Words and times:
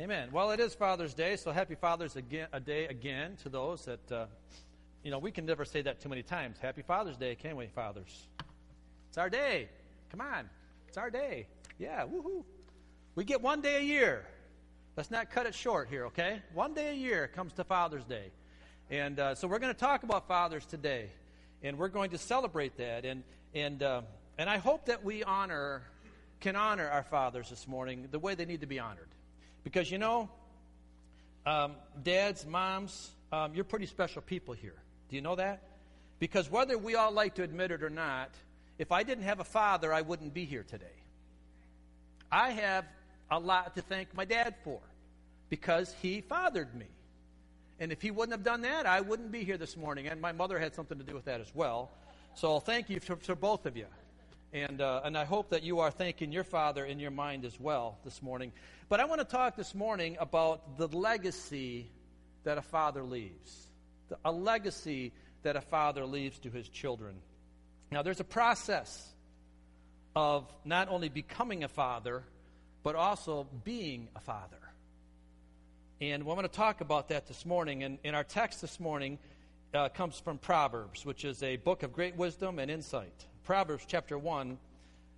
Amen. 0.00 0.28
Well, 0.30 0.52
it 0.52 0.60
is 0.60 0.76
Father's 0.76 1.12
Day, 1.12 1.34
so 1.34 1.50
happy 1.50 1.74
Father's 1.74 2.14
again, 2.14 2.46
a 2.52 2.60
Day 2.60 2.86
again 2.86 3.34
to 3.42 3.48
those 3.48 3.84
that, 3.86 4.12
uh, 4.12 4.26
you 5.02 5.10
know, 5.10 5.18
we 5.18 5.32
can 5.32 5.44
never 5.44 5.64
say 5.64 5.82
that 5.82 6.00
too 6.00 6.08
many 6.08 6.22
times. 6.22 6.56
Happy 6.60 6.82
Father's 6.82 7.16
Day, 7.16 7.34
can 7.34 7.56
we, 7.56 7.66
fathers? 7.66 8.28
It's 9.08 9.18
our 9.18 9.28
day. 9.28 9.68
Come 10.12 10.20
on. 10.20 10.48
It's 10.86 10.96
our 10.98 11.10
day. 11.10 11.48
Yeah, 11.80 12.04
woohoo. 12.04 12.44
We 13.16 13.24
get 13.24 13.42
one 13.42 13.60
day 13.60 13.78
a 13.78 13.82
year. 13.82 14.24
Let's 14.96 15.10
not 15.10 15.32
cut 15.32 15.46
it 15.46 15.54
short 15.56 15.88
here, 15.88 16.06
okay? 16.06 16.42
One 16.54 16.74
day 16.74 16.90
a 16.90 16.94
year 16.94 17.26
comes 17.26 17.52
to 17.54 17.64
Father's 17.64 18.04
Day. 18.04 18.30
And 18.90 19.18
uh, 19.18 19.34
so 19.34 19.48
we're 19.48 19.58
going 19.58 19.74
to 19.74 19.80
talk 19.80 20.04
about 20.04 20.28
fathers 20.28 20.64
today. 20.64 21.10
And 21.64 21.76
we're 21.76 21.88
going 21.88 22.10
to 22.10 22.18
celebrate 22.18 22.76
that. 22.76 23.04
And, 23.04 23.24
and, 23.52 23.82
uh, 23.82 24.02
and 24.38 24.48
I 24.48 24.58
hope 24.58 24.86
that 24.86 25.02
we 25.02 25.24
honor, 25.24 25.82
can 26.38 26.54
honor 26.54 26.88
our 26.88 27.02
fathers 27.02 27.50
this 27.50 27.66
morning 27.66 28.06
the 28.12 28.20
way 28.20 28.36
they 28.36 28.44
need 28.44 28.60
to 28.60 28.68
be 28.68 28.78
honored. 28.78 29.07
Because, 29.68 29.90
you 29.90 29.98
know, 29.98 30.30
um, 31.44 31.72
dads, 32.02 32.46
moms, 32.46 33.10
um, 33.30 33.54
you're 33.54 33.64
pretty 33.64 33.84
special 33.84 34.22
people 34.22 34.54
here. 34.54 34.76
Do 35.10 35.16
you 35.16 35.20
know 35.20 35.34
that? 35.34 35.60
Because 36.18 36.50
whether 36.50 36.78
we 36.78 36.94
all 36.94 37.12
like 37.12 37.34
to 37.34 37.42
admit 37.42 37.70
it 37.70 37.82
or 37.82 37.90
not, 37.90 38.30
if 38.78 38.92
I 38.92 39.02
didn't 39.02 39.24
have 39.24 39.40
a 39.40 39.44
father, 39.44 39.92
I 39.92 40.00
wouldn't 40.00 40.32
be 40.32 40.46
here 40.46 40.62
today. 40.62 40.86
I 42.32 42.52
have 42.52 42.86
a 43.30 43.38
lot 43.38 43.74
to 43.74 43.82
thank 43.82 44.14
my 44.14 44.24
dad 44.24 44.54
for 44.64 44.80
because 45.50 45.94
he 46.00 46.22
fathered 46.22 46.74
me. 46.74 46.86
And 47.78 47.92
if 47.92 48.00
he 48.00 48.10
wouldn't 48.10 48.32
have 48.32 48.44
done 48.44 48.62
that, 48.62 48.86
I 48.86 49.02
wouldn't 49.02 49.30
be 49.30 49.44
here 49.44 49.58
this 49.58 49.76
morning. 49.76 50.06
And 50.06 50.18
my 50.18 50.32
mother 50.32 50.58
had 50.58 50.74
something 50.74 50.96
to 50.96 51.04
do 51.04 51.12
with 51.12 51.26
that 51.26 51.42
as 51.42 51.54
well. 51.54 51.90
So 52.32 52.58
thank 52.58 52.88
you 52.88 53.00
to, 53.00 53.36
both 53.36 53.66
of 53.66 53.76
you. 53.76 53.84
And, 54.52 54.80
uh, 54.80 55.02
and 55.04 55.16
I 55.16 55.24
hope 55.24 55.50
that 55.50 55.62
you 55.62 55.80
are 55.80 55.90
thanking 55.90 56.32
your 56.32 56.44
father 56.44 56.84
in 56.84 56.98
your 56.98 57.10
mind 57.10 57.44
as 57.44 57.58
well 57.60 57.98
this 58.04 58.22
morning. 58.22 58.52
But 58.88 58.98
I 58.98 59.04
want 59.04 59.20
to 59.20 59.26
talk 59.26 59.56
this 59.56 59.74
morning 59.74 60.16
about 60.18 60.78
the 60.78 60.88
legacy 60.88 61.90
that 62.44 62.56
a 62.56 62.62
father 62.62 63.02
leaves. 63.02 63.66
A 64.24 64.32
legacy 64.32 65.12
that 65.42 65.56
a 65.56 65.60
father 65.60 66.06
leaves 66.06 66.38
to 66.40 66.50
his 66.50 66.66
children. 66.68 67.16
Now, 67.90 68.02
there's 68.02 68.20
a 68.20 68.24
process 68.24 69.06
of 70.16 70.50
not 70.64 70.88
only 70.88 71.10
becoming 71.10 71.62
a 71.62 71.68
father, 71.68 72.24
but 72.82 72.94
also 72.94 73.46
being 73.64 74.08
a 74.16 74.20
father. 74.20 74.56
And 76.00 76.24
we're 76.24 76.34
going 76.34 76.48
to 76.48 76.52
talk 76.52 76.80
about 76.80 77.08
that 77.10 77.26
this 77.26 77.44
morning. 77.44 77.82
And 77.82 77.98
in 78.02 78.14
our 78.14 78.24
text 78.24 78.62
this 78.62 78.80
morning 78.80 79.18
uh, 79.74 79.90
comes 79.90 80.18
from 80.18 80.38
Proverbs, 80.38 81.04
which 81.04 81.26
is 81.26 81.42
a 81.42 81.56
book 81.56 81.82
of 81.82 81.92
great 81.92 82.16
wisdom 82.16 82.58
and 82.58 82.70
insight. 82.70 83.26
Proverbs 83.48 83.86
chapter 83.88 84.18
1, 84.18 84.58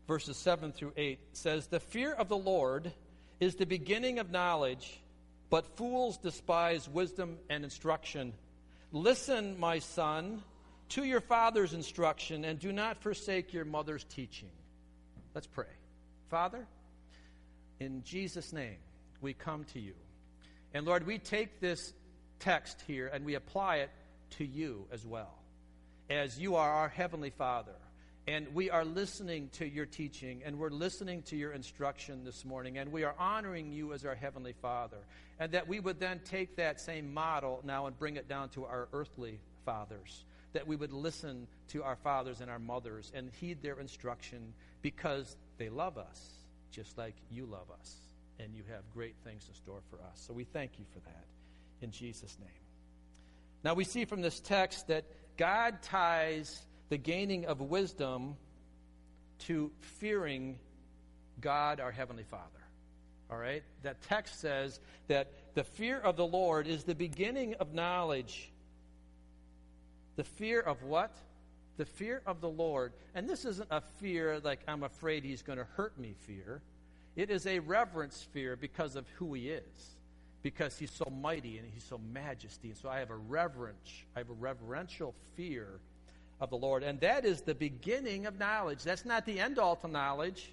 verses 0.06 0.36
7 0.36 0.70
through 0.70 0.92
8 0.96 1.18
says, 1.32 1.66
The 1.66 1.80
fear 1.80 2.12
of 2.12 2.28
the 2.28 2.36
Lord 2.36 2.92
is 3.40 3.56
the 3.56 3.66
beginning 3.66 4.20
of 4.20 4.30
knowledge, 4.30 5.00
but 5.50 5.76
fools 5.76 6.16
despise 6.16 6.88
wisdom 6.88 7.38
and 7.48 7.64
instruction. 7.64 8.32
Listen, 8.92 9.58
my 9.58 9.80
son, 9.80 10.44
to 10.90 11.02
your 11.02 11.20
father's 11.20 11.74
instruction, 11.74 12.44
and 12.44 12.60
do 12.60 12.70
not 12.70 13.02
forsake 13.02 13.52
your 13.52 13.64
mother's 13.64 14.04
teaching. 14.04 14.52
Let's 15.34 15.48
pray. 15.48 15.74
Father, 16.28 16.68
in 17.80 18.04
Jesus' 18.04 18.52
name, 18.52 18.78
we 19.20 19.34
come 19.34 19.64
to 19.72 19.80
you. 19.80 19.94
And 20.72 20.86
Lord, 20.86 21.04
we 21.04 21.18
take 21.18 21.58
this 21.58 21.92
text 22.38 22.80
here 22.86 23.10
and 23.12 23.24
we 23.24 23.34
apply 23.34 23.78
it 23.78 23.90
to 24.38 24.44
you 24.44 24.86
as 24.92 25.04
well, 25.04 25.34
as 26.08 26.38
you 26.38 26.54
are 26.54 26.70
our 26.70 26.88
Heavenly 26.88 27.30
Father. 27.30 27.74
And 28.30 28.54
we 28.54 28.70
are 28.70 28.84
listening 28.84 29.48
to 29.54 29.68
your 29.68 29.86
teaching 29.86 30.42
and 30.44 30.56
we're 30.56 30.70
listening 30.70 31.22
to 31.22 31.36
your 31.36 31.50
instruction 31.50 32.22
this 32.24 32.44
morning. 32.44 32.78
And 32.78 32.92
we 32.92 33.02
are 33.02 33.16
honoring 33.18 33.72
you 33.72 33.92
as 33.92 34.06
our 34.06 34.14
Heavenly 34.14 34.52
Father. 34.62 34.98
And 35.40 35.50
that 35.50 35.66
we 35.66 35.80
would 35.80 35.98
then 35.98 36.20
take 36.24 36.54
that 36.54 36.80
same 36.80 37.12
model 37.12 37.60
now 37.64 37.86
and 37.86 37.98
bring 37.98 38.14
it 38.14 38.28
down 38.28 38.50
to 38.50 38.66
our 38.66 38.86
earthly 38.92 39.40
fathers. 39.64 40.24
That 40.52 40.64
we 40.64 40.76
would 40.76 40.92
listen 40.92 41.48
to 41.70 41.82
our 41.82 41.96
fathers 41.96 42.40
and 42.40 42.48
our 42.48 42.60
mothers 42.60 43.10
and 43.16 43.32
heed 43.40 43.62
their 43.62 43.80
instruction 43.80 44.54
because 44.80 45.36
they 45.58 45.68
love 45.68 45.98
us 45.98 46.24
just 46.70 46.96
like 46.96 47.16
you 47.32 47.46
love 47.46 47.66
us. 47.80 47.96
And 48.38 48.54
you 48.54 48.62
have 48.70 48.82
great 48.94 49.16
things 49.24 49.44
in 49.48 49.54
store 49.54 49.80
for 49.90 49.96
us. 49.96 50.24
So 50.24 50.32
we 50.32 50.44
thank 50.44 50.78
you 50.78 50.84
for 50.92 51.00
that 51.00 51.24
in 51.82 51.90
Jesus' 51.90 52.36
name. 52.38 52.48
Now 53.64 53.74
we 53.74 53.82
see 53.82 54.04
from 54.04 54.22
this 54.22 54.38
text 54.38 54.86
that 54.86 55.04
God 55.36 55.82
ties 55.82 56.64
the 56.90 56.98
gaining 56.98 57.46
of 57.46 57.60
wisdom 57.60 58.36
to 59.38 59.70
fearing 59.80 60.58
God, 61.40 61.80
our 61.80 61.92
Heavenly 61.92 62.24
Father. 62.24 62.44
All 63.30 63.38
right? 63.38 63.62
That 63.82 64.02
text 64.02 64.40
says 64.40 64.80
that 65.06 65.32
the 65.54 65.64
fear 65.64 65.98
of 65.98 66.16
the 66.16 66.26
Lord 66.26 66.66
is 66.66 66.84
the 66.84 66.94
beginning 66.94 67.54
of 67.54 67.72
knowledge. 67.72 68.50
The 70.16 70.24
fear 70.24 70.60
of 70.60 70.82
what? 70.82 71.16
The 71.76 71.84
fear 71.86 72.22
of 72.26 72.40
the 72.40 72.48
Lord. 72.48 72.92
And 73.14 73.28
this 73.28 73.44
isn't 73.44 73.68
a 73.70 73.80
fear 73.80 74.40
like 74.42 74.60
I'm 74.66 74.82
afraid 74.82 75.24
he's 75.24 75.42
going 75.42 75.58
to 75.58 75.66
hurt 75.76 75.96
me 75.98 76.14
fear. 76.26 76.60
It 77.14 77.30
is 77.30 77.46
a 77.46 77.60
reverence 77.60 78.26
fear 78.32 78.56
because 78.56 78.96
of 78.96 79.08
who 79.10 79.32
he 79.34 79.48
is. 79.48 79.96
Because 80.42 80.76
he's 80.76 80.90
so 80.90 81.10
mighty 81.20 81.58
and 81.58 81.68
he's 81.72 81.84
so 81.84 82.00
majesty. 82.12 82.68
And 82.68 82.76
so 82.76 82.88
I 82.88 82.98
have 82.98 83.10
a 83.10 83.16
reverence, 83.16 83.90
I 84.16 84.18
have 84.18 84.30
a 84.30 84.34
reverential 84.34 85.14
fear 85.36 85.80
of 86.40 86.50
the 86.50 86.56
Lord. 86.56 86.82
And 86.82 87.00
that 87.00 87.24
is 87.24 87.42
the 87.42 87.54
beginning 87.54 88.26
of 88.26 88.38
knowledge. 88.38 88.82
That's 88.82 89.04
not 89.04 89.26
the 89.26 89.38
end 89.38 89.58
all 89.58 89.76
to 89.76 89.88
knowledge. 89.88 90.52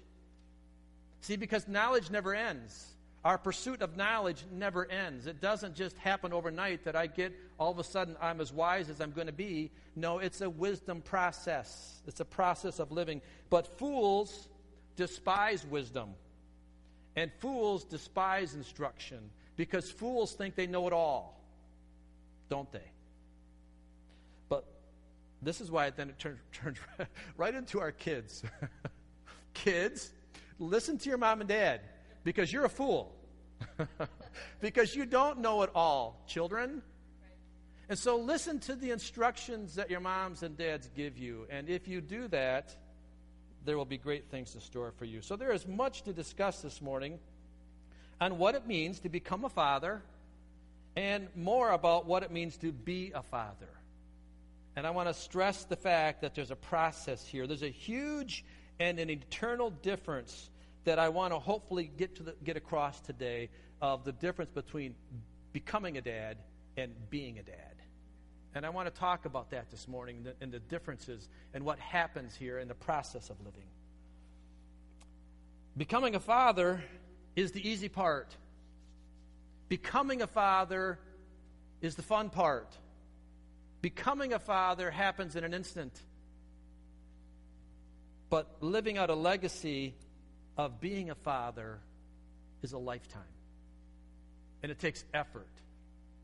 See, 1.22 1.36
because 1.36 1.66
knowledge 1.66 2.10
never 2.10 2.34
ends. 2.34 2.86
Our 3.24 3.38
pursuit 3.38 3.82
of 3.82 3.96
knowledge 3.96 4.44
never 4.52 4.88
ends. 4.90 5.26
It 5.26 5.40
doesn't 5.40 5.74
just 5.74 5.98
happen 5.98 6.32
overnight 6.32 6.84
that 6.84 6.94
I 6.94 7.08
get 7.08 7.32
all 7.58 7.72
of 7.72 7.78
a 7.78 7.84
sudden 7.84 8.16
I'm 8.20 8.40
as 8.40 8.52
wise 8.52 8.88
as 8.88 9.00
I'm 9.00 9.10
going 9.10 9.26
to 9.26 9.32
be. 9.32 9.70
No, 9.96 10.18
it's 10.18 10.40
a 10.40 10.48
wisdom 10.48 11.02
process. 11.02 12.00
It's 12.06 12.20
a 12.20 12.24
process 12.24 12.78
of 12.78 12.92
living. 12.92 13.20
But 13.50 13.78
fools 13.78 14.48
despise 14.96 15.66
wisdom. 15.66 16.10
And 17.16 17.32
fools 17.40 17.84
despise 17.84 18.54
instruction 18.54 19.18
because 19.56 19.90
fools 19.90 20.34
think 20.34 20.54
they 20.54 20.68
know 20.68 20.86
it 20.86 20.92
all. 20.92 21.40
Don't 22.48 22.70
they? 22.70 22.92
This 25.42 25.60
is 25.60 25.70
why 25.70 25.90
then 25.90 26.08
it 26.08 26.18
turns, 26.18 26.38
turns 26.52 26.78
right 27.36 27.54
into 27.54 27.80
our 27.80 27.92
kids. 27.92 28.42
kids, 29.54 30.10
listen 30.58 30.98
to 30.98 31.08
your 31.08 31.18
mom 31.18 31.40
and 31.40 31.48
dad 31.48 31.80
because 32.24 32.52
you're 32.52 32.64
a 32.64 32.70
fool. 32.70 33.14
because 34.60 34.94
you 34.94 35.04
don't 35.04 35.40
know 35.40 35.62
it 35.62 35.70
all, 35.74 36.22
children. 36.26 36.82
And 37.88 37.98
so 37.98 38.18
listen 38.18 38.58
to 38.60 38.74
the 38.74 38.90
instructions 38.90 39.76
that 39.76 39.90
your 39.90 40.00
moms 40.00 40.42
and 40.42 40.56
dads 40.56 40.90
give 40.94 41.16
you. 41.16 41.46
And 41.50 41.68
if 41.68 41.88
you 41.88 42.00
do 42.00 42.28
that, 42.28 42.76
there 43.64 43.76
will 43.76 43.84
be 43.84 43.98
great 43.98 44.30
things 44.30 44.54
in 44.54 44.60
store 44.60 44.92
for 44.96 45.04
you. 45.04 45.22
So 45.22 45.36
there 45.36 45.52
is 45.52 45.66
much 45.66 46.02
to 46.02 46.12
discuss 46.12 46.60
this 46.60 46.82
morning 46.82 47.18
on 48.20 48.38
what 48.38 48.54
it 48.54 48.66
means 48.66 49.00
to 49.00 49.08
become 49.08 49.44
a 49.44 49.48
father 49.48 50.02
and 50.96 51.28
more 51.34 51.70
about 51.70 52.06
what 52.06 52.22
it 52.22 52.30
means 52.30 52.56
to 52.58 52.72
be 52.72 53.12
a 53.14 53.22
father. 53.22 53.68
And 54.78 54.86
I 54.86 54.90
want 54.90 55.08
to 55.08 55.14
stress 55.14 55.64
the 55.64 55.74
fact 55.74 56.20
that 56.20 56.36
there's 56.36 56.52
a 56.52 56.56
process 56.56 57.26
here. 57.26 57.48
There's 57.48 57.64
a 57.64 57.68
huge 57.68 58.44
and 58.78 59.00
an 59.00 59.10
eternal 59.10 59.70
difference 59.70 60.50
that 60.84 61.00
I 61.00 61.08
want 61.08 61.32
to 61.32 61.40
hopefully 61.40 61.90
get 61.98 62.14
to 62.18 62.22
the, 62.22 62.36
get 62.44 62.56
across 62.56 63.00
today 63.00 63.50
of 63.82 64.04
the 64.04 64.12
difference 64.12 64.52
between 64.52 64.94
becoming 65.52 65.98
a 65.98 66.00
dad 66.00 66.36
and 66.76 66.92
being 67.10 67.40
a 67.40 67.42
dad. 67.42 67.74
And 68.54 68.64
I 68.64 68.68
want 68.68 68.86
to 68.86 68.96
talk 68.96 69.24
about 69.24 69.50
that 69.50 69.68
this 69.68 69.88
morning 69.88 70.28
and 70.40 70.52
the 70.52 70.60
differences 70.60 71.28
and 71.52 71.64
what 71.64 71.80
happens 71.80 72.36
here 72.36 72.60
in 72.60 72.68
the 72.68 72.74
process 72.76 73.30
of 73.30 73.40
living. 73.40 73.66
Becoming 75.76 76.14
a 76.14 76.20
father 76.20 76.84
is 77.34 77.50
the 77.50 77.68
easy 77.68 77.88
part. 77.88 78.32
Becoming 79.68 80.22
a 80.22 80.28
father 80.28 81.00
is 81.80 81.96
the 81.96 82.02
fun 82.02 82.30
part. 82.30 82.78
Becoming 83.80 84.32
a 84.32 84.38
father 84.38 84.90
happens 84.90 85.36
in 85.36 85.44
an 85.44 85.54
instant. 85.54 85.92
But 88.30 88.56
living 88.60 88.98
out 88.98 89.10
a 89.10 89.14
legacy 89.14 89.94
of 90.56 90.80
being 90.80 91.10
a 91.10 91.14
father 91.14 91.78
is 92.62 92.72
a 92.72 92.78
lifetime. 92.78 93.22
And 94.62 94.72
it 94.72 94.78
takes 94.78 95.04
effort. 95.14 95.48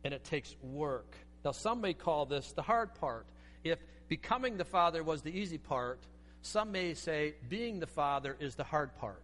And 0.05 0.13
it 0.13 0.25
takes 0.25 0.55
work. 0.63 1.15
Now, 1.45 1.53
some 1.53 1.81
may 1.81 1.95
call 1.95 2.27
this 2.27 2.53
the 2.53 2.63
hard 2.63 2.95
part. 2.95 3.27
If 3.63 3.79
becoming 4.09 4.57
the 4.57 4.65
father 4.65 5.03
was 5.03 5.23
the 5.23 5.31
easy 5.31 5.59
part, 5.59 6.01
some 6.43 6.73
may 6.73 6.95
say 6.95 7.35
being 7.49 7.81
the 7.81 7.87
father 7.87 8.37
is 8.39 8.55
the 8.55 8.65
hard 8.65 8.97
part. 8.97 9.23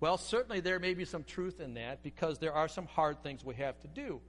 Well, 0.00 0.18
certainly 0.18 0.60
there 0.60 0.78
may 0.78 0.94
be 0.94 1.04
some 1.04 1.24
truth 1.24 1.60
in 1.60 1.74
that 1.74 2.02
because 2.02 2.38
there 2.38 2.52
are 2.52 2.68
some 2.68 2.86
hard 2.86 3.22
things 3.22 3.44
we 3.44 3.54
have 3.56 3.80
to 3.80 3.88
do. 3.88 4.20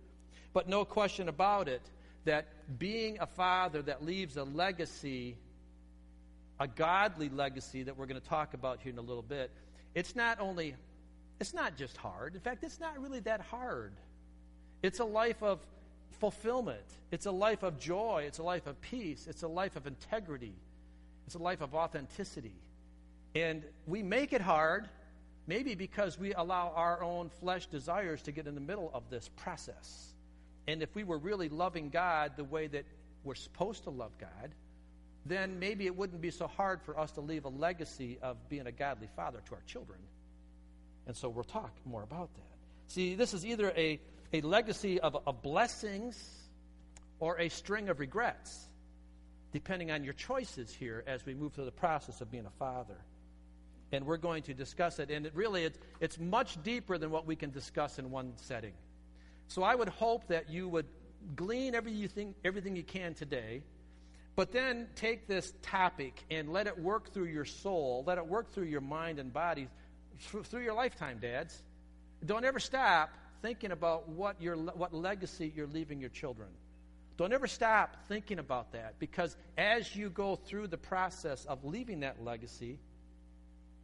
But 0.53 0.69
no 0.69 0.85
question 0.85 1.27
about 1.27 1.67
it, 1.67 1.81
that 2.25 2.45
being 2.77 3.17
a 3.19 3.25
father 3.25 3.81
that 3.83 4.03
leaves 4.05 4.37
a 4.37 4.43
legacy, 4.43 5.37
a 6.59 6.67
godly 6.67 7.29
legacy 7.29 7.83
that 7.83 7.97
we're 7.97 8.05
going 8.05 8.21
to 8.21 8.27
talk 8.27 8.53
about 8.53 8.79
here 8.81 8.91
in 8.91 8.99
a 8.99 9.01
little 9.01 9.23
bit, 9.23 9.49
it's 9.93 10.15
not 10.15 10.39
only 10.39 10.75
It's 11.39 11.53
not 11.53 11.75
just 11.75 11.97
hard. 11.97 12.33
In 12.35 12.41
fact, 12.41 12.63
it's 12.63 12.79
not 12.79 12.99
really 13.01 13.19
that 13.21 13.41
hard. 13.41 13.91
It's 14.81 14.99
a 14.99 15.05
life 15.05 15.43
of 15.43 15.59
fulfillment, 16.19 16.85
it's 17.11 17.25
a 17.25 17.31
life 17.31 17.61
of 17.63 17.77
joy, 17.77 18.23
it's 18.25 18.37
a 18.37 18.43
life 18.43 18.67
of 18.67 18.79
peace, 18.79 19.27
it's 19.27 19.43
a 19.43 19.47
life 19.47 19.75
of 19.75 19.85
integrity, 19.85 20.53
it's 21.25 21.35
a 21.35 21.39
life 21.39 21.59
of 21.61 21.75
authenticity. 21.75 22.55
And 23.35 23.63
we 23.85 24.01
make 24.01 24.31
it 24.31 24.39
hard, 24.39 24.87
maybe 25.45 25.75
because 25.75 26.17
we 26.17 26.33
allow 26.33 26.71
our 26.73 27.03
own 27.03 27.29
flesh 27.41 27.67
desires 27.67 28.21
to 28.23 28.31
get 28.31 28.47
in 28.47 28.55
the 28.55 28.61
middle 28.61 28.89
of 28.93 29.09
this 29.09 29.29
process. 29.35 30.13
And 30.67 30.81
if 30.81 30.93
we 30.95 31.03
were 31.03 31.17
really 31.17 31.49
loving 31.49 31.89
God 31.89 32.33
the 32.35 32.43
way 32.43 32.67
that 32.67 32.85
we're 33.23 33.35
supposed 33.35 33.83
to 33.83 33.89
love 33.89 34.11
God, 34.19 34.51
then 35.25 35.59
maybe 35.59 35.85
it 35.85 35.95
wouldn't 35.95 36.21
be 36.21 36.31
so 36.31 36.47
hard 36.47 36.81
for 36.83 36.99
us 36.99 37.11
to 37.13 37.21
leave 37.21 37.45
a 37.45 37.49
legacy 37.49 38.19
of 38.21 38.37
being 38.49 38.67
a 38.67 38.71
godly 38.71 39.09
father 39.15 39.41
to 39.47 39.55
our 39.55 39.61
children. 39.65 39.99
And 41.07 41.15
so 41.15 41.29
we'll 41.29 41.43
talk 41.43 41.71
more 41.85 42.03
about 42.03 42.33
that. 42.35 42.57
See, 42.87 43.15
this 43.15 43.33
is 43.33 43.45
either 43.45 43.71
a, 43.75 43.99
a 44.33 44.41
legacy 44.41 44.99
of, 44.99 45.17
of 45.25 45.41
blessings 45.41 46.17
or 47.19 47.39
a 47.39 47.49
string 47.49 47.89
of 47.89 47.99
regrets, 47.99 48.67
depending 49.51 49.89
on 49.89 50.03
your 50.03 50.13
choices 50.13 50.73
here 50.73 51.03
as 51.07 51.25
we 51.25 51.33
move 51.33 51.53
through 51.53 51.65
the 51.65 51.71
process 51.71 52.21
of 52.21 52.29
being 52.31 52.45
a 52.45 52.57
father. 52.59 52.97
And 53.91 54.05
we're 54.05 54.17
going 54.17 54.43
to 54.43 54.53
discuss 54.53 54.99
it. 54.99 55.09
And 55.09 55.25
it 55.25 55.33
really, 55.35 55.63
it's, 55.63 55.79
it's 55.99 56.19
much 56.19 56.61
deeper 56.63 56.97
than 56.97 57.11
what 57.11 57.25
we 57.25 57.35
can 57.35 57.51
discuss 57.51 57.97
in 57.97 58.11
one 58.11 58.33
setting. 58.35 58.73
So 59.47 59.63
I 59.63 59.75
would 59.75 59.89
hope 59.89 60.27
that 60.27 60.49
you 60.49 60.67
would 60.67 60.87
glean 61.35 61.73
everything 61.73 62.35
everything 62.43 62.75
you 62.75 62.83
can 62.83 63.15
today 63.15 63.63
but 64.35 64.51
then 64.51 64.87
take 64.95 65.27
this 65.27 65.53
topic 65.61 66.23
and 66.29 66.51
let 66.51 66.67
it 66.67 66.77
work 66.77 67.13
through 67.13 67.27
your 67.27 67.45
soul, 67.45 68.03
let 68.05 68.17
it 68.17 68.27
work 68.27 68.51
through 68.51 68.65
your 68.65 68.81
mind 68.81 69.17
and 69.17 69.31
body 69.31 69.69
through 70.19 70.61
your 70.61 70.73
lifetime, 70.73 71.19
dads. 71.19 71.63
Don't 72.25 72.43
ever 72.43 72.59
stop 72.59 73.11
thinking 73.41 73.71
about 73.71 74.09
what, 74.09 74.41
your, 74.41 74.55
what 74.57 74.93
legacy 74.93 75.53
you're 75.55 75.67
leaving 75.67 76.01
your 76.01 76.09
children. 76.09 76.49
Don't 77.17 77.31
ever 77.31 77.47
stop 77.47 77.95
thinking 78.09 78.39
about 78.39 78.73
that 78.73 78.99
because 78.99 79.37
as 79.57 79.95
you 79.95 80.09
go 80.09 80.35
through 80.35 80.67
the 80.67 80.77
process 80.77 81.45
of 81.45 81.63
leaving 81.63 82.01
that 82.01 82.21
legacy, 82.21 82.77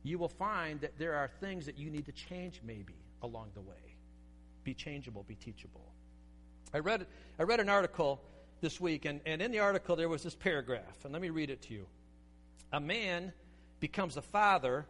you 0.03 0.17
will 0.17 0.29
find 0.29 0.81
that 0.81 0.97
there 0.97 1.13
are 1.13 1.29
things 1.39 1.65
that 1.65 1.77
you 1.77 1.89
need 1.89 2.05
to 2.07 2.11
change 2.11 2.59
maybe 2.65 2.95
along 3.21 3.51
the 3.53 3.61
way. 3.61 3.90
Be 4.63 4.73
changeable, 4.73 5.23
be 5.23 5.35
teachable. 5.35 5.85
I 6.73 6.79
read, 6.79 7.05
I 7.39 7.43
read 7.43 7.59
an 7.59 7.69
article 7.69 8.21
this 8.61 8.79
week, 8.79 9.05
and, 9.05 9.19
and 9.25 9.41
in 9.41 9.51
the 9.51 9.59
article 9.59 9.95
there 9.95 10.09
was 10.09 10.23
this 10.23 10.35
paragraph, 10.35 11.03
and 11.03 11.11
let 11.13 11.21
me 11.21 11.29
read 11.29 11.49
it 11.49 11.63
to 11.63 11.73
you. 11.73 11.87
A 12.71 12.79
man 12.79 13.33
becomes 13.79 14.17
a 14.17 14.21
father 14.21 14.85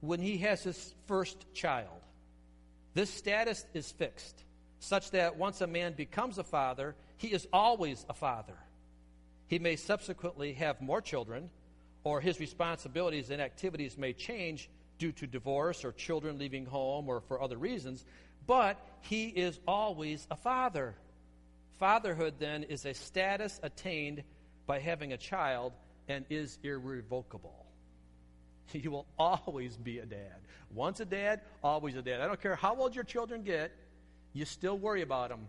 when 0.00 0.20
he 0.20 0.38
has 0.38 0.62
his 0.62 0.94
first 1.06 1.46
child. 1.54 2.00
This 2.94 3.08
status 3.08 3.64
is 3.72 3.90
fixed, 3.90 4.44
such 4.80 5.12
that 5.12 5.36
once 5.36 5.60
a 5.60 5.66
man 5.66 5.94
becomes 5.94 6.38
a 6.38 6.44
father, 6.44 6.94
he 7.16 7.28
is 7.28 7.46
always 7.52 8.04
a 8.08 8.14
father. 8.14 8.56
He 9.46 9.58
may 9.58 9.76
subsequently 9.76 10.54
have 10.54 10.80
more 10.80 11.00
children, 11.00 11.48
or 12.04 12.20
his 12.20 12.40
responsibilities 12.40 13.30
and 13.30 13.40
activities 13.40 13.96
may 13.96 14.12
change 14.12 14.68
due 15.02 15.10
to 15.10 15.26
divorce 15.26 15.84
or 15.84 15.90
children 15.90 16.38
leaving 16.38 16.64
home 16.64 17.08
or 17.08 17.20
for 17.22 17.42
other 17.42 17.56
reasons, 17.56 18.04
but 18.46 18.78
he 19.00 19.26
is 19.26 19.58
always 19.66 20.24
a 20.30 20.36
father. 20.36 20.94
Fatherhood, 21.80 22.34
then, 22.38 22.62
is 22.62 22.86
a 22.86 22.94
status 22.94 23.58
attained 23.64 24.22
by 24.64 24.78
having 24.78 25.12
a 25.12 25.16
child 25.16 25.72
and 26.06 26.24
is 26.30 26.56
irrevocable. 26.62 27.58
You 28.74 28.92
will 28.92 29.06
always 29.18 29.76
be 29.76 29.98
a 29.98 30.06
dad. 30.06 30.38
Once 30.72 31.00
a 31.00 31.04
dad, 31.04 31.40
always 31.62 31.94
a 31.96 32.00
dad. 32.00 32.20
I 32.22 32.26
don't 32.26 32.40
care 32.40 32.54
how 32.54 32.76
old 32.76 32.94
your 32.94 33.04
children 33.04 33.42
get, 33.42 33.72
you 34.32 34.44
still 34.44 34.78
worry 34.78 35.02
about 35.02 35.28
them. 35.28 35.48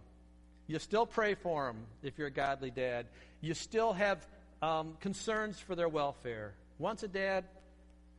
You 0.68 0.80
still 0.80 1.06
pray 1.06 1.36
for 1.36 1.68
them 1.68 1.78
if 2.02 2.18
you're 2.18 2.28
a 2.28 2.32
godly 2.32 2.72
dad. 2.72 3.06
You 3.40 3.54
still 3.54 3.94
have 3.94 4.28
um, 4.64 4.98
concerns 5.00 5.60
for 5.60 5.76
their 5.76 5.88
welfare. 5.88 6.56
Once 6.80 7.04
a 7.04 7.08
dad, 7.08 7.46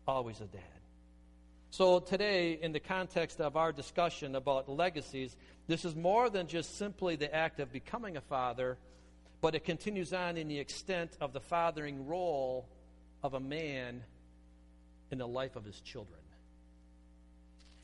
always 0.07 0.41
a 0.41 0.47
dad. 0.47 0.74
So, 1.77 1.99
today, 1.99 2.53
in 2.63 2.71
the 2.71 2.79
context 2.79 3.41
of 3.41 3.57
our 3.57 3.73
discussion 3.73 4.37
about 4.37 4.69
legacies, 4.69 5.37
this 5.67 5.85
is 5.85 5.97
more 5.97 6.31
than 6.31 6.47
just 6.47 6.79
simply 6.79 7.17
the 7.17 7.35
act 7.35 7.59
of 7.59 7.73
becoming 7.73 8.17
a 8.17 8.21
father, 8.21 8.79
but 9.41 9.57
it 9.57 9.65
continues 9.65 10.13
on 10.13 10.37
in 10.37 10.47
the 10.47 10.61
extent 10.61 11.17
of 11.21 11.33
the 11.33 11.41
fathering 11.41 12.07
role 12.07 12.69
of 13.25 13.35
a 13.35 13.41
man 13.41 14.05
in 15.11 15.19
the 15.19 15.27
life 15.27 15.57
of 15.57 15.65
his 15.65 15.81
children. 15.81 16.21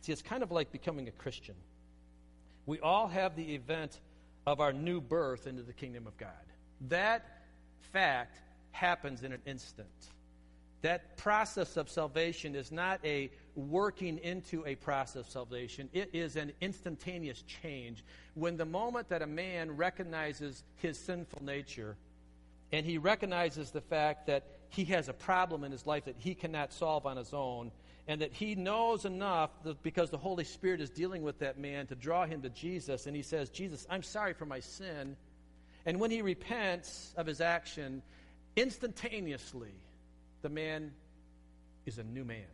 See, 0.02 0.12
it's 0.12 0.22
kind 0.22 0.44
of 0.44 0.52
like 0.52 0.70
becoming 0.70 1.08
a 1.08 1.10
Christian. 1.10 1.56
We 2.66 2.78
all 2.78 3.08
have 3.08 3.34
the 3.34 3.56
event 3.56 3.98
of 4.46 4.60
our 4.60 4.72
new 4.72 5.00
birth 5.00 5.48
into 5.48 5.64
the 5.64 5.72
kingdom 5.72 6.06
of 6.06 6.16
God. 6.16 6.31
That 6.90 7.26
fact 7.92 8.38
happens 8.70 9.25
in 9.25 9.32
an 9.32 9.42
instant. 9.46 9.88
That 10.82 11.18
process 11.18 11.76
of 11.76 11.90
salvation 11.90 12.54
is 12.54 12.72
not 12.72 13.00
a 13.04 13.30
working 13.54 14.18
into 14.18 14.64
a 14.66 14.76
process 14.76 15.26
of 15.26 15.28
salvation. 15.30 15.90
It 15.92 16.10
is 16.14 16.36
an 16.36 16.52
instantaneous 16.60 17.42
change. 17.42 18.02
When 18.34 18.56
the 18.56 18.64
moment 18.64 19.10
that 19.10 19.20
a 19.20 19.26
man 19.26 19.76
recognizes 19.76 20.62
his 20.76 20.98
sinful 20.98 21.44
nature 21.44 21.96
and 22.72 22.86
he 22.86 22.98
recognizes 22.98 23.70
the 23.70 23.80
fact 23.80 24.26
that 24.28 24.44
he 24.70 24.84
has 24.84 25.08
a 25.08 25.12
problem 25.12 25.64
in 25.64 25.72
his 25.72 25.86
life 25.86 26.04
that 26.04 26.16
he 26.18 26.34
cannot 26.34 26.72
solve 26.72 27.04
on 27.04 27.16
his 27.16 27.34
own, 27.34 27.72
and 28.06 28.22
that 28.22 28.32
he 28.32 28.54
knows 28.54 29.04
enough 29.04 29.50
that 29.64 29.82
because 29.82 30.10
the 30.10 30.18
Holy 30.18 30.44
Spirit 30.44 30.80
is 30.80 30.90
dealing 30.90 31.22
with 31.22 31.40
that 31.40 31.58
man 31.58 31.86
to 31.88 31.94
draw 31.94 32.24
him 32.24 32.42
to 32.42 32.48
Jesus, 32.48 33.06
and 33.06 33.14
he 33.14 33.22
says, 33.22 33.50
Jesus, 33.50 33.86
I'm 33.90 34.02
sorry 34.02 34.32
for 34.32 34.46
my 34.46 34.60
sin. 34.60 35.16
And 35.84 35.98
when 35.98 36.10
he 36.10 36.22
repents 36.22 37.12
of 37.16 37.26
his 37.26 37.40
action, 37.40 38.02
instantaneously, 38.56 39.72
the 40.42 40.48
man 40.48 40.92
is 41.87 41.98
a 41.98 42.04
new 42.04 42.25
man. 42.25 42.46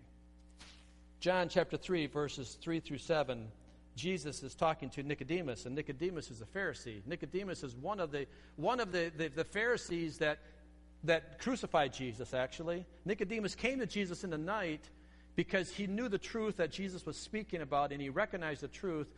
John 1.21 1.49
chapter 1.49 1.77
3, 1.77 2.07
verses 2.07 2.57
3 2.61 2.81
through 2.81 2.99
7, 2.99 3.49
Jesus 3.97 4.43
is 4.43 4.55
talking 4.55 4.91
to 4.91 5.03
Nicodemus, 5.03 5.67
and 5.67 5.75
Nicodemus 5.75 6.31
is 6.31 6.43
a 6.43 6.45
Pharisee. 6.45 7.01
Nicodemus 7.07 7.63
is 7.63 7.75
one 7.75 7.99
of 7.99 8.11
the, 8.11 8.27
one 8.57 8.79
of 8.79 8.93
the, 8.93 9.11
the, 9.17 9.29
the 9.29 9.45
Pharisees 9.45 10.19
that, 10.19 10.39
that 11.05 11.39
crucified 11.39 11.93
Jesus, 11.93 12.35
actually. 12.35 12.85
Nicodemus 13.05 13.55
came 13.55 13.79
to 13.79 13.87
Jesus 13.87 14.23
in 14.23 14.31
the 14.31 14.39
night 14.39 14.85
because 15.35 15.71
he 15.71 15.87
knew 15.87 16.09
the 16.09 16.19
truth 16.19 16.59
that 16.59 16.71
Jesus 16.71 17.07
was 17.07 17.17
speaking 17.17 17.63
about, 17.63 17.93
and 17.93 18.01
he 18.01 18.11
recognized 18.11 18.61
the 18.61 18.69
truth. 18.69 19.09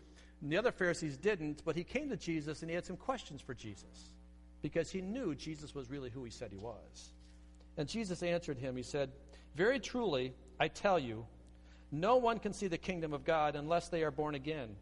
And 0.41 0.53
the 0.53 0.57
other 0.57 0.73
Pharisees 0.73 1.17
didn't, 1.17 1.63
but 1.65 1.75
he 1.75 1.83
came 1.83 2.09
to 2.11 2.17
Jesus 2.17 2.63
and 2.63 2.71
he 2.71 2.75
had 2.75 2.87
some 2.87 2.97
questions 2.97 3.41
for 3.41 3.55
Jesus 3.55 4.11
because 4.63 4.91
he 4.91 5.01
knew 5.01 5.35
Jesus 5.35 5.75
was 5.75 5.91
really 5.91 6.11
who 6.11 6.25
he 6.25 6.31
said 6.31 6.51
he 6.53 6.59
was. 6.59 7.13
And 7.79 7.89
Jesus 7.89 8.23
answered 8.23 8.59
him, 8.59 8.77
He 8.77 8.83
said, 8.83 9.11
Very 9.55 9.79
truly, 9.81 10.35
I 10.61 10.69
tell 10.69 10.99
you, 10.99 11.25
no 11.91 12.17
one 12.17 12.39
can 12.39 12.53
see 12.53 12.67
the 12.67 12.77
kingdom 12.77 13.15
of 13.15 13.25
God 13.25 13.57
unless 13.57 13.89
they 13.89 14.03
are 14.03 14.11
born 14.11 14.35
again. 14.35 14.77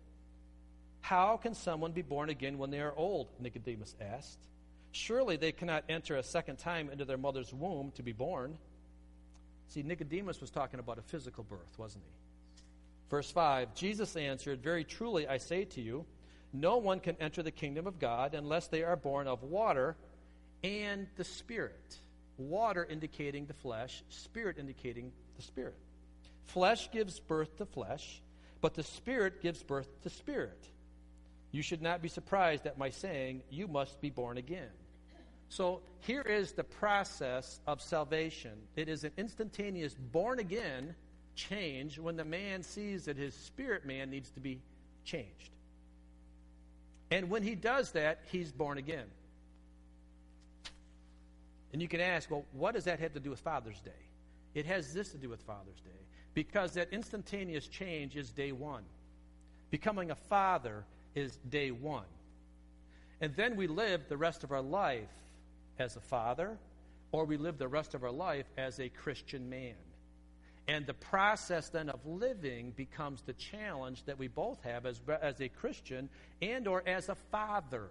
How 1.03 1.37
can 1.37 1.55
someone 1.55 1.93
be 1.93 2.03
born 2.03 2.31
again 2.31 2.59
when 2.59 2.71
they 2.71 2.81
are 2.81 2.95
old? 2.97 3.29
Nicodemus 3.39 3.95
asked. 4.01 4.39
Surely 4.91 5.37
they 5.37 5.53
cannot 5.53 5.85
enter 5.89 6.17
a 6.17 6.23
second 6.23 6.57
time 6.57 6.91
into 6.91 7.05
their 7.05 7.19
mother's 7.19 7.53
womb 7.53 7.93
to 7.93 8.03
be 8.03 8.13
born. 8.13 8.57
See, 9.69 9.83
Nicodemus 9.83 10.41
was 10.41 10.51
talking 10.51 10.81
about 10.81 10.99
a 10.99 11.03
physical 11.03 11.45
birth, 11.45 11.79
wasn't 11.79 12.05
he? 12.05 12.63
Verse 13.11 13.31
5 13.31 13.75
Jesus 13.75 14.17
answered, 14.17 14.63
Very 14.63 14.85
truly 14.85 15.29
I 15.29 15.37
say 15.37 15.65
to 15.67 15.81
you, 15.81 16.07
no 16.53 16.79
one 16.79 17.01
can 17.01 17.17
enter 17.21 17.43
the 17.43 17.51
kingdom 17.51 17.87
of 17.87 17.99
God 17.99 18.35
unless 18.35 18.69
they 18.69 18.83
are 18.83 18.97
born 18.97 19.29
of 19.29 19.43
water 19.43 19.97
and 20.65 21.07
the 21.17 21.25
Spirit. 21.25 21.99
Water 22.39 22.87
indicating 22.89 23.47
the 23.47 23.55
flesh, 23.55 24.03
spirit 24.09 24.59
indicating 24.59 25.13
the 25.37 25.43
spirit. 25.43 25.77
Flesh 26.47 26.91
gives 26.91 27.19
birth 27.19 27.57
to 27.59 27.67
flesh, 27.67 28.21
but 28.61 28.75
the 28.75 28.83
spirit 28.83 29.43
gives 29.43 29.63
birth 29.63 29.89
to 30.03 30.11
spirit. 30.11 30.69
You 31.51 31.63
should 31.63 31.83
not 31.83 32.03
be 32.03 32.09
surprised 32.09 32.67
at 32.67 32.79
my 32.79 32.91
saying, 32.91 33.43
You 33.51 33.69
must 33.69 34.01
be 34.01 34.11
born 34.11 34.37
again. 34.37 34.71
So 35.49 35.81
here 36.01 36.23
is 36.23 36.53
the 36.53 36.65
process 36.65 37.61
of 37.67 37.81
salvation 37.81 38.53
it 38.75 38.89
is 38.89 39.05
an 39.05 39.13
instantaneous 39.17 39.95
born 39.95 40.39
again 40.39 40.95
change 41.35 41.99
when 41.99 42.17
the 42.17 42.25
man 42.25 42.63
sees 42.63 43.05
that 43.05 43.17
his 43.17 43.35
spirit 43.35 43.87
man 43.87 44.11
needs 44.11 44.31
to 44.31 44.41
be 44.41 44.61
changed. 45.05 45.51
And 47.11 47.31
when 47.31 47.43
he 47.43 47.55
does 47.55 47.93
that, 47.93 48.21
he's 48.33 48.51
born 48.51 48.79
again. 48.79 49.07
And 51.77 51.83
you 51.83 51.89
can 51.89 52.01
ask, 52.01 52.31
well, 52.31 52.47
what 52.53 52.73
does 52.73 52.85
that 52.85 53.01
have 53.01 53.13
to 53.13 53.21
do 53.21 53.29
with 53.29 53.41
Father's 53.41 53.79
Day? 53.81 53.91
It 54.55 54.65
has 54.65 54.95
this 54.95 55.11
to 55.11 55.19
do 55.19 55.29
with 55.29 55.43
Father's 55.43 55.79
Day 55.85 56.07
because 56.33 56.73
that 56.73 56.89
instantaneous 56.91 57.69
change 57.69 58.17
is 58.17 58.31
day 58.31 58.51
one. 58.51 58.83
Becoming 59.69 60.11
a 60.11 60.15
father 60.15 60.87
is 61.15 61.37
day 61.51 61.73
one. 61.73 62.07
And 63.21 63.37
then 63.37 63.57
we 63.57 63.67
live 63.67 64.09
the 64.09 64.17
rest 64.17 64.43
of 64.43 64.53
our 64.53 64.63
life 64.63 65.11
as 65.79 65.97
a 65.97 66.01
father, 66.01 66.57
or 67.13 67.27
we 67.27 67.37
live 67.37 67.59
the 67.59 67.69
rest 67.69 67.93
of 67.93 68.05
our 68.05 68.11
life 68.11 68.47
as 68.57 68.81
a 68.81 68.89
Christian 68.89 69.51
man. 69.51 69.75
And 70.69 70.87
the 70.87 70.95
process 70.95 71.69
then 71.69 71.91
of 71.91 72.01
living 72.07 72.73
becomes 72.75 73.21
the 73.21 73.35
challenge 73.35 74.03
that 74.05 74.19
we 74.19 74.29
both 74.29 74.63
have 74.63 74.87
as, 74.87 74.99
as 75.21 75.43
a 75.43 75.51
Christian 75.51 76.09
and 76.41 76.67
or 76.67 76.83
as 76.89 77.11
a 77.11 77.17
father. 77.31 77.91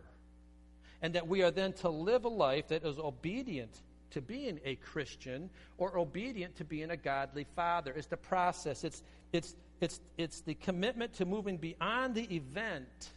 And 1.05 1.13
that 1.13 1.27
we 1.27 1.43
are 1.43 1.51
then 1.51 1.71
to 1.73 1.89
live 1.89 2.25
a 2.25 2.29
life 2.29 2.69
that 2.69 2.83
is 2.83 2.97
obedient 2.97 3.83
to 4.09 4.21
being 4.21 4.59
a 4.65 4.73
Christian 4.77 5.51
or 5.77 5.99
obedient 5.99 6.55
to 6.55 6.63
being 6.63 6.89
a 6.89 6.97
godly 6.97 7.45
father. 7.55 7.93
It's 7.95 8.07
the 8.07 8.17
process. 8.17 8.83
It's, 8.83 9.03
it's, 9.31 9.55
it's, 9.81 9.99
it's 10.17 10.41
the 10.41 10.55
commitment 10.55 11.13
to 11.17 11.25
moving 11.25 11.57
beyond 11.57 12.15
the 12.15 12.23
event 12.35 13.11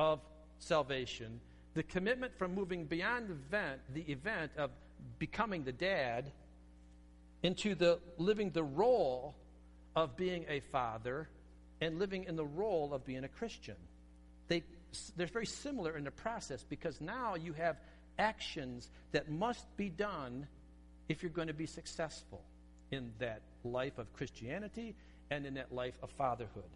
of 0.00 0.18
salvation, 0.58 1.40
the 1.74 1.84
commitment 1.84 2.36
from 2.36 2.56
moving 2.56 2.86
beyond 2.86 3.28
the 3.28 3.34
event, 3.34 3.82
the 3.94 4.10
event 4.10 4.50
of 4.58 4.72
becoming 5.20 5.62
the 5.62 5.70
dad 5.70 6.32
into 7.44 7.76
the 7.76 8.00
living 8.16 8.50
the 8.50 8.64
role 8.64 9.36
of 9.94 10.16
being 10.16 10.44
a 10.48 10.58
father 10.72 11.28
and 11.80 12.00
living 12.00 12.24
in 12.24 12.34
the 12.34 12.44
role 12.44 12.92
of 12.92 13.06
being 13.06 13.22
a 13.22 13.28
Christian. 13.28 13.76
They, 14.48 14.64
they're 15.16 15.26
very 15.26 15.46
similar 15.46 15.96
in 15.96 16.04
the 16.04 16.10
process 16.10 16.64
because 16.68 17.00
now 17.00 17.34
you 17.34 17.52
have 17.52 17.76
actions 18.18 18.90
that 19.12 19.30
must 19.30 19.64
be 19.76 19.88
done 19.88 20.46
if 21.08 21.22
you're 21.22 21.30
going 21.30 21.48
to 21.48 21.54
be 21.54 21.66
successful 21.66 22.42
in 22.90 23.12
that 23.18 23.42
life 23.64 23.98
of 23.98 24.12
Christianity 24.12 24.94
and 25.30 25.46
in 25.46 25.54
that 25.54 25.72
life 25.72 25.98
of 26.02 26.10
fatherhood. 26.10 26.70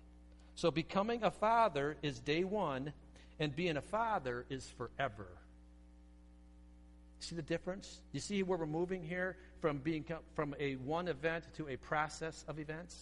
So 0.54 0.70
becoming 0.70 1.24
a 1.24 1.30
father 1.30 1.96
is 2.02 2.20
day 2.20 2.44
one, 2.44 2.92
and 3.40 3.54
being 3.54 3.76
a 3.76 3.82
father 3.82 4.44
is 4.50 4.68
forever. 4.76 5.26
See 7.20 7.34
the 7.34 7.42
difference? 7.42 8.00
You 8.12 8.20
see 8.20 8.42
where 8.42 8.58
we're 8.58 8.66
moving 8.66 9.02
here 9.02 9.36
from 9.60 9.78
being 9.78 10.04
from 10.34 10.54
a 10.58 10.74
one 10.74 11.08
event 11.08 11.44
to 11.56 11.68
a 11.68 11.76
process 11.76 12.44
of 12.48 12.58
events? 12.58 12.96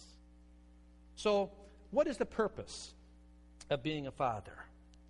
So, 1.15 1.51
what 1.89 2.07
is 2.07 2.17
the 2.17 2.25
purpose 2.25 2.93
of 3.69 3.83
being 3.83 4.07
a 4.07 4.11
father? 4.11 4.53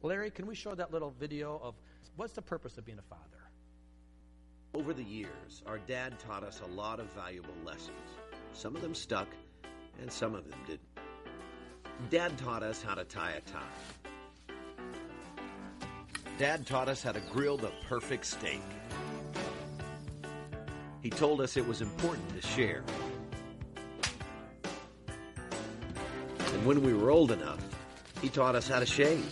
Larry, 0.03 0.31
can 0.31 0.47
we 0.47 0.55
show 0.55 0.73
that 0.73 0.91
little 0.91 1.13
video 1.19 1.59
of 1.63 1.75
what's 2.15 2.33
the 2.33 2.41
purpose 2.41 2.77
of 2.77 2.85
being 2.85 2.97
a 2.97 3.03
father? 3.03 3.23
Over 4.73 4.93
the 4.93 5.03
years, 5.03 5.61
our 5.67 5.77
dad 5.77 6.17
taught 6.19 6.43
us 6.43 6.61
a 6.63 6.67
lot 6.75 6.99
of 6.99 7.05
valuable 7.13 7.53
lessons. 7.63 7.91
Some 8.53 8.75
of 8.75 8.81
them 8.81 8.95
stuck, 8.95 9.27
and 10.01 10.11
some 10.11 10.33
of 10.33 10.49
them 10.49 10.59
didn't. 10.65 10.81
Dad 12.09 12.35
taught 12.37 12.63
us 12.63 12.81
how 12.81 12.95
to 12.95 13.03
tie 13.03 13.33
a 13.33 13.41
tie. 13.41 13.61
Dad 16.39 16.65
taught 16.65 16.89
us 16.89 17.03
how 17.03 17.11
to 17.11 17.19
grill 17.31 17.57
the 17.57 17.71
perfect 17.87 18.25
steak. 18.25 18.61
He 21.01 21.11
told 21.11 21.41
us 21.41 21.57
it 21.57 21.67
was 21.67 21.81
important 21.81 22.41
to 22.41 22.47
share. 22.47 22.83
And 26.53 26.65
when 26.65 26.81
we 26.81 26.93
were 26.93 27.11
old 27.11 27.31
enough, 27.31 27.59
he 28.21 28.29
taught 28.29 28.55
us 28.55 28.67
how 28.67 28.79
to 28.79 28.85
shave. 28.85 29.31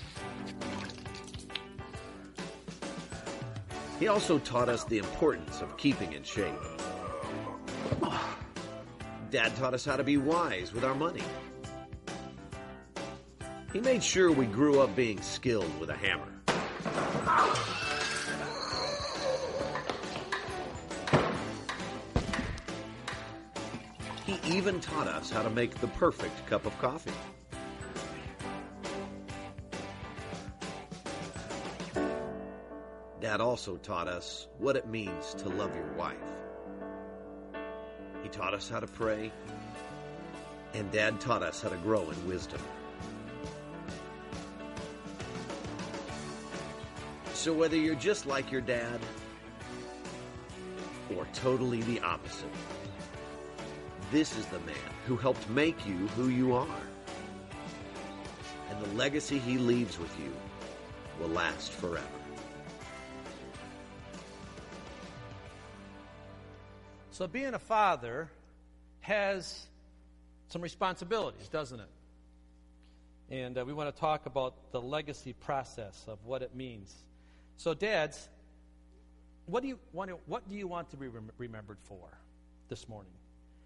He 3.99 4.07
also 4.07 4.39
taught 4.39 4.69
us 4.69 4.85
the 4.85 4.97
importance 4.97 5.61
of 5.61 5.75
keeping 5.75 6.13
in 6.13 6.23
shape. 6.23 6.53
Dad 9.29 9.55
taught 9.57 9.73
us 9.73 9.83
how 9.83 9.97
to 9.97 10.03
be 10.03 10.15
wise 10.15 10.71
with 10.73 10.85
our 10.85 10.95
money. 10.95 11.21
He 13.73 13.81
made 13.81 14.01
sure 14.01 14.31
we 14.31 14.45
grew 14.45 14.79
up 14.79 14.95
being 14.95 15.21
skilled 15.21 15.77
with 15.79 15.89
a 15.89 15.95
hammer. 15.95 16.31
He 24.25 24.39
even 24.45 24.79
taught 24.79 25.07
us 25.07 25.29
how 25.29 25.43
to 25.43 25.49
make 25.49 25.75
the 25.75 25.87
perfect 25.87 26.47
cup 26.47 26.65
of 26.65 26.77
coffee. 26.79 27.11
Dad 33.29 33.41
also 33.41 33.77
taught 33.77 34.07
us 34.07 34.47
what 34.57 34.75
it 34.75 34.87
means 34.87 35.35
to 35.35 35.49
love 35.49 35.75
your 35.75 35.93
wife. 35.93 36.17
He 38.23 38.29
taught 38.29 38.55
us 38.55 38.67
how 38.67 38.79
to 38.79 38.87
pray, 38.87 39.31
and 40.73 40.91
Dad 40.91 41.21
taught 41.21 41.43
us 41.43 41.61
how 41.61 41.69
to 41.69 41.75
grow 41.77 42.09
in 42.09 42.27
wisdom. 42.27 42.59
So, 47.35 47.53
whether 47.53 47.75
you're 47.75 47.93
just 47.93 48.25
like 48.25 48.51
your 48.51 48.61
dad 48.61 48.99
or 51.15 51.27
totally 51.35 51.83
the 51.83 51.99
opposite, 51.99 52.49
this 54.11 54.35
is 54.39 54.47
the 54.47 54.59
man 54.61 54.91
who 55.05 55.15
helped 55.15 55.47
make 55.51 55.85
you 55.85 56.07
who 56.17 56.29
you 56.29 56.55
are. 56.55 56.81
And 58.71 58.83
the 58.83 58.91
legacy 58.95 59.37
he 59.37 59.59
leaves 59.59 59.99
with 59.99 60.19
you 60.19 60.33
will 61.19 61.29
last 61.29 61.71
forever. 61.73 62.18
So, 67.19 67.27
being 67.27 67.53
a 67.53 67.59
father 67.59 68.31
has 69.01 69.67
some 70.47 70.61
responsibilities, 70.61 71.49
doesn't 71.49 71.81
it? 71.81 71.89
And 73.29 73.57
uh, 73.57 73.65
we 73.65 73.73
want 73.73 73.93
to 73.93 73.99
talk 73.99 74.25
about 74.25 74.71
the 74.71 74.79
legacy 74.79 75.33
process 75.33 76.01
of 76.07 76.17
what 76.23 76.43
it 76.43 76.55
means. 76.55 76.95
So, 77.57 77.73
dads, 77.73 78.29
what 79.47 79.63
do 79.63 79.67
you 79.67 79.79
want 79.91 80.11
to, 80.11 80.17
what 80.27 80.47
do 80.47 80.55
you 80.55 80.65
want 80.65 80.91
to 80.91 80.95
be 80.95 81.09
rem- 81.09 81.29
remembered 81.37 81.79
for 81.81 82.07
this 82.69 82.87
morning? 82.87 83.11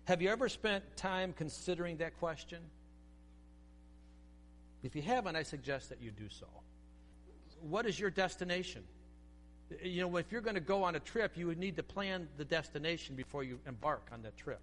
Have 0.06 0.20
you 0.20 0.30
ever 0.30 0.50
spent 0.50 0.84
time 0.98 1.32
considering 1.38 1.98
that 1.98 2.18
question? 2.18 2.58
If 4.82 4.96
you 4.96 5.04
haven't, 5.04 5.36
I 5.36 5.44
suggest 5.44 5.90
that 5.90 6.02
you 6.02 6.10
do 6.10 6.28
so. 6.28 6.48
What 7.62 7.86
is 7.86 8.00
your 8.00 8.10
destination? 8.10 8.82
You 9.84 10.02
know, 10.02 10.18
if 10.18 10.32
you're 10.32 10.42
going 10.42 10.56
to 10.56 10.62
go 10.62 10.84
on 10.84 10.96
a 10.96 11.00
trip, 11.00 11.38
you 11.38 11.48
would 11.48 11.58
need 11.58 11.78
to 11.78 11.84
plan 11.84 12.28
the 12.38 12.46
destination 12.46 13.16
before 13.16 13.44
you 13.44 13.60
embark 13.68 14.08
on 14.12 14.22
that 14.24 14.38
trip. 14.38 14.60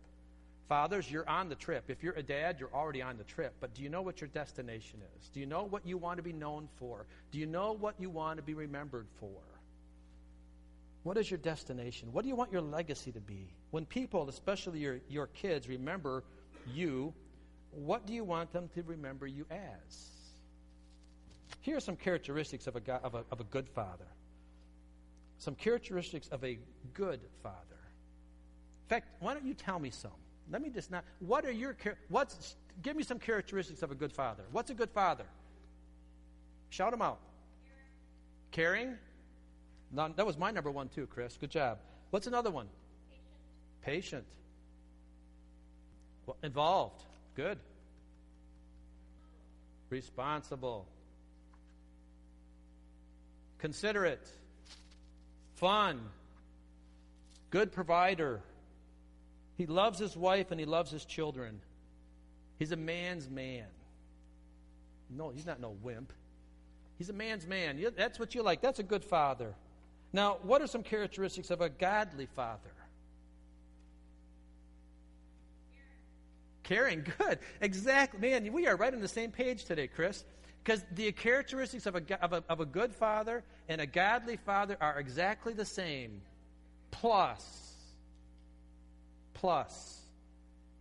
Fathers, 0.68 1.10
you're 1.10 1.28
on 1.28 1.48
the 1.48 1.56
trip. 1.56 1.84
If 1.88 2.04
you're 2.04 2.14
a 2.14 2.22
dad, 2.22 2.60
you're 2.60 2.72
already 2.72 3.02
on 3.02 3.16
the 3.18 3.24
trip. 3.24 3.54
But 3.60 3.74
do 3.74 3.82
you 3.82 3.88
know 3.88 4.02
what 4.02 4.20
your 4.20 4.28
destination 4.28 5.00
is? 5.18 5.28
Do 5.30 5.40
you 5.40 5.46
know 5.46 5.64
what 5.64 5.84
you 5.84 5.98
want 5.98 6.18
to 6.18 6.22
be 6.22 6.32
known 6.32 6.68
for? 6.76 7.06
Do 7.32 7.40
you 7.40 7.46
know 7.46 7.72
what 7.72 7.96
you 7.98 8.08
want 8.08 8.36
to 8.36 8.42
be 8.42 8.54
remembered 8.54 9.08
for? 9.18 9.40
What 11.02 11.16
is 11.16 11.28
your 11.28 11.38
destination? 11.38 12.12
What 12.12 12.22
do 12.22 12.28
you 12.28 12.36
want 12.36 12.52
your 12.52 12.60
legacy 12.60 13.10
to 13.12 13.20
be? 13.20 13.48
When 13.70 13.84
people, 13.84 14.28
especially 14.28 14.78
your, 14.78 15.00
your 15.08 15.26
kids, 15.28 15.68
remember 15.68 16.22
you, 16.72 17.14
what 17.72 18.06
do 18.06 18.12
you 18.12 18.22
want 18.22 18.52
them 18.52 18.68
to 18.74 18.82
remember 18.82 19.26
you 19.26 19.46
as? 19.50 20.10
Here 21.62 21.76
are 21.76 21.80
some 21.80 21.96
characteristics 21.96 22.66
of 22.66 22.76
a, 22.76 22.92
of 23.02 23.14
a, 23.14 23.24
of 23.32 23.40
a 23.40 23.44
good 23.44 23.68
father. 23.68 24.06
Some 25.40 25.54
characteristics 25.54 26.28
of 26.28 26.44
a 26.44 26.58
good 26.92 27.20
father. 27.42 27.56
In 28.84 28.88
fact, 28.88 29.08
why 29.20 29.34
don't 29.34 29.46
you 29.46 29.54
tell 29.54 29.78
me 29.78 29.90
some? 29.90 30.12
Let 30.52 30.60
me 30.60 30.68
just 30.68 30.90
not. 30.90 31.04
What 31.18 31.46
are 31.46 31.50
your 31.50 31.76
what's? 32.08 32.56
Give 32.82 32.94
me 32.94 33.02
some 33.02 33.18
characteristics 33.18 33.82
of 33.82 33.90
a 33.90 33.94
good 33.94 34.12
father. 34.12 34.44
What's 34.52 34.70
a 34.70 34.74
good 34.74 34.90
father? 34.90 35.24
Shout 36.68 36.90
them 36.90 37.00
out. 37.00 37.20
Caring. 38.50 38.96
That 39.92 40.26
was 40.26 40.36
my 40.36 40.50
number 40.50 40.70
one 40.70 40.88
too, 40.88 41.06
Chris. 41.06 41.38
Good 41.40 41.50
job. 41.50 41.78
What's 42.10 42.26
another 42.26 42.50
one? 42.50 42.68
Patient. 43.82 44.24
Well, 46.26 46.36
involved. 46.42 47.02
Good. 47.34 47.58
Responsible. 49.88 50.86
Considerate. 53.58 54.28
Fun. 55.60 56.00
Good 57.50 57.70
provider. 57.70 58.40
He 59.56 59.66
loves 59.66 59.98
his 59.98 60.16
wife 60.16 60.50
and 60.50 60.58
he 60.58 60.64
loves 60.64 60.90
his 60.90 61.04
children. 61.04 61.60
He's 62.58 62.72
a 62.72 62.76
man's 62.76 63.28
man. 63.28 63.66
No, 65.10 65.28
he's 65.28 65.44
not 65.44 65.60
no 65.60 65.76
wimp. 65.82 66.12
He's 66.96 67.10
a 67.10 67.12
man's 67.12 67.46
man. 67.46 67.84
That's 67.96 68.18
what 68.18 68.34
you 68.34 68.42
like. 68.42 68.62
That's 68.62 68.78
a 68.78 68.82
good 68.82 69.04
father. 69.04 69.54
Now, 70.12 70.38
what 70.42 70.62
are 70.62 70.66
some 70.66 70.82
characteristics 70.82 71.50
of 71.50 71.60
a 71.60 71.68
godly 71.68 72.26
father? 72.26 72.72
Caring, 76.62 77.04
good. 77.18 77.38
Exactly. 77.60 78.20
Man, 78.20 78.50
we 78.52 78.66
are 78.66 78.76
right 78.76 78.94
on 78.94 79.00
the 79.00 79.08
same 79.08 79.30
page 79.30 79.64
today, 79.64 79.88
Chris. 79.88 80.24
Because 80.62 80.84
the 80.92 81.10
characteristics 81.12 81.86
of 81.86 81.96
a, 81.96 82.22
of, 82.22 82.32
a, 82.32 82.44
of 82.48 82.60
a 82.60 82.66
good 82.66 82.92
father 82.94 83.42
and 83.68 83.80
a 83.80 83.86
godly 83.86 84.36
father 84.36 84.76
are 84.80 84.98
exactly 84.98 85.52
the 85.52 85.64
same. 85.64 86.20
Plus, 86.90 87.74
plus, 89.34 90.00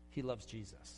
he 0.09 0.21
loves 0.21 0.45
Jesus. 0.45 0.95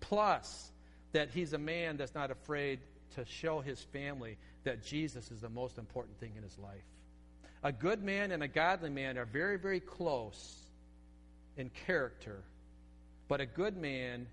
Plus, 0.00 0.70
that 1.12 1.30
he's 1.30 1.52
a 1.52 1.58
man 1.58 1.96
that's 1.96 2.14
not 2.14 2.30
afraid 2.30 2.80
to 3.14 3.24
show 3.24 3.60
his 3.60 3.80
family 3.80 4.36
that 4.64 4.84
Jesus 4.84 5.30
is 5.30 5.40
the 5.40 5.48
most 5.48 5.78
important 5.78 6.18
thing 6.20 6.32
in 6.36 6.42
his 6.42 6.58
life. 6.58 6.84
A 7.62 7.72
good 7.72 8.02
man 8.02 8.32
and 8.32 8.42
a 8.42 8.48
godly 8.48 8.90
man 8.90 9.16
are 9.16 9.24
very, 9.24 9.56
very 9.58 9.80
close 9.80 10.58
in 11.56 11.70
character 11.86 12.42
But 13.28 13.40
a 13.40 13.46
good 13.46 13.76
man 13.76 14.26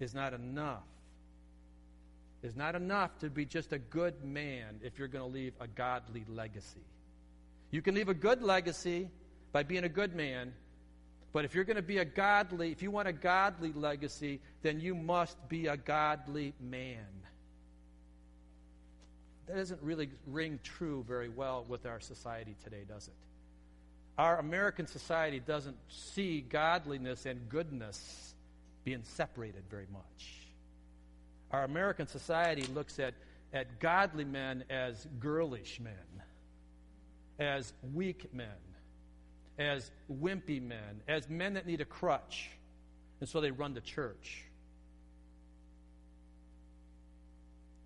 is 0.00 0.14
not 0.14 0.32
enough. 0.32 0.84
Is 2.44 2.54
not 2.54 2.74
enough 2.74 3.18
to 3.20 3.30
be 3.30 3.46
just 3.46 3.72
a 3.72 3.78
good 3.78 4.22
man 4.22 4.78
if 4.82 4.98
you're 4.98 5.08
going 5.08 5.24
to 5.24 5.34
leave 5.34 5.54
a 5.60 5.66
godly 5.66 6.26
legacy. 6.28 6.84
You 7.70 7.80
can 7.80 7.94
leave 7.94 8.10
a 8.10 8.14
good 8.14 8.42
legacy 8.42 9.08
by 9.50 9.62
being 9.62 9.84
a 9.84 9.88
good 9.88 10.14
man, 10.14 10.52
but 11.32 11.46
if 11.46 11.54
you're 11.54 11.64
going 11.64 11.76
to 11.76 11.82
be 11.82 11.98
a 11.98 12.04
godly, 12.04 12.70
if 12.70 12.82
you 12.82 12.90
want 12.90 13.08
a 13.08 13.14
godly 13.14 13.72
legacy, 13.72 14.40
then 14.60 14.78
you 14.78 14.94
must 14.94 15.38
be 15.48 15.68
a 15.68 15.78
godly 15.78 16.52
man. 16.60 17.06
That 19.46 19.56
doesn't 19.56 19.80
really 19.80 20.10
ring 20.26 20.60
true 20.62 21.02
very 21.08 21.30
well 21.30 21.64
with 21.66 21.86
our 21.86 21.98
society 21.98 22.56
today, 22.62 22.84
does 22.86 23.08
it? 23.08 23.14
Our 24.18 24.38
American 24.38 24.86
society 24.86 25.40
doesn't 25.40 25.78
see 25.88 26.42
godliness 26.42 27.24
and 27.24 27.48
goodness 27.48 28.34
being 28.84 29.02
separated 29.02 29.62
very 29.70 29.86
much. 29.90 30.43
Our 31.54 31.62
American 31.62 32.08
society 32.08 32.66
looks 32.74 32.98
at, 32.98 33.14
at 33.52 33.78
godly 33.78 34.24
men 34.24 34.64
as 34.68 35.06
girlish 35.20 35.78
men, 35.78 35.94
as 37.38 37.72
weak 37.92 38.34
men, 38.34 38.48
as 39.56 39.92
wimpy 40.10 40.60
men, 40.60 41.00
as 41.06 41.30
men 41.30 41.54
that 41.54 41.64
need 41.64 41.80
a 41.80 41.84
crutch, 41.84 42.50
and 43.20 43.28
so 43.28 43.40
they 43.40 43.52
run 43.52 43.72
to 43.76 43.80
church. 43.80 44.42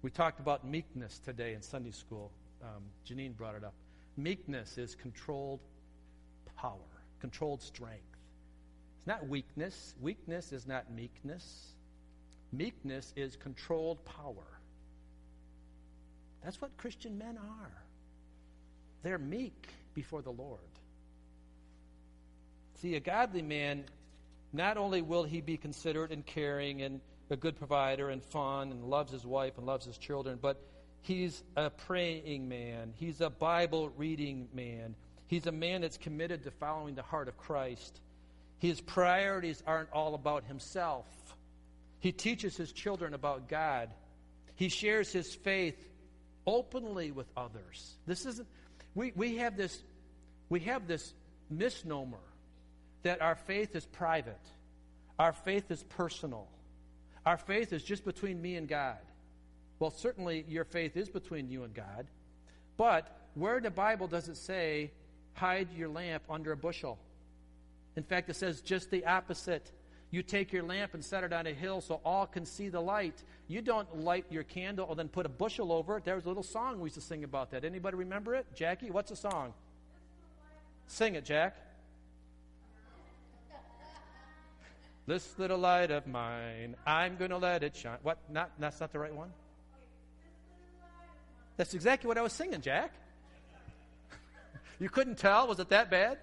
We 0.00 0.10
talked 0.12 0.40
about 0.40 0.66
meekness 0.66 1.18
today 1.18 1.52
in 1.52 1.60
Sunday 1.60 1.90
school. 1.90 2.30
Um, 2.62 2.84
Janine 3.06 3.36
brought 3.36 3.54
it 3.54 3.64
up. 3.64 3.74
Meekness 4.16 4.78
is 4.78 4.94
controlled 4.94 5.60
power, 6.56 6.78
controlled 7.20 7.60
strength. 7.60 8.16
It's 8.96 9.06
not 9.06 9.28
weakness. 9.28 9.94
Weakness 10.00 10.54
is 10.54 10.66
not 10.66 10.90
meekness. 10.90 11.74
Meekness 12.52 13.12
is 13.16 13.36
controlled 13.36 14.04
power. 14.04 14.46
That's 16.42 16.60
what 16.60 16.76
Christian 16.76 17.18
men 17.18 17.36
are. 17.36 17.72
They're 19.02 19.18
meek 19.18 19.68
before 19.94 20.22
the 20.22 20.30
Lord. 20.30 20.60
See, 22.80 22.94
a 22.94 23.00
godly 23.00 23.42
man, 23.42 23.84
not 24.52 24.76
only 24.76 25.02
will 25.02 25.24
he 25.24 25.40
be 25.40 25.56
considerate 25.56 26.12
and 26.12 26.24
caring 26.24 26.82
and 26.82 27.00
a 27.30 27.36
good 27.36 27.56
provider 27.56 28.08
and 28.08 28.22
fun 28.24 28.70
and 28.70 28.84
loves 28.84 29.12
his 29.12 29.26
wife 29.26 29.58
and 29.58 29.66
loves 29.66 29.84
his 29.84 29.98
children, 29.98 30.38
but 30.40 30.60
he's 31.02 31.42
a 31.56 31.70
praying 31.70 32.48
man. 32.48 32.92
He's 32.96 33.20
a 33.20 33.30
Bible 33.30 33.90
reading 33.96 34.48
man. 34.54 34.94
He's 35.26 35.46
a 35.46 35.52
man 35.52 35.82
that's 35.82 35.98
committed 35.98 36.44
to 36.44 36.50
following 36.52 36.94
the 36.94 37.02
heart 37.02 37.28
of 37.28 37.36
Christ. 37.36 38.00
His 38.58 38.80
priorities 38.80 39.62
aren't 39.66 39.92
all 39.92 40.14
about 40.14 40.44
himself. 40.44 41.06
He 42.00 42.12
teaches 42.12 42.56
his 42.56 42.72
children 42.72 43.14
about 43.14 43.48
God. 43.48 43.90
He 44.54 44.68
shares 44.68 45.12
his 45.12 45.34
faith 45.34 45.76
openly 46.46 47.10
with 47.10 47.26
others. 47.36 47.96
This 48.06 48.26
isn't 48.26 48.48
we, 48.94 49.12
we 49.14 49.36
have 49.36 49.56
this 49.56 49.82
we 50.48 50.60
have 50.60 50.86
this 50.86 51.12
misnomer 51.50 52.18
that 53.02 53.20
our 53.20 53.36
faith 53.36 53.76
is 53.76 53.84
private. 53.86 54.40
Our 55.18 55.32
faith 55.32 55.70
is 55.70 55.82
personal. 55.84 56.48
Our 57.26 57.36
faith 57.36 57.72
is 57.72 57.82
just 57.82 58.04
between 58.04 58.40
me 58.40 58.56
and 58.56 58.68
God. 58.68 58.98
Well, 59.78 59.90
certainly 59.90 60.44
your 60.48 60.64
faith 60.64 60.96
is 60.96 61.08
between 61.08 61.50
you 61.50 61.64
and 61.64 61.74
God. 61.74 62.06
But 62.76 63.08
where 63.34 63.58
in 63.58 63.64
the 63.64 63.70
Bible 63.70 64.08
does 64.08 64.28
it 64.28 64.36
say 64.36 64.92
hide 65.38 65.68
your 65.72 65.88
lamp 65.88 66.24
under 66.28 66.52
a 66.52 66.56
bushel. 66.56 66.98
In 67.96 68.02
fact, 68.02 68.28
it 68.28 68.36
says 68.36 68.60
just 68.60 68.90
the 68.90 69.06
opposite. 69.06 69.70
You 70.10 70.22
take 70.22 70.52
your 70.52 70.62
lamp 70.62 70.94
and 70.94 71.04
set 71.04 71.22
it 71.22 71.32
on 71.32 71.46
a 71.46 71.52
hill 71.52 71.80
so 71.80 72.00
all 72.04 72.26
can 72.26 72.46
see 72.46 72.70
the 72.70 72.80
light. 72.80 73.22
You 73.46 73.60
don't 73.60 74.04
light 74.04 74.24
your 74.30 74.42
candle 74.42 74.88
and 74.88 74.98
then 74.98 75.08
put 75.08 75.26
a 75.26 75.28
bushel 75.28 75.70
over 75.70 75.98
it. 75.98 76.04
There 76.04 76.14
was 76.14 76.24
a 76.24 76.28
little 76.28 76.42
song 76.42 76.80
we 76.80 76.86
used 76.86 76.94
to 76.94 77.00
sing 77.00 77.24
about 77.24 77.50
that. 77.50 77.64
Anybody 77.64 77.96
remember 77.96 78.34
it? 78.34 78.46
Jackie, 78.54 78.90
what's 78.90 79.10
the 79.10 79.16
song? 79.16 79.52
Sing 80.86 81.14
it, 81.14 81.26
Jack. 81.26 81.56
This 85.06 85.38
little 85.38 85.58
light 85.58 85.90
of 85.90 86.06
mine, 86.06 86.76
I'm 86.86 87.16
going 87.16 87.30
to 87.30 87.38
let 87.38 87.62
it 87.62 87.76
shine. 87.76 87.98
What? 88.02 88.18
Not, 88.30 88.50
that's 88.58 88.80
not 88.80 88.92
the 88.92 88.98
right 88.98 89.14
one? 89.14 89.30
That's 91.56 91.74
exactly 91.74 92.08
what 92.08 92.18
I 92.18 92.22
was 92.22 92.32
singing, 92.32 92.60
Jack. 92.60 92.92
You 94.80 94.88
couldn't 94.88 95.18
tell? 95.18 95.48
Was 95.48 95.58
it 95.58 95.70
that 95.70 95.90
bad? 95.90 96.18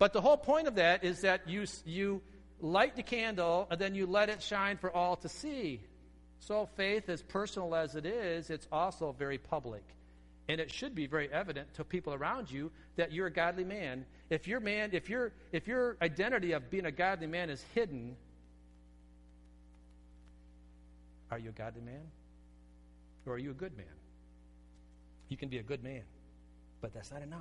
But 0.00 0.12
the 0.12 0.20
whole 0.20 0.36
point 0.36 0.66
of 0.66 0.74
that 0.74 1.04
is 1.04 1.20
that 1.20 1.48
you, 1.48 1.64
you 1.84 2.20
light 2.62 2.96
the 2.96 3.02
candle 3.02 3.66
and 3.70 3.78
then 3.78 3.94
you 3.94 4.06
let 4.06 4.30
it 4.30 4.42
shine 4.42 4.78
for 4.78 4.90
all 4.90 5.16
to 5.16 5.28
see. 5.28 5.80
So, 6.40 6.66
faith, 6.76 7.08
as 7.08 7.22
personal 7.22 7.74
as 7.74 7.94
it 7.94 8.06
is, 8.06 8.48
it's 8.48 8.66
also 8.72 9.14
very 9.16 9.36
public. 9.36 9.84
And 10.48 10.60
it 10.60 10.72
should 10.72 10.94
be 10.94 11.06
very 11.06 11.30
evident 11.30 11.74
to 11.74 11.84
people 11.84 12.14
around 12.14 12.50
you 12.50 12.70
that 12.96 13.12
you're 13.12 13.26
a 13.26 13.32
godly 13.32 13.64
man. 13.64 14.06
If 14.30 14.48
your 14.48 14.58
man, 14.58 14.90
if 14.92 15.10
your 15.10 15.32
if 15.52 15.68
your 15.68 15.96
identity 16.00 16.52
of 16.52 16.70
being 16.70 16.86
a 16.86 16.90
godly 16.90 17.28
man 17.28 17.50
is 17.50 17.62
hidden, 17.74 18.16
are 21.30 21.38
you 21.38 21.50
a 21.50 21.52
godly 21.52 21.82
man? 21.82 22.02
Or 23.26 23.34
are 23.34 23.38
you 23.38 23.50
a 23.50 23.54
good 23.54 23.76
man? 23.76 23.86
You 25.28 25.36
can 25.36 25.48
be 25.48 25.58
a 25.58 25.62
good 25.62 25.84
man 25.84 26.02
but 26.82 26.92
that's 26.92 27.10
not 27.10 27.22
enough. 27.22 27.40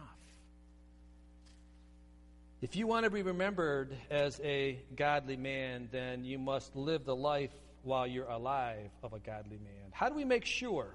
If 2.62 2.76
you 2.76 2.86
want 2.86 3.06
to 3.06 3.10
be 3.10 3.24
remembered 3.24 3.90
as 4.12 4.40
a 4.44 4.78
godly 4.96 5.36
man, 5.36 5.90
then 5.92 6.24
you 6.24 6.38
must 6.38 6.76
live 6.76 7.06
the 7.06 7.16
life 7.16 7.50
while 7.82 8.06
you're 8.06 8.30
alive 8.30 8.92
of 9.02 9.14
a 9.14 9.20
godly 9.20 9.58
man. 9.58 9.90
How 9.92 10.10
do 10.10 10.14
we 10.14 10.26
make 10.26 10.46
sure 10.46 10.94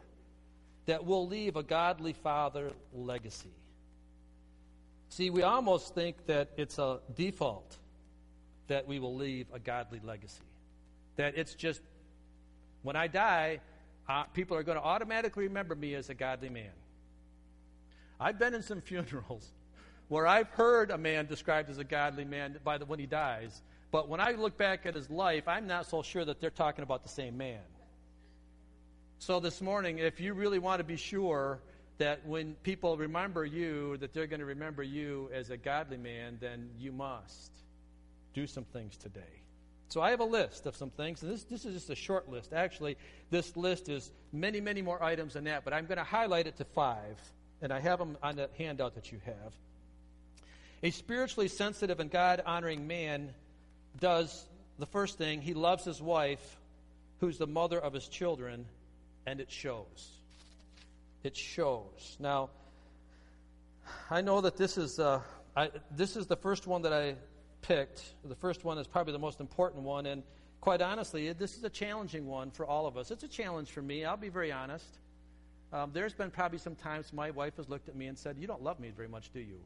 that 0.86 1.04
we'll 1.04 1.26
leave 1.26 1.56
a 1.56 1.64
godly 1.64 2.12
father 2.12 2.70
legacy? 2.94 3.50
See, 5.08 5.30
we 5.30 5.42
almost 5.42 5.92
think 5.92 6.26
that 6.26 6.50
it's 6.56 6.78
a 6.78 7.00
default 7.16 7.76
that 8.68 8.86
we 8.86 9.00
will 9.00 9.16
leave 9.16 9.46
a 9.52 9.58
godly 9.58 10.00
legacy. 10.04 10.42
That 11.16 11.36
it's 11.36 11.54
just, 11.54 11.80
when 12.82 12.94
I 12.94 13.08
die, 13.08 13.58
uh, 14.08 14.22
people 14.34 14.56
are 14.56 14.62
going 14.62 14.78
to 14.78 14.84
automatically 14.84 15.48
remember 15.48 15.74
me 15.74 15.94
as 15.94 16.10
a 16.10 16.14
godly 16.14 16.48
man. 16.48 16.70
I've 18.20 18.38
been 18.38 18.54
in 18.54 18.62
some 18.62 18.80
funerals 18.82 19.50
where 20.08 20.26
I've 20.26 20.48
heard 20.50 20.90
a 20.90 20.98
man 20.98 21.26
described 21.26 21.70
as 21.70 21.78
a 21.78 21.84
godly 21.84 22.24
man 22.24 22.58
by 22.62 22.78
the, 22.78 22.84
when 22.84 22.98
he 22.98 23.06
dies, 23.06 23.62
but 23.90 24.08
when 24.08 24.20
I 24.20 24.32
look 24.32 24.56
back 24.56 24.86
at 24.86 24.94
his 24.94 25.10
life, 25.10 25.48
I'm 25.48 25.66
not 25.66 25.86
so 25.86 26.02
sure 26.02 26.24
that 26.24 26.40
they're 26.40 26.50
talking 26.50 26.82
about 26.82 27.02
the 27.02 27.08
same 27.08 27.36
man. 27.36 27.60
So 29.18 29.40
this 29.40 29.60
morning, 29.60 29.98
if 29.98 30.20
you 30.20 30.34
really 30.34 30.58
want 30.58 30.80
to 30.80 30.84
be 30.84 30.96
sure 30.96 31.60
that 31.98 32.26
when 32.26 32.54
people 32.62 32.96
remember 32.96 33.44
you, 33.44 33.96
that 33.98 34.12
they're 34.12 34.26
going 34.26 34.40
to 34.40 34.46
remember 34.46 34.82
you 34.82 35.30
as 35.32 35.50
a 35.50 35.56
godly 35.56 35.96
man, 35.96 36.36
then 36.40 36.68
you 36.78 36.92
must 36.92 37.52
do 38.34 38.46
some 38.46 38.64
things 38.64 38.96
today. 38.96 39.22
So 39.88 40.02
I 40.02 40.10
have 40.10 40.20
a 40.20 40.24
list 40.24 40.66
of 40.66 40.76
some 40.76 40.90
things, 40.90 41.22
and 41.22 41.32
this, 41.32 41.44
this 41.44 41.64
is 41.64 41.74
just 41.74 41.90
a 41.90 41.94
short 41.94 42.28
list. 42.28 42.52
Actually, 42.52 42.98
this 43.30 43.56
list 43.56 43.88
is 43.88 44.10
many, 44.32 44.60
many 44.60 44.82
more 44.82 45.02
items 45.02 45.34
than 45.34 45.44
that, 45.44 45.64
but 45.64 45.72
I'm 45.72 45.86
going 45.86 45.98
to 45.98 46.04
highlight 46.04 46.46
it 46.46 46.56
to 46.56 46.64
five 46.64 47.16
and 47.62 47.72
I 47.72 47.80
have 47.80 47.98
them 47.98 48.16
on 48.22 48.36
the 48.36 48.50
handout 48.58 48.94
that 48.94 49.12
you 49.12 49.20
have. 49.24 49.54
A 50.82 50.90
spiritually 50.90 51.48
sensitive 51.48 52.00
and 52.00 52.10
God 52.10 52.42
honoring 52.44 52.86
man 52.86 53.32
does 53.98 54.46
the 54.78 54.86
first 54.86 55.16
thing, 55.16 55.40
he 55.40 55.54
loves 55.54 55.84
his 55.84 56.02
wife, 56.02 56.58
who's 57.20 57.38
the 57.38 57.46
mother 57.46 57.78
of 57.78 57.94
his 57.94 58.06
children, 58.08 58.66
and 59.26 59.40
it 59.40 59.50
shows. 59.50 60.10
It 61.22 61.36
shows. 61.36 62.16
Now, 62.20 62.50
I 64.10 64.20
know 64.20 64.42
that 64.42 64.56
this 64.56 64.76
is, 64.76 64.98
uh, 64.98 65.22
I, 65.56 65.70
this 65.90 66.16
is 66.16 66.26
the 66.26 66.36
first 66.36 66.66
one 66.66 66.82
that 66.82 66.92
I 66.92 67.16
picked. 67.62 68.02
The 68.24 68.34
first 68.34 68.64
one 68.64 68.76
is 68.76 68.86
probably 68.86 69.14
the 69.14 69.18
most 69.18 69.40
important 69.40 69.82
one, 69.82 70.04
and 70.04 70.22
quite 70.60 70.82
honestly, 70.82 71.32
this 71.32 71.56
is 71.56 71.64
a 71.64 71.70
challenging 71.70 72.26
one 72.26 72.50
for 72.50 72.66
all 72.66 72.86
of 72.86 72.98
us. 72.98 73.10
It's 73.10 73.24
a 73.24 73.28
challenge 73.28 73.70
for 73.70 73.82
me, 73.82 74.04
I'll 74.04 74.16
be 74.18 74.28
very 74.28 74.52
honest. 74.52 74.98
Um, 75.72 75.90
there's 75.92 76.14
been 76.14 76.30
probably 76.30 76.58
some 76.58 76.76
times 76.76 77.12
my 77.12 77.30
wife 77.30 77.56
has 77.56 77.68
looked 77.68 77.88
at 77.88 77.96
me 77.96 78.06
and 78.06 78.18
said, 78.18 78.36
You 78.38 78.46
don't 78.46 78.62
love 78.62 78.78
me 78.78 78.90
very 78.94 79.08
much, 79.08 79.32
do 79.32 79.40
you? 79.40 79.58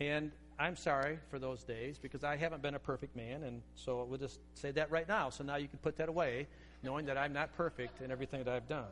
And 0.00 0.32
I'm 0.58 0.76
sorry 0.76 1.18
for 1.30 1.38
those 1.38 1.64
days 1.64 1.98
because 1.98 2.24
I 2.24 2.36
haven't 2.36 2.62
been 2.62 2.74
a 2.74 2.78
perfect 2.78 3.16
man, 3.16 3.42
and 3.42 3.62
so 3.74 4.04
we'll 4.04 4.18
just 4.18 4.40
say 4.54 4.70
that 4.72 4.90
right 4.90 5.08
now. 5.08 5.30
So 5.30 5.44
now 5.44 5.56
you 5.56 5.68
can 5.68 5.78
put 5.78 5.96
that 5.96 6.08
away, 6.08 6.46
knowing 6.82 7.06
that 7.06 7.16
I'm 7.18 7.32
not 7.32 7.56
perfect 7.56 8.00
in 8.00 8.10
everything 8.10 8.44
that 8.44 8.52
I've 8.52 8.68
done. 8.68 8.84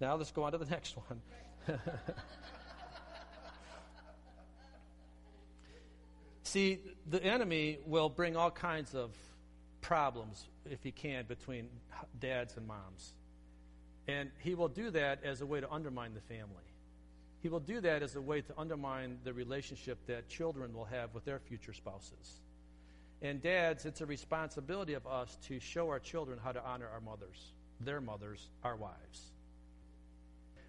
Now 0.00 0.16
let's 0.16 0.30
go 0.30 0.44
on 0.44 0.52
to 0.52 0.58
the 0.58 0.66
next 0.70 0.96
one. 0.96 1.20
See, 6.42 6.80
the 7.08 7.22
enemy 7.22 7.78
will 7.86 8.08
bring 8.08 8.36
all 8.36 8.50
kinds 8.50 8.94
of 8.94 9.10
problems, 9.80 10.48
if 10.68 10.82
he 10.82 10.90
can, 10.90 11.26
between 11.26 11.68
dads 12.18 12.56
and 12.56 12.66
moms. 12.66 13.12
And 14.08 14.30
he 14.40 14.56
will 14.56 14.68
do 14.68 14.90
that 14.90 15.22
as 15.22 15.40
a 15.42 15.46
way 15.46 15.60
to 15.60 15.70
undermine 15.70 16.14
the 16.14 16.20
family. 16.22 16.69
He 17.42 17.48
will 17.48 17.60
do 17.60 17.80
that 17.80 18.02
as 18.02 18.16
a 18.16 18.20
way 18.20 18.42
to 18.42 18.58
undermine 18.58 19.18
the 19.24 19.32
relationship 19.32 19.98
that 20.06 20.28
children 20.28 20.74
will 20.74 20.84
have 20.84 21.14
with 21.14 21.24
their 21.24 21.38
future 21.38 21.72
spouses. 21.72 22.40
And 23.22 23.42
dads, 23.42 23.84
it's 23.86 24.00
a 24.00 24.06
responsibility 24.06 24.94
of 24.94 25.06
us 25.06 25.36
to 25.48 25.60
show 25.60 25.88
our 25.88 25.98
children 25.98 26.38
how 26.42 26.52
to 26.52 26.62
honor 26.62 26.88
our 26.92 27.00
mothers, 27.00 27.52
their 27.80 28.00
mothers, 28.00 28.48
our 28.62 28.76
wives. 28.76 29.32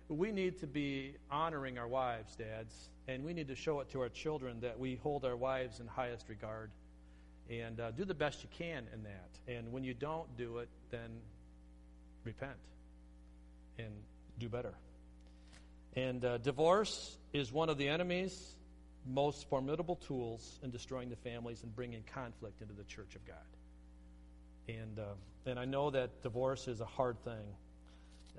We 0.07 0.31
need 0.31 0.59
to 0.59 0.67
be 0.67 1.15
honoring 1.29 1.77
our 1.77 1.87
wives, 1.87 2.35
dads, 2.35 2.89
and 3.07 3.23
we 3.23 3.33
need 3.33 3.47
to 3.47 3.55
show 3.55 3.79
it 3.79 3.89
to 3.91 4.01
our 4.01 4.09
children 4.09 4.59
that 4.61 4.77
we 4.77 4.95
hold 4.95 5.23
our 5.23 5.37
wives 5.37 5.79
in 5.79 5.87
highest 5.87 6.27
regard. 6.27 6.71
And 7.49 7.79
uh, 7.79 7.91
do 7.91 8.05
the 8.05 8.13
best 8.13 8.43
you 8.43 8.49
can 8.57 8.85
in 8.93 9.03
that. 9.03 9.29
And 9.47 9.71
when 9.71 9.83
you 9.83 9.93
don't 9.93 10.37
do 10.37 10.59
it, 10.59 10.69
then 10.89 11.09
repent 12.23 12.57
and 13.77 13.91
do 14.39 14.47
better. 14.49 14.73
And 15.95 16.23
uh, 16.23 16.37
divorce 16.37 17.17
is 17.33 17.51
one 17.51 17.69
of 17.69 17.77
the 17.77 17.89
enemy's 17.89 18.55
most 19.05 19.49
formidable 19.49 19.95
tools 19.95 20.59
in 20.63 20.71
destroying 20.71 21.09
the 21.09 21.15
families 21.17 21.63
and 21.63 21.75
bringing 21.75 22.03
conflict 22.13 22.61
into 22.61 22.73
the 22.73 22.83
church 22.83 23.15
of 23.15 23.25
God. 23.25 23.35
And, 24.67 24.99
uh, 24.99 25.49
and 25.49 25.59
I 25.59 25.65
know 25.65 25.89
that 25.89 26.21
divorce 26.21 26.67
is 26.67 26.81
a 26.81 26.85
hard 26.85 27.21
thing. 27.23 27.55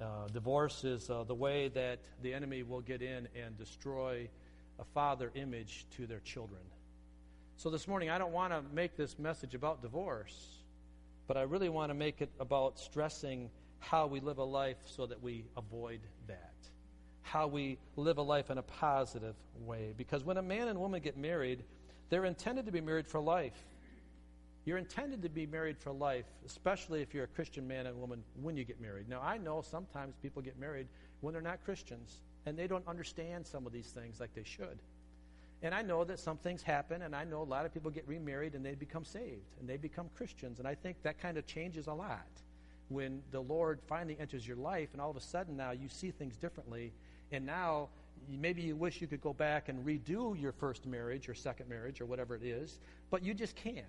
Uh, 0.00 0.28
divorce 0.32 0.84
is 0.84 1.10
uh, 1.10 1.24
the 1.24 1.34
way 1.34 1.68
that 1.68 1.98
the 2.22 2.32
enemy 2.32 2.62
will 2.62 2.80
get 2.80 3.02
in 3.02 3.28
and 3.36 3.58
destroy 3.58 4.28
a 4.78 4.84
father 4.94 5.30
image 5.34 5.84
to 5.96 6.06
their 6.06 6.20
children. 6.20 6.62
So 7.56 7.68
this 7.68 7.86
morning, 7.86 8.08
I 8.08 8.18
don't 8.18 8.32
want 8.32 8.52
to 8.52 8.62
make 8.74 8.96
this 8.96 9.18
message 9.18 9.54
about 9.54 9.82
divorce, 9.82 10.34
but 11.28 11.36
I 11.36 11.42
really 11.42 11.68
want 11.68 11.90
to 11.90 11.94
make 11.94 12.22
it 12.22 12.30
about 12.40 12.78
stressing 12.78 13.50
how 13.78 14.06
we 14.06 14.20
live 14.20 14.38
a 14.38 14.44
life 14.44 14.78
so 14.86 15.06
that 15.06 15.22
we 15.22 15.44
avoid 15.56 16.00
that 16.28 16.51
how 17.22 17.46
we 17.46 17.78
live 17.96 18.18
a 18.18 18.22
life 18.22 18.50
in 18.50 18.58
a 18.58 18.62
positive 18.62 19.34
way. 19.64 19.94
Because 19.96 20.24
when 20.24 20.36
a 20.36 20.42
man 20.42 20.68
and 20.68 20.78
woman 20.78 21.00
get 21.00 21.16
married, 21.16 21.64
they're 22.10 22.24
intended 22.24 22.66
to 22.66 22.72
be 22.72 22.80
married 22.80 23.06
for 23.06 23.20
life. 23.20 23.64
You're 24.64 24.78
intended 24.78 25.22
to 25.22 25.28
be 25.28 25.46
married 25.46 25.78
for 25.78 25.92
life, 25.92 26.26
especially 26.46 27.02
if 27.02 27.14
you're 27.14 27.24
a 27.24 27.28
Christian 27.28 27.66
man 27.66 27.86
and 27.86 27.98
woman 27.98 28.22
when 28.40 28.56
you 28.56 28.64
get 28.64 28.80
married. 28.80 29.08
Now, 29.08 29.20
I 29.20 29.38
know 29.38 29.62
sometimes 29.62 30.14
people 30.22 30.42
get 30.42 30.58
married 30.58 30.86
when 31.20 31.32
they're 31.32 31.42
not 31.42 31.64
Christians, 31.64 32.20
and 32.46 32.56
they 32.56 32.66
don't 32.66 32.86
understand 32.86 33.46
some 33.46 33.66
of 33.66 33.72
these 33.72 33.88
things 33.88 34.20
like 34.20 34.34
they 34.34 34.44
should. 34.44 34.78
And 35.62 35.74
I 35.74 35.82
know 35.82 36.02
that 36.04 36.18
some 36.18 36.36
things 36.36 36.62
happen, 36.62 37.02
and 37.02 37.14
I 37.14 37.24
know 37.24 37.42
a 37.42 37.44
lot 37.44 37.64
of 37.64 37.72
people 37.72 37.90
get 37.90 38.06
remarried 38.06 38.54
and 38.54 38.66
they 38.66 38.74
become 38.74 39.04
saved 39.04 39.54
and 39.60 39.68
they 39.68 39.76
become 39.76 40.08
Christians. 40.16 40.58
And 40.58 40.66
I 40.66 40.74
think 40.74 41.02
that 41.02 41.20
kind 41.20 41.38
of 41.38 41.46
changes 41.46 41.86
a 41.86 41.94
lot 41.94 42.26
when 42.88 43.22
the 43.30 43.40
Lord 43.40 43.80
finally 43.86 44.16
enters 44.20 44.46
your 44.46 44.56
life, 44.56 44.88
and 44.92 45.00
all 45.00 45.10
of 45.10 45.16
a 45.16 45.20
sudden 45.20 45.56
now 45.56 45.70
you 45.70 45.88
see 45.88 46.10
things 46.10 46.36
differently 46.36 46.92
and 47.32 47.44
now 47.44 47.88
maybe 48.28 48.62
you 48.62 48.76
wish 48.76 49.00
you 49.00 49.06
could 49.06 49.20
go 49.20 49.32
back 49.32 49.68
and 49.68 49.84
redo 49.84 50.40
your 50.40 50.52
first 50.52 50.86
marriage 50.86 51.28
or 51.28 51.34
second 51.34 51.68
marriage 51.68 52.00
or 52.00 52.06
whatever 52.06 52.36
it 52.36 52.42
is, 52.42 52.78
but 53.10 53.22
you 53.22 53.34
just 53.34 53.56
can't. 53.56 53.86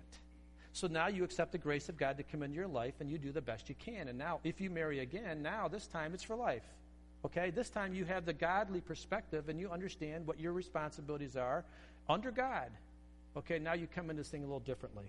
So 0.72 0.88
now 0.88 1.06
you 1.06 1.22
accept 1.22 1.52
the 1.52 1.58
grace 1.58 1.88
of 1.88 1.96
God 1.96 2.16
to 2.16 2.24
come 2.24 2.42
into 2.42 2.56
your 2.56 2.66
life 2.66 2.94
and 2.98 3.08
you 3.08 3.16
do 3.16 3.30
the 3.30 3.40
best 3.40 3.68
you 3.68 3.76
can. 3.76 4.08
And 4.08 4.18
now, 4.18 4.40
if 4.42 4.60
you 4.60 4.70
marry 4.70 5.00
again, 5.00 5.40
now 5.40 5.68
this 5.68 5.86
time 5.86 6.14
it's 6.14 6.24
for 6.24 6.34
life. 6.34 6.64
Okay? 7.24 7.50
This 7.50 7.70
time 7.70 7.94
you 7.94 8.04
have 8.06 8.24
the 8.26 8.32
godly 8.32 8.80
perspective 8.80 9.48
and 9.48 9.60
you 9.60 9.70
understand 9.70 10.26
what 10.26 10.40
your 10.40 10.52
responsibilities 10.52 11.36
are 11.36 11.64
under 12.08 12.32
God. 12.32 12.70
Okay? 13.36 13.60
Now 13.60 13.74
you 13.74 13.86
come 13.86 14.10
into 14.10 14.22
this 14.22 14.30
thing 14.30 14.42
a 14.42 14.46
little 14.46 14.58
differently. 14.58 15.04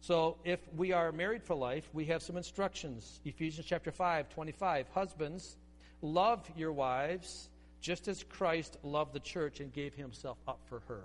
So 0.00 0.38
if 0.44 0.58
we 0.76 0.92
are 0.92 1.12
married 1.12 1.44
for 1.44 1.54
life, 1.54 1.88
we 1.92 2.06
have 2.06 2.22
some 2.22 2.36
instructions. 2.36 3.20
Ephesians 3.24 3.66
chapter 3.68 3.92
5, 3.92 4.28
25. 4.30 4.88
Husbands, 4.92 5.56
love 6.02 6.50
your 6.56 6.72
wives 6.72 7.49
just 7.80 8.08
as 8.08 8.22
Christ 8.22 8.76
loved 8.82 9.12
the 9.12 9.20
church 9.20 9.60
and 9.60 9.72
gave 9.72 9.94
himself 9.94 10.38
up 10.46 10.60
for 10.68 10.80
her. 10.88 11.02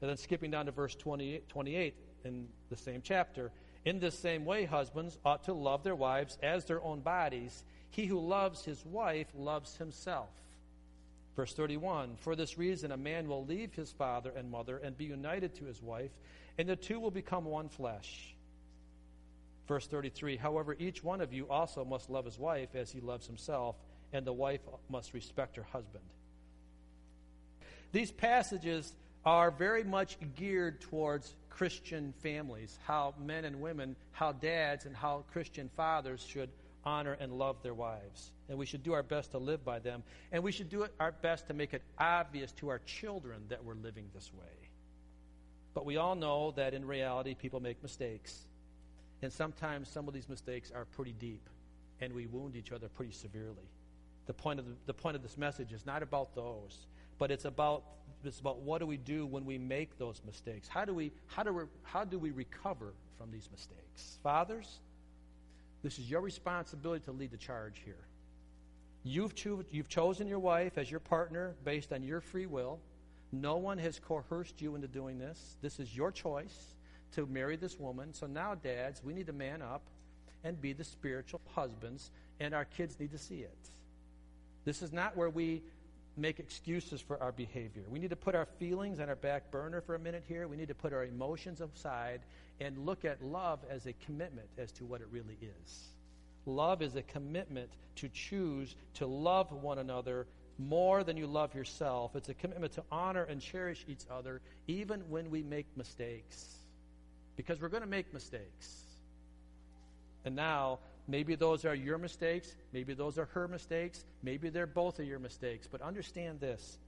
And 0.00 0.10
then 0.10 0.16
skipping 0.16 0.50
down 0.50 0.66
to 0.66 0.72
verse 0.72 0.94
28, 0.94 1.48
28 1.48 1.94
in 2.24 2.48
the 2.70 2.76
same 2.76 3.00
chapter. 3.02 3.52
In 3.84 4.00
this 4.00 4.18
same 4.18 4.44
way, 4.44 4.64
husbands 4.64 5.18
ought 5.24 5.44
to 5.44 5.52
love 5.52 5.82
their 5.82 5.94
wives 5.94 6.38
as 6.42 6.64
their 6.64 6.82
own 6.82 7.00
bodies. 7.00 7.64
He 7.90 8.06
who 8.06 8.18
loves 8.18 8.64
his 8.64 8.84
wife 8.86 9.28
loves 9.36 9.76
himself. 9.76 10.30
Verse 11.36 11.52
31 11.52 12.16
For 12.16 12.34
this 12.34 12.56
reason, 12.56 12.92
a 12.92 12.96
man 12.96 13.28
will 13.28 13.44
leave 13.44 13.74
his 13.74 13.92
father 13.92 14.32
and 14.34 14.50
mother 14.50 14.78
and 14.78 14.96
be 14.96 15.04
united 15.04 15.54
to 15.56 15.64
his 15.64 15.82
wife, 15.82 16.12
and 16.58 16.68
the 16.68 16.76
two 16.76 16.98
will 16.98 17.10
become 17.10 17.44
one 17.44 17.68
flesh. 17.68 18.34
Verse 19.66 19.86
33 19.86 20.36
However, 20.36 20.76
each 20.78 21.04
one 21.04 21.20
of 21.20 21.32
you 21.32 21.48
also 21.48 21.84
must 21.84 22.08
love 22.08 22.24
his 22.24 22.38
wife 22.38 22.74
as 22.74 22.90
he 22.90 23.00
loves 23.00 23.26
himself 23.26 23.76
and 24.14 24.24
the 24.24 24.32
wife 24.32 24.60
must 24.88 25.12
respect 25.12 25.56
her 25.56 25.64
husband. 25.64 26.04
These 27.92 28.12
passages 28.12 28.92
are 29.24 29.50
very 29.50 29.84
much 29.84 30.16
geared 30.36 30.80
towards 30.80 31.34
Christian 31.50 32.14
families, 32.22 32.78
how 32.84 33.14
men 33.18 33.44
and 33.44 33.60
women, 33.60 33.96
how 34.12 34.32
dads 34.32 34.86
and 34.86 34.94
how 34.94 35.24
Christian 35.32 35.68
fathers 35.76 36.24
should 36.26 36.48
honor 36.84 37.16
and 37.18 37.32
love 37.32 37.56
their 37.62 37.74
wives. 37.74 38.30
And 38.48 38.56
we 38.58 38.66
should 38.66 38.84
do 38.84 38.92
our 38.92 39.02
best 39.02 39.32
to 39.32 39.38
live 39.38 39.64
by 39.64 39.80
them. 39.80 40.04
And 40.30 40.42
we 40.42 40.52
should 40.52 40.68
do 40.68 40.86
our 41.00 41.12
best 41.12 41.48
to 41.48 41.54
make 41.54 41.74
it 41.74 41.82
obvious 41.98 42.52
to 42.52 42.68
our 42.68 42.80
children 42.80 43.42
that 43.48 43.64
we're 43.64 43.74
living 43.74 44.10
this 44.14 44.30
way. 44.32 44.68
But 45.72 45.86
we 45.86 45.96
all 45.96 46.14
know 46.14 46.52
that 46.52 46.74
in 46.74 46.84
reality, 46.84 47.34
people 47.34 47.58
make 47.58 47.82
mistakes. 47.82 48.46
And 49.22 49.32
sometimes 49.32 49.88
some 49.88 50.06
of 50.06 50.14
these 50.14 50.28
mistakes 50.28 50.70
are 50.72 50.84
pretty 50.84 51.12
deep, 51.12 51.48
and 52.00 52.12
we 52.12 52.26
wound 52.26 52.54
each 52.54 52.70
other 52.70 52.88
pretty 52.88 53.12
severely 53.12 53.70
the 54.26 54.34
point 54.34 54.58
of 54.58 54.66
the, 54.66 54.74
the 54.86 54.94
point 54.94 55.16
of 55.16 55.22
this 55.22 55.36
message 55.36 55.72
is 55.72 55.84
not 55.86 56.02
about 56.02 56.34
those, 56.34 56.86
but 57.18 57.30
it's 57.30 57.44
about 57.44 57.84
it's 58.24 58.40
about 58.40 58.60
what 58.60 58.78
do 58.78 58.86
we 58.86 58.96
do 58.96 59.26
when 59.26 59.44
we 59.44 59.58
make 59.58 59.98
those 59.98 60.22
mistakes? 60.24 60.66
How 60.66 60.84
do 60.84 60.94
we 60.94 61.12
how 61.26 61.42
do 61.42 61.52
we, 61.52 61.64
how 61.82 62.04
do 62.04 62.18
we 62.18 62.30
recover 62.30 62.94
from 63.18 63.30
these 63.30 63.48
mistakes? 63.50 64.18
Fathers, 64.22 64.80
this 65.82 65.98
is 65.98 66.10
your 66.10 66.22
responsibility 66.22 67.04
to 67.04 67.12
lead 67.12 67.30
the 67.30 67.36
charge 67.36 67.82
here. 67.84 68.06
You've, 69.06 69.34
cho- 69.34 69.64
you've 69.70 69.90
chosen 69.90 70.26
your 70.26 70.38
wife 70.38 70.78
as 70.78 70.90
your 70.90 71.00
partner 71.00 71.54
based 71.62 71.92
on 71.92 72.02
your 72.02 72.22
free 72.22 72.46
will. 72.46 72.80
No 73.32 73.56
one 73.56 73.76
has 73.78 73.98
coerced 73.98 74.62
you 74.62 74.76
into 74.76 74.88
doing 74.88 75.18
this. 75.18 75.56
This 75.60 75.78
is 75.78 75.94
your 75.94 76.10
choice 76.10 76.74
to 77.12 77.26
marry 77.26 77.56
this 77.56 77.78
woman. 77.78 78.14
So 78.14 78.26
now, 78.26 78.54
dads, 78.54 79.04
we 79.04 79.12
need 79.12 79.26
to 79.26 79.34
man 79.34 79.60
up 79.60 79.82
and 80.42 80.58
be 80.58 80.72
the 80.72 80.84
spiritual 80.84 81.42
husbands, 81.54 82.10
and 82.40 82.54
our 82.54 82.64
kids 82.64 82.98
need 82.98 83.12
to 83.12 83.18
see 83.18 83.40
it. 83.40 83.68
This 84.64 84.82
is 84.82 84.92
not 84.92 85.16
where 85.16 85.30
we 85.30 85.62
make 86.16 86.38
excuses 86.38 87.00
for 87.00 87.20
our 87.22 87.32
behavior. 87.32 87.82
We 87.88 87.98
need 87.98 88.10
to 88.10 88.16
put 88.16 88.34
our 88.34 88.46
feelings 88.58 89.00
on 89.00 89.08
our 89.08 89.16
back 89.16 89.50
burner 89.50 89.80
for 89.80 89.94
a 89.94 89.98
minute 89.98 90.24
here. 90.28 90.46
We 90.46 90.56
need 90.56 90.68
to 90.68 90.74
put 90.74 90.92
our 90.92 91.04
emotions 91.04 91.60
aside 91.60 92.20
and 92.60 92.86
look 92.86 93.04
at 93.04 93.22
love 93.22 93.60
as 93.68 93.86
a 93.86 93.92
commitment 94.06 94.48
as 94.56 94.70
to 94.72 94.84
what 94.84 95.00
it 95.00 95.08
really 95.10 95.36
is. 95.40 95.88
Love 96.46 96.82
is 96.82 96.94
a 96.94 97.02
commitment 97.02 97.70
to 97.96 98.08
choose 98.08 98.76
to 98.94 99.06
love 99.06 99.50
one 99.50 99.78
another 99.78 100.26
more 100.58 101.02
than 101.02 101.16
you 101.16 101.26
love 101.26 101.54
yourself. 101.54 102.14
It's 102.14 102.28
a 102.28 102.34
commitment 102.34 102.72
to 102.74 102.84
honor 102.92 103.24
and 103.24 103.40
cherish 103.40 103.84
each 103.88 104.04
other 104.10 104.40
even 104.68 105.00
when 105.08 105.30
we 105.30 105.42
make 105.42 105.66
mistakes. 105.76 106.58
Because 107.36 107.60
we're 107.60 107.68
going 107.68 107.82
to 107.82 107.88
make 107.88 108.12
mistakes. 108.14 108.84
And 110.24 110.36
now, 110.36 110.78
Maybe 111.06 111.34
those 111.34 111.64
are 111.64 111.74
your 111.74 111.98
mistakes. 111.98 112.54
Maybe 112.72 112.94
those 112.94 113.18
are 113.18 113.26
her 113.26 113.46
mistakes. 113.46 114.04
Maybe 114.22 114.48
they're 114.48 114.66
both 114.66 114.98
of 114.98 115.06
your 115.06 115.18
mistakes. 115.18 115.68
But 115.70 115.82
understand 115.82 116.40
this 116.40 116.78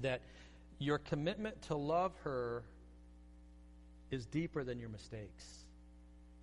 that 0.00 0.20
your 0.78 0.98
commitment 0.98 1.60
to 1.62 1.74
love 1.74 2.12
her 2.24 2.62
is 4.10 4.26
deeper 4.26 4.64
than 4.64 4.78
your 4.78 4.88
mistakes. 4.88 5.64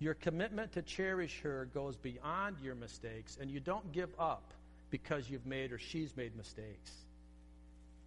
Your 0.00 0.14
commitment 0.14 0.72
to 0.72 0.82
cherish 0.82 1.40
her 1.42 1.68
goes 1.72 1.96
beyond 1.96 2.56
your 2.62 2.74
mistakes, 2.74 3.38
and 3.40 3.50
you 3.50 3.60
don't 3.60 3.92
give 3.92 4.10
up 4.18 4.52
because 4.90 5.30
you've 5.30 5.46
made 5.46 5.72
or 5.72 5.78
she's 5.78 6.16
made 6.16 6.36
mistakes. 6.36 6.92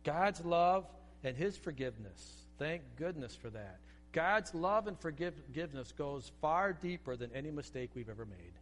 God's 0.04 0.44
love 0.44 0.86
and 1.24 1.36
His 1.36 1.58
forgiveness, 1.58 2.46
thank 2.60 2.82
goodness 2.98 3.36
for 3.36 3.50
that. 3.50 3.80
God's 4.12 4.54
love 4.54 4.88
and 4.88 5.00
forgiveness 5.00 5.94
goes 5.98 6.32
far 6.42 6.74
deeper 6.74 7.16
than 7.16 7.32
any 7.34 7.52
mistake 7.52 7.92
we've 7.94 8.10
ever 8.10 8.26
made. 8.26 8.54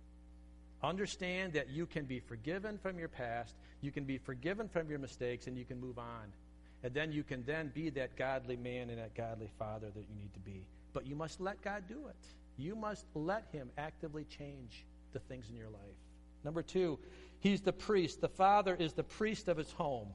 Understand 0.86 1.54
that 1.54 1.70
you 1.70 1.88
can 1.88 2.06
be 2.06 2.20
forgiven 2.20 2.78
from 2.78 3.00
your 3.00 3.08
past, 3.08 3.56
you 3.82 3.92
can 3.92 4.04
be 4.04 4.20
forgiven 4.20 4.68
from 4.70 4.90
your 4.90 5.00
mistakes, 5.00 5.48
and 5.48 5.58
you 5.58 5.66
can 5.66 5.80
move 5.80 5.98
on. 5.98 6.32
And 6.84 6.94
then 6.94 7.12
you 7.12 7.24
can 7.24 7.44
then 7.46 7.72
be 7.74 7.90
that 7.92 8.16
godly 8.16 8.56
man 8.56 8.92
and 8.92 9.00
that 9.00 9.16
godly 9.16 9.50
father 9.58 9.88
that 9.88 10.06
you 10.08 10.16
need 10.16 10.34
to 10.34 10.40
be. 10.40 10.64
But 10.94 11.08
you 11.08 11.16
must 11.16 11.42
let 11.42 11.62
God 11.64 11.84
do 11.88 12.08
it. 12.08 12.16
You 12.58 12.76
must 12.76 13.06
let 13.16 13.48
Him 13.52 13.72
actively 13.78 14.26
change 14.26 14.86
the 15.12 15.20
things 15.20 15.50
in 15.50 15.56
your 15.56 15.70
life. 15.70 15.98
Number 16.44 16.62
two, 16.62 17.00
He's 17.40 17.62
the 17.62 17.74
priest. 17.74 18.22
The 18.22 18.30
father 18.30 18.76
is 18.76 18.94
the 18.94 19.04
priest 19.04 19.48
of 19.48 19.58
his 19.58 19.72
home. 19.72 20.10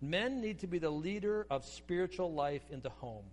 Men 0.00 0.40
need 0.40 0.60
to 0.60 0.66
be 0.66 0.78
the 0.78 0.90
leader 0.90 1.46
of 1.50 1.64
spiritual 1.64 2.32
life 2.32 2.62
in 2.70 2.80
the 2.80 2.90
home. 2.90 3.24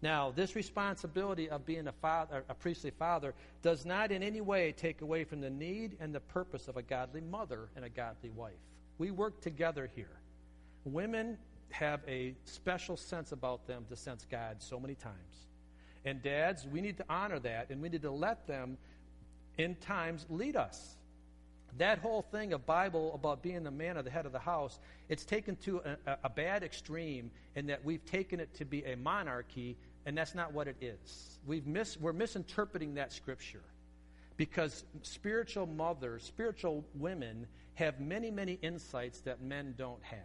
Now, 0.00 0.30
this 0.30 0.54
responsibility 0.54 1.50
of 1.50 1.66
being 1.66 1.88
a, 1.88 1.92
father, 1.92 2.44
a 2.48 2.54
priestly 2.54 2.90
father 2.90 3.34
does 3.62 3.84
not 3.84 4.12
in 4.12 4.22
any 4.22 4.40
way 4.40 4.72
take 4.72 5.02
away 5.02 5.24
from 5.24 5.40
the 5.40 5.50
need 5.50 5.96
and 5.98 6.14
the 6.14 6.20
purpose 6.20 6.68
of 6.68 6.76
a 6.76 6.82
godly 6.82 7.20
mother 7.20 7.68
and 7.74 7.84
a 7.84 7.88
godly 7.88 8.30
wife. 8.30 8.52
We 8.98 9.10
work 9.10 9.40
together 9.40 9.90
here. 9.96 10.20
Women 10.84 11.36
have 11.70 12.00
a 12.06 12.34
special 12.44 12.96
sense 12.96 13.32
about 13.32 13.66
them 13.66 13.86
to 13.88 13.96
sense 13.96 14.24
God 14.30 14.56
so 14.60 14.78
many 14.78 14.94
times. 14.94 15.46
And 16.04 16.22
dads, 16.22 16.66
we 16.66 16.80
need 16.80 16.96
to 16.98 17.04
honor 17.10 17.40
that, 17.40 17.70
and 17.70 17.82
we 17.82 17.88
need 17.88 18.02
to 18.02 18.10
let 18.10 18.46
them, 18.46 18.78
in 19.58 19.74
times, 19.76 20.26
lead 20.30 20.56
us. 20.56 20.96
That 21.76 21.98
whole 21.98 22.22
thing 22.22 22.52
of 22.54 22.64
Bible 22.64 23.12
about 23.14 23.42
being 23.42 23.62
the 23.62 23.70
man 23.70 23.96
of 23.96 24.04
the 24.04 24.10
head 24.10 24.24
of 24.24 24.32
the 24.32 24.38
house, 24.38 24.78
it's 25.08 25.24
taken 25.24 25.56
to 25.56 25.82
a, 26.06 26.16
a 26.24 26.30
bad 26.30 26.62
extreme 26.62 27.30
in 27.56 27.66
that 27.66 27.84
we've 27.84 28.04
taken 28.06 28.40
it 28.40 28.54
to 28.54 28.64
be 28.64 28.84
a 28.84 28.96
monarchy, 28.96 29.76
and 30.08 30.16
that's 30.16 30.34
not 30.34 30.54
what 30.54 30.66
it 30.68 30.76
is. 30.80 31.38
We've 31.46 31.66
mis- 31.66 31.98
we're 32.00 32.14
misinterpreting 32.14 32.94
that 32.94 33.12
scripture 33.12 33.62
because 34.38 34.82
spiritual 35.02 35.66
mothers, 35.66 36.24
spiritual 36.24 36.82
women, 36.94 37.46
have 37.74 38.00
many, 38.00 38.30
many 38.30 38.54
insights 38.62 39.20
that 39.20 39.42
men 39.42 39.74
don't 39.76 40.02
have. 40.02 40.18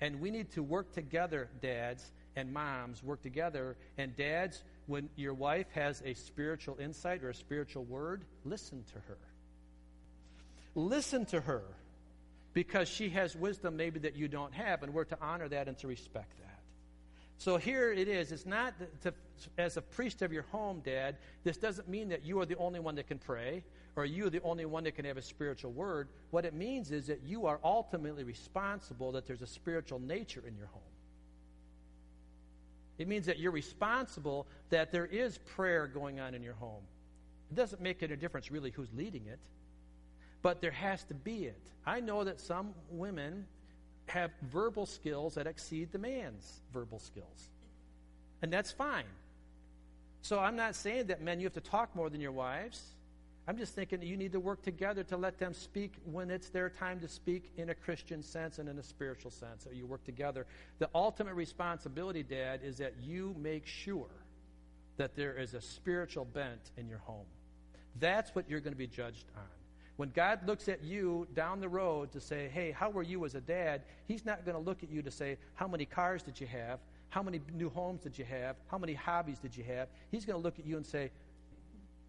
And 0.00 0.20
we 0.20 0.30
need 0.30 0.52
to 0.52 0.62
work 0.62 0.92
together, 0.92 1.48
dads 1.60 2.12
and 2.36 2.52
moms, 2.52 3.02
work 3.02 3.20
together. 3.20 3.76
And 3.98 4.14
dads, 4.14 4.62
when 4.86 5.08
your 5.16 5.34
wife 5.34 5.66
has 5.72 6.00
a 6.04 6.14
spiritual 6.14 6.78
insight 6.78 7.24
or 7.24 7.30
a 7.30 7.34
spiritual 7.34 7.82
word, 7.82 8.22
listen 8.44 8.84
to 8.92 9.00
her. 9.08 9.18
Listen 10.76 11.26
to 11.26 11.40
her 11.40 11.64
because 12.52 12.88
she 12.88 13.08
has 13.08 13.34
wisdom 13.34 13.76
maybe 13.76 13.98
that 13.98 14.14
you 14.14 14.28
don't 14.28 14.54
have, 14.54 14.84
and 14.84 14.94
we're 14.94 15.02
to 15.02 15.18
honor 15.20 15.48
that 15.48 15.66
and 15.66 15.76
to 15.78 15.88
respect 15.88 16.38
that. 16.38 16.49
So 17.40 17.56
here 17.56 17.90
it 17.90 18.06
is. 18.06 18.32
It's 18.32 18.44
not 18.44 18.74
to, 19.00 19.14
as 19.56 19.78
a 19.78 19.80
priest 19.80 20.20
of 20.20 20.30
your 20.30 20.42
home, 20.52 20.82
Dad. 20.84 21.16
This 21.42 21.56
doesn't 21.56 21.88
mean 21.88 22.10
that 22.10 22.22
you 22.22 22.38
are 22.38 22.44
the 22.44 22.56
only 22.58 22.80
one 22.80 22.94
that 22.96 23.06
can 23.06 23.16
pray 23.16 23.64
or 23.96 24.04
you 24.04 24.26
are 24.26 24.30
the 24.30 24.42
only 24.42 24.66
one 24.66 24.84
that 24.84 24.94
can 24.94 25.06
have 25.06 25.16
a 25.16 25.22
spiritual 25.22 25.72
word. 25.72 26.08
What 26.32 26.44
it 26.44 26.52
means 26.52 26.90
is 26.90 27.06
that 27.06 27.22
you 27.24 27.46
are 27.46 27.58
ultimately 27.64 28.24
responsible 28.24 29.10
that 29.12 29.26
there's 29.26 29.40
a 29.40 29.46
spiritual 29.46 30.00
nature 30.00 30.42
in 30.46 30.54
your 30.54 30.66
home. 30.66 30.82
It 32.98 33.08
means 33.08 33.24
that 33.24 33.38
you're 33.38 33.52
responsible 33.52 34.46
that 34.68 34.92
there 34.92 35.06
is 35.06 35.38
prayer 35.38 35.86
going 35.86 36.20
on 36.20 36.34
in 36.34 36.42
your 36.42 36.56
home. 36.56 36.82
It 37.50 37.54
doesn't 37.54 37.80
make 37.80 38.02
any 38.02 38.16
difference 38.16 38.50
really 38.50 38.70
who's 38.70 38.92
leading 38.92 39.24
it, 39.24 39.38
but 40.42 40.60
there 40.60 40.72
has 40.72 41.04
to 41.04 41.14
be 41.14 41.46
it. 41.46 41.62
I 41.86 42.00
know 42.00 42.22
that 42.22 42.38
some 42.38 42.74
women 42.90 43.46
have 44.10 44.30
verbal 44.42 44.86
skills 44.86 45.34
that 45.34 45.46
exceed 45.46 45.92
the 45.92 45.98
man's 45.98 46.60
verbal 46.72 46.98
skills. 46.98 47.50
And 48.42 48.52
that's 48.52 48.70
fine. 48.70 49.04
So 50.22 50.38
I'm 50.38 50.56
not 50.56 50.74
saying 50.74 51.06
that 51.06 51.22
men, 51.22 51.40
you 51.40 51.46
have 51.46 51.54
to 51.54 51.60
talk 51.60 51.94
more 51.94 52.10
than 52.10 52.20
your 52.20 52.32
wives. 52.32 52.82
I'm 53.48 53.56
just 53.56 53.74
thinking 53.74 54.00
that 54.00 54.06
you 54.06 54.16
need 54.16 54.32
to 54.32 54.40
work 54.40 54.62
together 54.62 55.02
to 55.04 55.16
let 55.16 55.38
them 55.38 55.54
speak 55.54 55.94
when 56.04 56.30
it's 56.30 56.50
their 56.50 56.68
time 56.68 57.00
to 57.00 57.08
speak 57.08 57.50
in 57.56 57.70
a 57.70 57.74
Christian 57.74 58.22
sense 58.22 58.58
and 58.58 58.68
in 58.68 58.78
a 58.78 58.82
spiritual 58.82 59.30
sense. 59.30 59.64
So 59.64 59.70
you 59.72 59.86
work 59.86 60.04
together. 60.04 60.46
The 60.78 60.88
ultimate 60.94 61.34
responsibility, 61.34 62.22
Dad, 62.22 62.60
is 62.62 62.76
that 62.78 62.94
you 63.02 63.34
make 63.38 63.66
sure 63.66 64.10
that 64.98 65.16
there 65.16 65.36
is 65.36 65.54
a 65.54 65.60
spiritual 65.60 66.26
bent 66.26 66.70
in 66.76 66.88
your 66.88 66.98
home. 66.98 67.26
That's 67.98 68.34
what 68.34 68.48
you're 68.48 68.60
going 68.60 68.74
to 68.74 68.78
be 68.78 68.86
judged 68.86 69.24
on. 69.36 69.59
When 70.00 70.12
God 70.12 70.46
looks 70.46 70.66
at 70.70 70.82
you 70.82 71.28
down 71.34 71.60
the 71.60 71.68
road 71.68 72.10
to 72.12 72.22
say, 72.22 72.48
hey, 72.54 72.70
how 72.70 72.88
were 72.88 73.02
you 73.02 73.26
as 73.26 73.34
a 73.34 73.40
dad? 73.42 73.82
He's 74.08 74.24
not 74.24 74.46
going 74.46 74.56
to 74.56 74.62
look 74.62 74.82
at 74.82 74.90
you 74.90 75.02
to 75.02 75.10
say, 75.10 75.36
how 75.56 75.68
many 75.68 75.84
cars 75.84 76.22
did 76.22 76.40
you 76.40 76.46
have? 76.46 76.80
How 77.10 77.22
many 77.22 77.42
new 77.52 77.68
homes 77.68 78.00
did 78.00 78.16
you 78.16 78.24
have? 78.24 78.56
How 78.68 78.78
many 78.78 78.94
hobbies 78.94 79.40
did 79.40 79.54
you 79.54 79.62
have? 79.64 79.88
He's 80.10 80.24
going 80.24 80.40
to 80.40 80.42
look 80.42 80.58
at 80.58 80.64
you 80.64 80.78
and 80.78 80.86
say, 80.86 81.10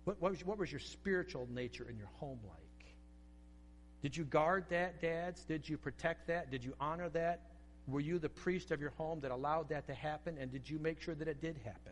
what, 0.05 0.21
what, 0.21 0.31
was, 0.31 0.45
what 0.45 0.57
was 0.57 0.71
your 0.71 0.79
spiritual 0.79 1.49
nature 1.53 1.85
in 1.89 1.97
your 1.97 2.07
home 2.17 2.39
like? 2.47 2.85
Did 4.01 4.15
you 4.15 4.23
guard 4.23 4.67
that, 4.69 5.01
dads? 5.01 5.43
Did 5.43 5.67
you 5.67 5.77
protect 5.77 6.27
that? 6.27 6.49
Did 6.49 6.63
you 6.63 6.73
honor 6.79 7.09
that? 7.09 7.41
Were 7.89 7.99
you 7.99 8.19
the 8.19 8.29
priest 8.29 8.71
of 8.71 8.79
your 8.79 8.91
home 8.91 9.19
that 9.19 9.31
allowed 9.31 9.67
that 9.67 9.85
to 9.87 9.93
happen? 9.93 10.37
And 10.39 10.49
did 10.49 10.69
you 10.69 10.79
make 10.79 11.01
sure 11.01 11.15
that 11.15 11.27
it 11.27 11.41
did 11.41 11.57
happen? 11.65 11.91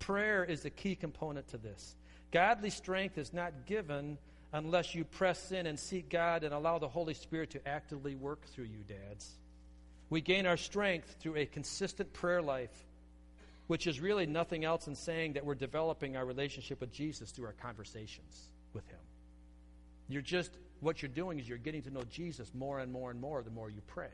Prayer 0.00 0.42
is 0.42 0.64
a 0.64 0.70
key 0.70 0.96
component 0.96 1.46
to 1.50 1.58
this. 1.58 1.94
Godly 2.30 2.70
strength 2.70 3.18
is 3.18 3.32
not 3.32 3.66
given 3.66 4.18
unless 4.52 4.94
you 4.94 5.04
press 5.04 5.52
in 5.52 5.66
and 5.66 5.78
seek 5.78 6.08
God 6.08 6.44
and 6.44 6.54
allow 6.54 6.78
the 6.78 6.88
Holy 6.88 7.14
Spirit 7.14 7.50
to 7.50 7.68
actively 7.68 8.14
work 8.14 8.46
through 8.46 8.64
you, 8.64 8.84
dads. 8.86 9.30
We 10.10 10.20
gain 10.20 10.46
our 10.46 10.56
strength 10.56 11.16
through 11.20 11.36
a 11.36 11.46
consistent 11.46 12.12
prayer 12.12 12.40
life, 12.40 12.72
which 13.66 13.86
is 13.86 14.00
really 14.00 14.26
nothing 14.26 14.64
else 14.64 14.86
than 14.86 14.94
saying 14.94 15.34
that 15.34 15.44
we're 15.44 15.54
developing 15.54 16.16
our 16.16 16.24
relationship 16.24 16.80
with 16.80 16.92
Jesus 16.92 17.30
through 17.30 17.46
our 17.46 17.52
conversations 17.52 18.48
with 18.72 18.86
Him. 18.88 18.98
You're 20.08 20.22
just, 20.22 20.50
what 20.80 21.02
you're 21.02 21.10
doing 21.10 21.38
is 21.38 21.48
you're 21.48 21.58
getting 21.58 21.82
to 21.82 21.90
know 21.90 22.04
Jesus 22.10 22.50
more 22.54 22.78
and 22.78 22.90
more 22.90 23.10
and 23.10 23.20
more 23.20 23.42
the 23.42 23.50
more 23.50 23.68
you 23.68 23.82
pray. 23.86 24.08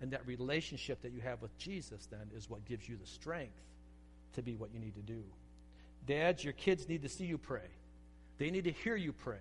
And 0.00 0.10
that 0.10 0.26
relationship 0.26 1.02
that 1.02 1.12
you 1.12 1.20
have 1.20 1.40
with 1.40 1.56
Jesus 1.56 2.06
then 2.06 2.28
is 2.36 2.50
what 2.50 2.64
gives 2.64 2.88
you 2.88 2.96
the 2.96 3.06
strength 3.06 3.62
to 4.34 4.42
be 4.42 4.56
what 4.56 4.74
you 4.74 4.80
need 4.80 4.96
to 4.96 5.02
do. 5.02 5.22
Dads, 6.06 6.42
your 6.42 6.52
kids 6.52 6.88
need 6.88 7.02
to 7.02 7.08
see 7.08 7.24
you 7.24 7.38
pray. 7.38 7.68
They 8.38 8.50
need 8.50 8.64
to 8.64 8.72
hear 8.72 8.96
you 8.96 9.12
pray. 9.12 9.38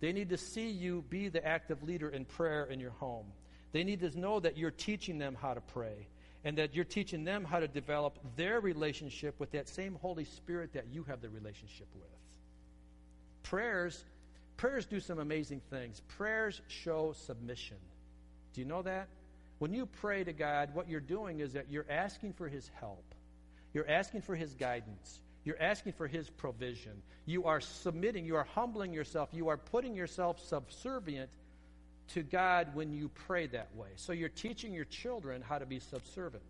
They 0.00 0.12
need 0.12 0.30
to 0.30 0.36
see 0.36 0.68
you 0.68 1.04
be 1.08 1.28
the 1.28 1.44
active 1.44 1.82
leader 1.82 2.08
in 2.08 2.24
prayer 2.24 2.64
in 2.64 2.78
your 2.78 2.90
home. 2.90 3.26
They 3.72 3.84
need 3.84 4.00
to 4.00 4.18
know 4.18 4.38
that 4.40 4.56
you're 4.56 4.70
teaching 4.70 5.18
them 5.18 5.36
how 5.40 5.54
to 5.54 5.60
pray 5.60 6.06
and 6.44 6.58
that 6.58 6.74
you're 6.74 6.84
teaching 6.84 7.24
them 7.24 7.44
how 7.44 7.58
to 7.58 7.66
develop 7.66 8.18
their 8.36 8.60
relationship 8.60 9.34
with 9.40 9.50
that 9.52 9.68
same 9.68 9.94
Holy 9.96 10.24
Spirit 10.24 10.74
that 10.74 10.86
you 10.92 11.02
have 11.04 11.20
the 11.22 11.28
relationship 11.28 11.88
with. 11.94 12.04
Prayers 13.42 14.04
prayers 14.56 14.86
do 14.86 15.00
some 15.00 15.18
amazing 15.18 15.60
things. 15.70 16.00
Prayers 16.16 16.60
show 16.68 17.12
submission. 17.12 17.76
Do 18.52 18.60
you 18.60 18.66
know 18.66 18.82
that? 18.82 19.08
When 19.58 19.72
you 19.72 19.86
pray 19.86 20.24
to 20.24 20.32
God, 20.32 20.74
what 20.74 20.88
you're 20.88 21.00
doing 21.00 21.40
is 21.40 21.54
that 21.54 21.70
you're 21.70 21.86
asking 21.90 22.34
for 22.34 22.48
his 22.48 22.70
help. 22.78 23.04
You're 23.72 23.88
asking 23.88 24.22
for 24.22 24.36
his 24.36 24.54
guidance. 24.54 25.20
You're 25.44 25.60
asking 25.60 25.92
for 25.92 26.06
His 26.06 26.28
provision. 26.30 27.02
You 27.26 27.44
are 27.44 27.60
submitting, 27.60 28.24
you 28.24 28.36
are 28.36 28.46
humbling 28.54 28.92
yourself, 28.92 29.28
you 29.32 29.48
are 29.48 29.58
putting 29.58 29.94
yourself 29.94 30.40
subservient 30.46 31.30
to 32.08 32.22
God 32.22 32.74
when 32.74 32.92
you 32.92 33.08
pray 33.08 33.46
that 33.48 33.74
way. 33.74 33.88
So 33.96 34.12
you're 34.12 34.28
teaching 34.28 34.72
your 34.72 34.84
children 34.86 35.42
how 35.42 35.58
to 35.58 35.66
be 35.66 35.80
subservient. 35.80 36.44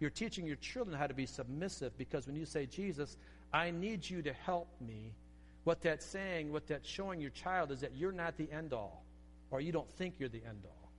You're 0.00 0.10
teaching 0.10 0.46
your 0.46 0.56
children 0.56 0.96
how 0.96 1.06
to 1.06 1.14
be 1.14 1.26
submissive 1.26 1.96
because 1.96 2.26
when 2.26 2.36
you 2.36 2.44
say, 2.44 2.66
Jesus, 2.66 3.16
I 3.52 3.70
need 3.70 4.08
you 4.08 4.22
to 4.22 4.32
help 4.32 4.68
me, 4.80 5.12
what 5.62 5.80
that's 5.80 6.04
saying, 6.04 6.52
what 6.52 6.66
that's 6.66 6.88
showing 6.88 7.20
your 7.20 7.30
child 7.30 7.70
is 7.70 7.80
that 7.80 7.96
you're 7.96 8.12
not 8.12 8.36
the 8.36 8.50
end 8.50 8.72
all, 8.72 9.04
or 9.50 9.60
you 9.60 9.72
don't 9.72 9.90
think 9.92 10.14
you're 10.18 10.28
the 10.28 10.42
end 10.46 10.62
all. 10.64 10.90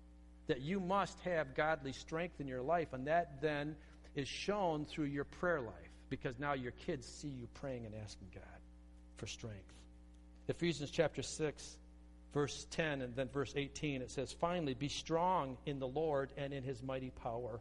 That 0.47 0.61
you 0.61 0.79
must 0.79 1.19
have 1.19 1.55
godly 1.55 1.91
strength 1.91 2.39
in 2.39 2.47
your 2.47 2.61
life, 2.61 2.93
and 2.93 3.07
that 3.07 3.41
then 3.41 3.75
is 4.15 4.27
shown 4.27 4.85
through 4.85 5.05
your 5.05 5.25
prayer 5.25 5.61
life 5.61 5.94
because 6.21 6.39
now 6.39 6.53
your 6.53 6.71
kids 6.71 7.05
see 7.05 7.27
you 7.27 7.47
praying 7.55 7.85
and 7.85 7.93
asking 8.03 8.29
God 8.33 8.43
for 9.17 9.27
strength. 9.27 9.73
Ephesians 10.47 10.89
chapter 10.89 11.21
6, 11.21 11.77
verse 12.33 12.67
10 12.71 13.01
and 13.01 13.15
then 13.15 13.27
verse 13.27 13.53
18, 13.55 14.01
it 14.01 14.09
says, 14.09 14.31
Finally, 14.31 14.75
be 14.75 14.87
strong 14.87 15.57
in 15.65 15.79
the 15.79 15.87
Lord 15.87 16.31
and 16.37 16.53
in 16.53 16.63
his 16.63 16.81
mighty 16.81 17.09
power. 17.09 17.59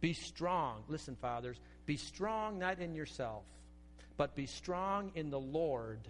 Be 0.00 0.14
strong. 0.14 0.82
Listen, 0.88 1.14
fathers, 1.16 1.60
be 1.84 1.98
strong 1.98 2.58
not 2.58 2.78
in 2.78 2.94
yourself, 2.94 3.44
but 4.16 4.34
be 4.34 4.46
strong 4.46 5.12
in 5.14 5.30
the 5.30 5.40
Lord 5.40 6.00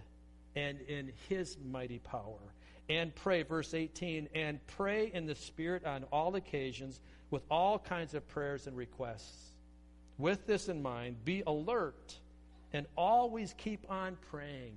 and 0.54 0.80
in 0.82 1.12
his 1.28 1.56
mighty 1.64 1.98
power. 1.98 2.54
And 2.88 3.12
pray, 3.14 3.42
verse 3.42 3.74
18, 3.74 4.28
and 4.34 4.64
pray 4.68 5.10
in 5.12 5.26
the 5.26 5.34
Spirit 5.34 5.84
on 5.84 6.04
all 6.12 6.36
occasions 6.36 7.00
with 7.30 7.42
all 7.50 7.80
kinds 7.80 8.14
of 8.14 8.28
prayers 8.28 8.68
and 8.68 8.76
requests 8.76 9.49
with 10.20 10.46
this 10.46 10.68
in 10.68 10.82
mind, 10.82 11.24
be 11.24 11.42
alert 11.46 12.14
and 12.72 12.86
always 12.96 13.54
keep 13.58 13.84
on 13.90 14.16
praying 14.30 14.74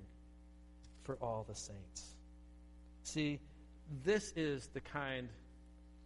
for 1.03 1.15
all 1.21 1.45
the 1.47 1.55
saints. 1.55 2.15
See, 3.03 3.39
this 4.03 4.33
is 4.35 4.69
the 4.73 4.79
kind 4.79 5.29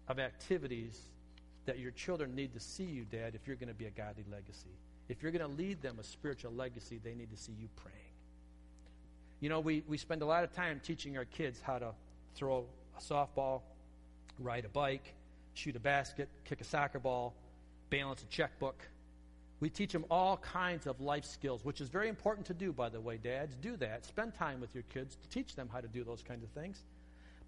of 0.08 0.19
activities 0.19 1.00
that 1.65 1.80
your 1.80 1.91
children 1.91 2.36
need 2.36 2.54
to 2.54 2.60
see 2.60 2.84
you, 2.84 3.06
Dad, 3.06 3.36
if 3.36 3.45
you're 3.47 3.56
going 3.56 3.69
to 3.69 3.76
be 3.76 3.86
a 3.86 3.91
godly 3.91 4.26
legacy. 4.32 4.76
If 5.10 5.21
you're 5.21 5.32
going 5.32 5.50
to 5.50 5.56
lead 5.56 5.82
them 5.82 5.97
a 6.00 6.04
spiritual 6.04 6.52
legacy, 6.54 7.00
they 7.04 7.13
need 7.13 7.30
to 7.32 7.38
see 7.38 7.54
you 7.60 7.67
praying. 7.76 7.97
You 9.39 9.50
know, 9.50 9.60
we, 9.60 9.84
we 9.88 9.97
spend 9.97 10.21
a 10.21 10.26
lot 10.26 10.43
of 10.43 10.54
time 10.54 10.82
teaching 10.84 11.17
our 11.17 11.26
kids 11.26 11.62
how 11.62 11.78
to 11.78 11.91
throw 12.36 12.65
a 12.97 13.02
softball, 13.02 13.62
ride 14.39 14.65
a 14.65 14.69
bike, 14.69 15.13
shoot 15.54 15.76
a 15.76 15.80
basket, 15.80 16.28
kick 16.45 16.62
a 16.62 16.63
soccer 16.63 17.00
ball, 17.00 17.36
balance 17.89 18.23
a 18.23 18.26
checkbook 18.26 18.88
we 19.60 19.70
teach 19.70 19.91
them 19.91 20.06
all 20.12 20.38
kinds 20.38 20.86
of 20.86 21.02
life 21.02 21.26
skills, 21.26 21.65
which 21.65 21.82
is 21.82 21.89
very 21.89 22.10
important 22.10 22.46
to 22.48 22.54
do, 22.54 22.72
by 22.72 22.89
the 22.89 23.02
way, 23.02 23.17
dads. 23.17 23.56
Do 23.56 23.76
that. 23.78 24.06
Spend 24.06 24.36
time 24.36 24.62
with 24.62 24.76
your 24.76 24.84
kids 24.93 25.15
to 25.15 25.30
teach 25.30 25.56
them 25.56 25.67
how 25.72 25.82
to 25.82 25.88
do 25.88 26.04
those 26.04 26.22
kinds 26.22 26.43
of 26.43 26.50
things. 26.50 26.84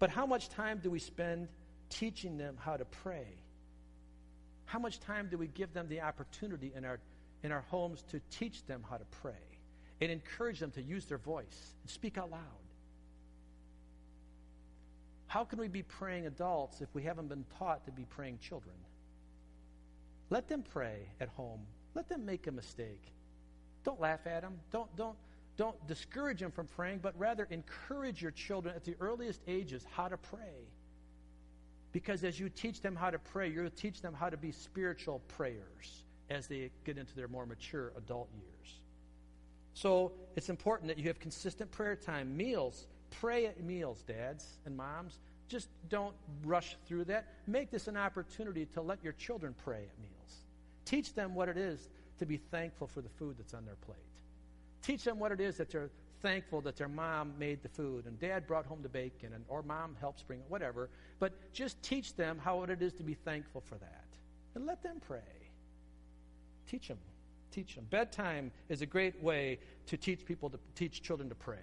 But 0.00 0.10
how 0.10 0.26
much 0.26 0.48
time 0.48 0.80
do 0.82 0.90
we 0.90 0.98
spend 0.98 1.48
teaching 1.88 2.36
them 2.36 2.56
how 2.58 2.76
to 2.76 2.84
pray? 2.84 3.26
How 4.64 4.80
much 4.80 4.98
time 5.00 5.28
do 5.30 5.38
we 5.38 5.46
give 5.48 5.72
them 5.72 5.88
the 5.88 6.00
opportunity 6.00 6.72
in 6.74 6.84
our, 6.84 6.98
in 7.44 7.52
our 7.52 7.64
homes 7.68 8.02
to 8.10 8.20
teach 8.30 8.64
them 8.66 8.84
how 8.88 8.96
to 8.96 9.04
pray 9.22 9.32
and 10.00 10.10
encourage 10.10 10.58
them 10.58 10.70
to 10.72 10.82
use 10.82 11.04
their 11.04 11.18
voice 11.18 11.74
and 11.82 11.90
speak 11.90 12.18
out 12.18 12.30
loud? 12.30 12.40
How 15.28 15.44
can 15.44 15.60
we 15.60 15.68
be 15.68 15.82
praying 15.82 16.26
adults 16.26 16.80
if 16.80 16.92
we 16.92 17.04
haven't 17.04 17.28
been 17.28 17.44
taught 17.56 17.84
to 17.84 17.92
be 17.92 18.04
praying 18.04 18.38
children? 18.38 18.74
Let 20.28 20.48
them 20.48 20.64
pray 20.68 21.02
at 21.20 21.28
home 21.28 21.60
Let 21.94 22.08
them 22.08 22.24
make 22.24 22.46
a 22.46 22.52
mistake. 22.52 23.02
Don't 23.84 24.00
laugh 24.00 24.26
at 24.26 24.42
them. 24.42 24.54
Don't, 24.70 24.94
don't, 24.96 25.16
don't 25.56 25.86
discourage 25.86 26.40
them 26.40 26.50
from 26.50 26.66
praying, 26.66 27.00
but 27.02 27.18
rather 27.18 27.46
encourage 27.50 28.22
your 28.22 28.30
children 28.30 28.74
at 28.74 28.84
the 28.84 28.94
earliest 29.00 29.40
ages 29.46 29.86
how 29.90 30.08
to 30.08 30.16
pray. 30.16 30.68
Because 31.92 32.22
as 32.22 32.38
you 32.38 32.48
teach 32.48 32.80
them 32.80 32.94
how 32.94 33.10
to 33.10 33.18
pray, 33.18 33.50
you'll 33.50 33.68
teach 33.70 34.00
them 34.00 34.14
how 34.14 34.28
to 34.28 34.36
be 34.36 34.52
spiritual 34.52 35.20
prayers 35.28 36.04
as 36.30 36.46
they 36.46 36.70
get 36.84 36.96
into 36.96 37.14
their 37.16 37.28
more 37.28 37.44
mature 37.46 37.92
adult 37.96 38.28
years. 38.34 38.80
So 39.74 40.12
it's 40.36 40.48
important 40.48 40.88
that 40.88 40.98
you 40.98 41.08
have 41.08 41.18
consistent 41.18 41.70
prayer 41.70 41.96
time, 41.96 42.36
meals. 42.36 42.86
Pray 43.20 43.46
at 43.46 43.62
meals, 43.62 44.02
dads 44.06 44.58
and 44.66 44.76
moms. 44.76 45.18
Just 45.48 45.68
don't 45.88 46.14
rush 46.44 46.76
through 46.86 47.04
that. 47.06 47.26
Make 47.48 47.70
this 47.70 47.88
an 47.88 47.96
opportunity 47.96 48.66
to 48.66 48.82
let 48.82 49.02
your 49.02 49.14
children 49.14 49.54
pray 49.64 49.78
at 49.78 49.98
meals. 50.00 50.44
Teach 50.90 51.14
them 51.14 51.36
what 51.36 51.48
it 51.48 51.56
is 51.56 51.88
to 52.18 52.26
be 52.26 52.36
thankful 52.36 52.88
for 52.88 53.00
the 53.00 53.08
food 53.08 53.36
that's 53.38 53.54
on 53.54 53.64
their 53.64 53.76
plate. 53.76 53.96
Teach 54.82 55.04
them 55.04 55.20
what 55.20 55.30
it 55.30 55.40
is 55.40 55.56
that 55.58 55.70
they're 55.70 55.88
thankful 56.20 56.60
that 56.62 56.76
their 56.76 56.88
mom 56.88 57.32
made 57.38 57.62
the 57.62 57.68
food 57.68 58.06
and 58.06 58.18
dad 58.18 58.44
brought 58.44 58.66
home 58.66 58.80
the 58.82 58.88
bacon 58.88 59.32
and 59.32 59.44
or 59.46 59.62
mom 59.62 59.94
helps 60.00 60.24
bring 60.24 60.40
it, 60.40 60.46
whatever. 60.48 60.90
But 61.20 61.52
just 61.52 61.80
teach 61.80 62.16
them 62.16 62.40
how 62.42 62.64
it 62.64 62.82
is 62.82 62.92
to 62.94 63.04
be 63.04 63.14
thankful 63.14 63.60
for 63.60 63.76
that. 63.76 64.04
And 64.56 64.66
let 64.66 64.82
them 64.82 64.96
pray. 65.06 65.20
Teach 66.68 66.88
them. 66.88 66.98
Teach 67.52 67.76
them. 67.76 67.86
Bedtime 67.88 68.50
is 68.68 68.82
a 68.82 68.86
great 68.86 69.22
way 69.22 69.60
to 69.86 69.96
teach 69.96 70.24
people 70.24 70.50
to 70.50 70.58
teach 70.74 71.02
children 71.02 71.28
to 71.28 71.36
pray. 71.36 71.58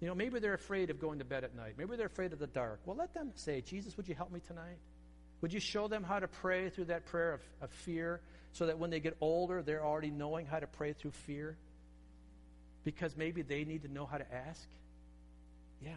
You 0.00 0.06
know, 0.06 0.14
maybe 0.14 0.38
they're 0.38 0.52
afraid 0.52 0.90
of 0.90 1.00
going 1.00 1.18
to 1.20 1.24
bed 1.24 1.44
at 1.44 1.56
night. 1.56 1.76
Maybe 1.78 1.96
they're 1.96 2.06
afraid 2.06 2.34
of 2.34 2.40
the 2.40 2.46
dark. 2.46 2.80
Well, 2.84 2.96
let 2.96 3.14
them 3.14 3.30
say, 3.36 3.62
Jesus, 3.62 3.96
would 3.96 4.06
you 4.06 4.14
help 4.14 4.30
me 4.30 4.40
tonight? 4.46 4.76
Would 5.40 5.52
you 5.52 5.60
show 5.60 5.88
them 5.88 6.02
how 6.02 6.18
to 6.18 6.28
pray 6.28 6.68
through 6.70 6.86
that 6.86 7.06
prayer 7.06 7.34
of, 7.34 7.40
of 7.62 7.70
fear 7.70 8.20
so 8.52 8.66
that 8.66 8.78
when 8.78 8.90
they 8.90 9.00
get 9.00 9.16
older, 9.20 9.62
they're 9.62 9.84
already 9.84 10.10
knowing 10.10 10.46
how 10.46 10.58
to 10.58 10.66
pray 10.66 10.92
through 10.92 11.12
fear? 11.12 11.56
Because 12.84 13.16
maybe 13.16 13.42
they 13.42 13.64
need 13.64 13.82
to 13.82 13.92
know 13.92 14.06
how 14.06 14.18
to 14.18 14.34
ask? 14.34 14.66
Yeah. 15.84 15.92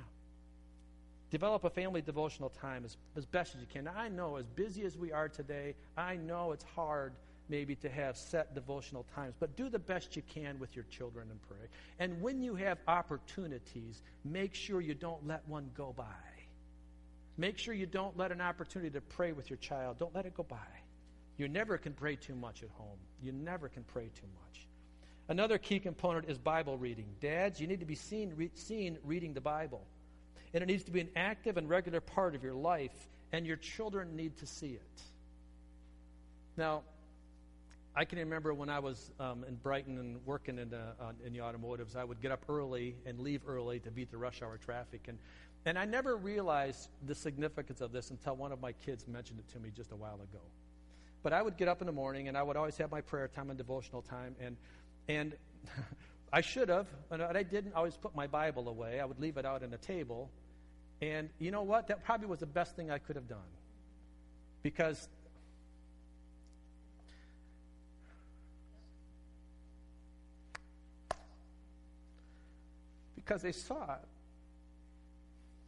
Develop 1.31 1.63
a 1.63 1.69
family 1.69 2.01
devotional 2.01 2.49
time 2.49 2.83
as, 2.85 2.97
as 3.15 3.25
best 3.25 3.55
as 3.55 3.61
you 3.61 3.67
can. 3.71 3.85
Now, 3.85 3.93
I 3.95 4.09
know, 4.09 4.35
as 4.35 4.45
busy 4.45 4.83
as 4.83 4.97
we 4.97 5.11
are 5.11 5.29
today, 5.29 5.75
I 5.97 6.17
know 6.17 6.51
it's 6.51 6.65
hard 6.75 7.13
maybe 7.49 7.75
to 7.75 7.89
have 7.89 8.17
set 8.17 8.53
devotional 8.53 9.05
times, 9.15 9.35
but 9.39 9.55
do 9.55 9.69
the 9.69 9.79
best 9.79 10.15
you 10.15 10.21
can 10.33 10.59
with 10.59 10.75
your 10.75 10.85
children 10.89 11.27
and 11.29 11.39
pray. 11.43 11.67
And 11.99 12.21
when 12.21 12.41
you 12.41 12.55
have 12.55 12.79
opportunities, 12.87 14.01
make 14.23 14.53
sure 14.55 14.81
you 14.81 14.93
don't 14.93 15.25
let 15.27 15.47
one 15.47 15.69
go 15.75 15.93
by. 15.95 16.05
Make 17.41 17.57
sure 17.57 17.73
you 17.73 17.87
don't 17.87 18.15
let 18.15 18.31
an 18.31 18.39
opportunity 18.39 18.91
to 18.91 19.01
pray 19.01 19.31
with 19.31 19.49
your 19.49 19.57
child, 19.57 19.97
don't 19.97 20.13
let 20.13 20.27
it 20.27 20.35
go 20.35 20.43
by. 20.43 20.57
You 21.37 21.47
never 21.47 21.79
can 21.79 21.93
pray 21.93 22.15
too 22.15 22.35
much 22.35 22.61
at 22.61 22.69
home. 22.69 22.99
You 23.19 23.31
never 23.31 23.67
can 23.67 23.83
pray 23.83 24.11
too 24.13 24.27
much. 24.45 24.67
Another 25.27 25.57
key 25.57 25.79
component 25.79 26.29
is 26.29 26.37
Bible 26.37 26.77
reading. 26.77 27.07
Dads, 27.19 27.59
you 27.59 27.65
need 27.65 27.79
to 27.79 27.85
be 27.87 27.95
seen, 27.95 28.33
re- 28.35 28.51
seen 28.53 28.99
reading 29.03 29.33
the 29.33 29.41
Bible. 29.41 29.81
And 30.53 30.61
it 30.61 30.67
needs 30.67 30.83
to 30.83 30.91
be 30.91 31.01
an 31.01 31.09
active 31.15 31.57
and 31.57 31.67
regular 31.67 31.99
part 31.99 32.35
of 32.35 32.43
your 32.43 32.53
life, 32.53 32.93
and 33.31 33.47
your 33.47 33.57
children 33.57 34.15
need 34.15 34.37
to 34.37 34.45
see 34.45 34.73
it. 34.73 35.01
Now, 36.57 36.83
I 37.95 38.05
can 38.05 38.19
remember 38.19 38.53
when 38.53 38.69
I 38.69 38.77
was 38.79 39.09
um, 39.19 39.45
in 39.45 39.55
Brighton 39.55 39.97
and 39.97 40.23
working 40.27 40.59
in 40.59 40.69
the, 40.69 40.77
uh, 40.77 41.13
in 41.25 41.33
the 41.33 41.41
automotives, 41.41 41.95
I 41.95 42.03
would 42.03 42.21
get 42.21 42.31
up 42.31 42.43
early 42.47 42.95
and 43.07 43.19
leave 43.19 43.41
early 43.47 43.79
to 43.79 43.89
beat 43.89 44.11
the 44.11 44.17
rush 44.17 44.43
hour 44.43 44.59
traffic. 44.63 45.05
And, 45.07 45.17
and 45.65 45.77
I 45.77 45.85
never 45.85 46.15
realized 46.15 46.89
the 47.05 47.13
significance 47.13 47.81
of 47.81 47.91
this 47.91 48.09
until 48.09 48.35
one 48.35 48.51
of 48.51 48.59
my 48.59 48.71
kids 48.71 49.07
mentioned 49.07 49.39
it 49.39 49.51
to 49.53 49.59
me 49.59 49.69
just 49.75 49.91
a 49.91 49.95
while 49.95 50.15
ago. 50.15 50.41
But 51.23 51.33
I 51.33 51.41
would 51.41 51.55
get 51.55 51.67
up 51.67 51.81
in 51.81 51.87
the 51.87 51.93
morning 51.93 52.27
and 52.27 52.37
I 52.37 52.41
would 52.41 52.57
always 52.57 52.77
have 52.77 52.89
my 52.89 53.01
prayer 53.01 53.27
time 53.27 53.49
and 53.49 53.57
devotional 53.57 54.01
time. 54.01 54.35
And, 54.41 54.57
and 55.07 55.33
I 56.33 56.41
should 56.41 56.69
have, 56.69 56.87
but 57.09 57.35
I 57.35 57.43
didn't 57.43 57.75
always 57.75 57.95
put 57.95 58.15
my 58.15 58.25
Bible 58.25 58.69
away. 58.69 58.99
I 58.99 59.05
would 59.05 59.19
leave 59.19 59.37
it 59.37 59.45
out 59.45 59.63
on 59.63 59.71
a 59.73 59.77
table. 59.77 60.31
And 60.99 61.29
you 61.37 61.51
know 61.51 61.61
what? 61.61 61.87
That 61.87 62.03
probably 62.03 62.27
was 62.27 62.39
the 62.39 62.45
best 62.47 62.75
thing 62.75 62.89
I 62.89 62.97
could 62.97 63.15
have 63.15 63.27
done. 63.27 63.39
Because 64.63 65.07
because 73.15 73.41
they 73.43 73.51
saw 73.51 73.83
it. 73.83 74.10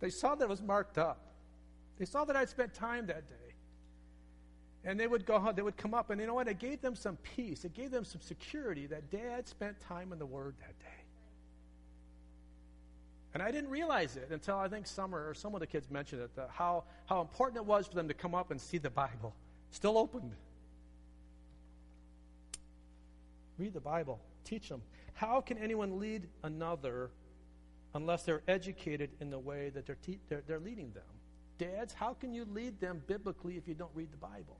They 0.03 0.09
saw 0.09 0.35
that 0.35 0.43
it 0.43 0.49
was 0.49 0.61
marked 0.61 0.97
up. 0.97 1.17
They 1.97 2.03
saw 2.03 2.25
that 2.25 2.35
I'd 2.35 2.49
spent 2.49 2.73
time 2.73 3.05
that 3.05 3.29
day. 3.29 3.53
And 4.83 4.99
they 4.99 5.07
would 5.07 5.25
go, 5.25 5.39
home, 5.39 5.55
they 5.55 5.61
would 5.61 5.77
come 5.77 5.93
up, 5.93 6.09
and 6.09 6.19
you 6.19 6.27
know 6.27 6.33
what? 6.33 6.49
It 6.49 6.59
gave 6.59 6.81
them 6.81 6.93
some 6.93 7.15
peace. 7.23 7.63
It 7.63 7.73
gave 7.73 7.89
them 7.89 8.03
some 8.03 8.19
security 8.19 8.85
that 8.87 9.09
Dad 9.09 9.47
spent 9.47 9.79
time 9.79 10.11
in 10.11 10.19
the 10.19 10.25
Word 10.25 10.55
that 10.59 10.77
day. 10.79 11.05
And 13.33 13.41
I 13.41 13.49
didn't 13.49 13.69
realize 13.69 14.17
it 14.17 14.27
until 14.29 14.57
I 14.57 14.67
think 14.67 14.87
Summer 14.87 15.25
or 15.25 15.33
some 15.33 15.53
of 15.53 15.61
the 15.61 15.67
kids 15.67 15.89
mentioned 15.89 16.21
it, 16.21 16.31
how, 16.49 16.83
how 17.05 17.21
important 17.21 17.55
it 17.55 17.65
was 17.65 17.87
for 17.87 17.95
them 17.95 18.09
to 18.09 18.13
come 18.13 18.35
up 18.35 18.51
and 18.51 18.59
see 18.59 18.79
the 18.79 18.89
Bible. 18.89 19.33
Still 19.71 19.97
opened. 19.97 20.33
Read 23.57 23.73
the 23.73 23.79
Bible. 23.79 24.19
Teach 24.43 24.67
them. 24.67 24.81
How 25.13 25.39
can 25.39 25.57
anyone 25.57 25.97
lead 25.97 26.27
another 26.43 27.09
unless 27.93 28.23
they're 28.23 28.41
educated 28.47 29.09
in 29.19 29.29
the 29.29 29.39
way 29.39 29.69
that 29.69 29.85
they're, 29.85 29.97
te- 30.03 30.19
they're, 30.29 30.43
they're 30.47 30.59
leading 30.59 30.91
them. 30.91 31.03
Dads, 31.57 31.93
how 31.93 32.13
can 32.13 32.33
you 32.33 32.45
lead 32.53 32.79
them 32.79 33.01
biblically 33.07 33.57
if 33.57 33.67
you 33.67 33.73
don't 33.73 33.91
read 33.93 34.11
the 34.11 34.17
Bible? 34.17 34.57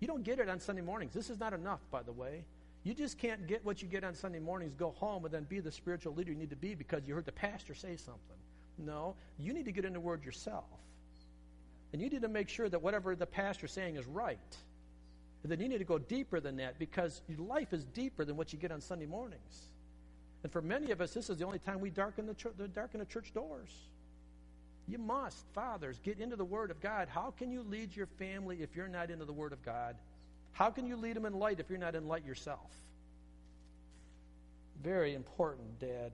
You 0.00 0.06
don't 0.06 0.22
get 0.22 0.38
it 0.38 0.48
on 0.48 0.60
Sunday 0.60 0.82
mornings. 0.82 1.14
This 1.14 1.30
is 1.30 1.40
not 1.40 1.54
enough, 1.54 1.80
by 1.90 2.02
the 2.02 2.12
way. 2.12 2.44
You 2.84 2.94
just 2.94 3.18
can't 3.18 3.46
get 3.46 3.64
what 3.64 3.82
you 3.82 3.88
get 3.88 4.04
on 4.04 4.14
Sunday 4.14 4.38
mornings, 4.38 4.74
go 4.74 4.90
home, 4.90 5.24
and 5.24 5.32
then 5.32 5.44
be 5.44 5.58
the 5.58 5.72
spiritual 5.72 6.14
leader 6.14 6.30
you 6.30 6.36
need 6.38 6.50
to 6.50 6.56
be 6.56 6.74
because 6.74 7.02
you 7.06 7.14
heard 7.14 7.24
the 7.24 7.32
pastor 7.32 7.74
say 7.74 7.96
something. 7.96 8.36
No, 8.78 9.16
you 9.38 9.52
need 9.52 9.64
to 9.64 9.72
get 9.72 9.84
in 9.84 9.92
the 9.92 10.00
Word 10.00 10.24
yourself. 10.24 10.64
And 11.92 12.02
you 12.02 12.10
need 12.10 12.22
to 12.22 12.28
make 12.28 12.48
sure 12.48 12.68
that 12.68 12.82
whatever 12.82 13.16
the 13.16 13.26
pastor's 13.26 13.72
saying 13.72 13.96
is 13.96 14.06
right. 14.06 14.38
And 15.42 15.50
then 15.50 15.60
you 15.60 15.68
need 15.68 15.78
to 15.78 15.84
go 15.84 15.98
deeper 15.98 16.40
than 16.40 16.56
that 16.56 16.78
because 16.78 17.22
your 17.28 17.38
life 17.38 17.72
is 17.72 17.84
deeper 17.84 18.24
than 18.24 18.36
what 18.36 18.52
you 18.52 18.58
get 18.58 18.70
on 18.70 18.80
Sunday 18.80 19.06
mornings. 19.06 19.68
And 20.46 20.52
for 20.52 20.62
many 20.62 20.92
of 20.92 21.00
us, 21.00 21.12
this 21.12 21.28
is 21.28 21.38
the 21.38 21.44
only 21.44 21.58
time 21.58 21.80
we 21.80 21.90
darken 21.90 22.24
the, 22.24 22.34
church, 22.34 22.54
darken 22.72 23.00
the 23.00 23.06
church 23.06 23.34
doors. 23.34 23.68
You 24.86 24.96
must, 24.96 25.44
fathers, 25.54 25.98
get 26.04 26.20
into 26.20 26.36
the 26.36 26.44
Word 26.44 26.70
of 26.70 26.80
God. 26.80 27.08
How 27.08 27.34
can 27.36 27.50
you 27.50 27.64
lead 27.64 27.96
your 27.96 28.06
family 28.06 28.62
if 28.62 28.76
you're 28.76 28.86
not 28.86 29.10
into 29.10 29.24
the 29.24 29.32
Word 29.32 29.52
of 29.52 29.64
God? 29.64 29.96
How 30.52 30.70
can 30.70 30.86
you 30.86 30.94
lead 30.94 31.16
them 31.16 31.26
in 31.26 31.32
light 31.32 31.58
if 31.58 31.68
you're 31.68 31.80
not 31.80 31.96
in 31.96 32.06
light 32.06 32.24
yourself? 32.24 32.70
Very 34.84 35.14
important, 35.14 35.80
Dad. 35.80 36.12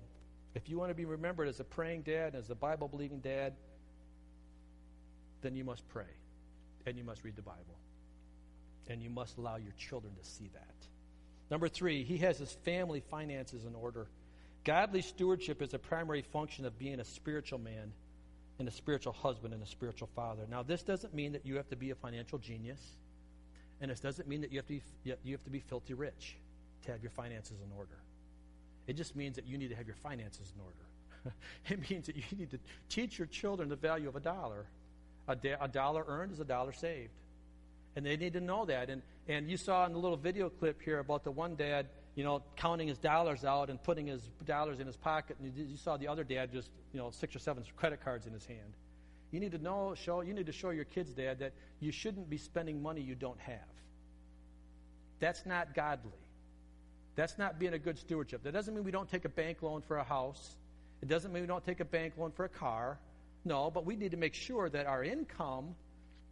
If 0.54 0.70
you 0.70 0.78
want 0.78 0.88
to 0.88 0.94
be 0.94 1.04
remembered 1.04 1.48
as 1.48 1.60
a 1.60 1.64
praying 1.64 2.00
dad, 2.00 2.28
and 2.32 2.36
as 2.36 2.48
a 2.48 2.54
Bible 2.54 2.88
believing 2.88 3.18
dad, 3.18 3.52
then 5.42 5.54
you 5.54 5.64
must 5.64 5.86
pray 5.90 6.08
and 6.86 6.96
you 6.96 7.04
must 7.04 7.22
read 7.22 7.36
the 7.36 7.42
Bible. 7.42 7.76
And 8.88 9.02
you 9.02 9.10
must 9.10 9.36
allow 9.36 9.56
your 9.56 9.74
children 9.76 10.14
to 10.14 10.24
see 10.24 10.48
that. 10.54 10.86
Number 11.50 11.68
three, 11.68 12.02
he 12.02 12.16
has 12.16 12.38
his 12.38 12.50
family 12.50 13.02
finances 13.10 13.66
in 13.66 13.74
order. 13.74 14.06
Godly 14.64 15.02
stewardship 15.02 15.60
is 15.60 15.74
a 15.74 15.78
primary 15.78 16.22
function 16.22 16.64
of 16.64 16.78
being 16.78 17.00
a 17.00 17.04
spiritual 17.04 17.58
man 17.58 17.92
and 18.58 18.68
a 18.68 18.70
spiritual 18.70 19.12
husband 19.12 19.52
and 19.54 19.62
a 19.62 19.66
spiritual 19.66 20.08
father. 20.14 20.42
Now, 20.48 20.62
this 20.62 20.82
doesn't 20.82 21.14
mean 21.14 21.32
that 21.32 21.44
you 21.44 21.56
have 21.56 21.68
to 21.70 21.76
be 21.76 21.90
a 21.90 21.94
financial 21.94 22.38
genius, 22.38 22.80
and 23.80 23.90
this 23.90 23.98
doesn't 23.98 24.28
mean 24.28 24.42
that 24.42 24.52
you 24.52 24.58
have 24.58 24.66
to 24.66 24.74
be, 24.74 24.82
you 25.24 25.32
have 25.32 25.44
to 25.44 25.50
be 25.50 25.60
filthy 25.60 25.94
rich 25.94 26.36
to 26.84 26.92
have 26.92 27.02
your 27.02 27.10
finances 27.10 27.56
in 27.64 27.76
order. 27.76 27.98
It 28.86 28.94
just 28.94 29.16
means 29.16 29.36
that 29.36 29.46
you 29.46 29.58
need 29.58 29.70
to 29.70 29.76
have 29.76 29.86
your 29.86 29.96
finances 29.96 30.52
in 30.54 30.60
order. 30.60 31.34
it 31.68 31.90
means 31.90 32.06
that 32.06 32.16
you 32.16 32.22
need 32.36 32.50
to 32.50 32.58
teach 32.88 33.18
your 33.18 33.26
children 33.26 33.68
the 33.68 33.76
value 33.76 34.08
of 34.08 34.16
a 34.16 34.20
dollar. 34.20 34.66
A, 35.28 35.36
da- 35.36 35.56
a 35.60 35.68
dollar 35.68 36.04
earned 36.06 36.32
is 36.32 36.40
a 36.40 36.44
dollar 36.44 36.72
saved. 36.72 37.12
And 37.94 38.06
they 38.06 38.16
need 38.16 38.32
to 38.32 38.40
know 38.40 38.64
that. 38.64 38.90
And, 38.90 39.02
and 39.28 39.50
you 39.50 39.56
saw 39.56 39.86
in 39.86 39.92
the 39.92 39.98
little 39.98 40.16
video 40.16 40.48
clip 40.48 40.80
here 40.82 40.98
about 40.98 41.24
the 41.24 41.30
one 41.30 41.54
dad 41.54 41.86
you 42.14 42.24
know, 42.24 42.42
counting 42.56 42.88
his 42.88 42.98
dollars 42.98 43.44
out 43.44 43.70
and 43.70 43.82
putting 43.82 44.06
his 44.06 44.22
dollars 44.44 44.80
in 44.80 44.86
his 44.86 44.96
pocket. 44.96 45.36
And 45.40 45.52
you 45.56 45.76
saw 45.76 45.96
the 45.96 46.08
other 46.08 46.24
dad 46.24 46.52
just, 46.52 46.70
you 46.92 46.98
know, 46.98 47.10
six 47.10 47.34
or 47.34 47.38
seven 47.38 47.64
credit 47.76 48.04
cards 48.04 48.26
in 48.26 48.32
his 48.32 48.44
hand. 48.44 48.76
You 49.30 49.40
need 49.40 49.52
to 49.52 49.58
know, 49.58 49.94
show, 49.94 50.20
you 50.20 50.34
need 50.34 50.46
to 50.46 50.52
show 50.52 50.70
your 50.70 50.84
kids, 50.84 51.12
Dad, 51.12 51.38
that 51.38 51.54
you 51.80 51.90
shouldn't 51.90 52.28
be 52.28 52.36
spending 52.36 52.82
money 52.82 53.00
you 53.00 53.14
don't 53.14 53.40
have. 53.40 53.56
That's 55.20 55.46
not 55.46 55.74
godly. 55.74 56.12
That's 57.14 57.38
not 57.38 57.58
being 57.58 57.72
a 57.72 57.78
good 57.78 57.98
stewardship. 57.98 58.42
That 58.42 58.52
doesn't 58.52 58.74
mean 58.74 58.84
we 58.84 58.90
don't 58.90 59.08
take 59.08 59.24
a 59.24 59.30
bank 59.30 59.62
loan 59.62 59.80
for 59.80 59.96
a 59.96 60.04
house. 60.04 60.56
It 61.00 61.08
doesn't 61.08 61.32
mean 61.32 61.42
we 61.42 61.46
don't 61.46 61.64
take 61.64 61.80
a 61.80 61.84
bank 61.84 62.14
loan 62.18 62.30
for 62.30 62.44
a 62.44 62.48
car. 62.48 62.98
No, 63.44 63.70
but 63.70 63.86
we 63.86 63.96
need 63.96 64.10
to 64.10 64.16
make 64.16 64.34
sure 64.34 64.68
that 64.68 64.86
our 64.86 65.02
income 65.02 65.74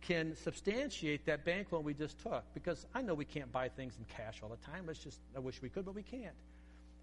can 0.00 0.34
substantiate 0.36 1.26
that 1.26 1.44
bank 1.44 1.72
loan 1.72 1.84
we 1.84 1.94
just 1.94 2.20
took. 2.20 2.44
Because 2.54 2.86
I 2.94 3.02
know 3.02 3.14
we 3.14 3.24
can't 3.24 3.52
buy 3.52 3.68
things 3.68 3.96
in 3.98 4.04
cash 4.14 4.40
all 4.42 4.48
the 4.48 4.56
time. 4.56 4.88
It's 4.88 4.98
just, 5.02 5.20
I 5.36 5.40
wish 5.40 5.60
we 5.62 5.68
could, 5.68 5.84
but 5.84 5.94
we 5.94 6.02
can't. 6.02 6.34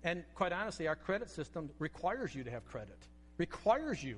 And 0.04 0.24
quite 0.36 0.52
honestly, 0.52 0.88
our 0.88 0.96
credit 0.96 1.30
system 1.30 1.70
requires 1.80 2.34
you 2.34 2.44
to 2.44 2.52
have 2.52 2.66
credit, 2.66 2.98
requires 3.38 4.04
you 4.04 4.18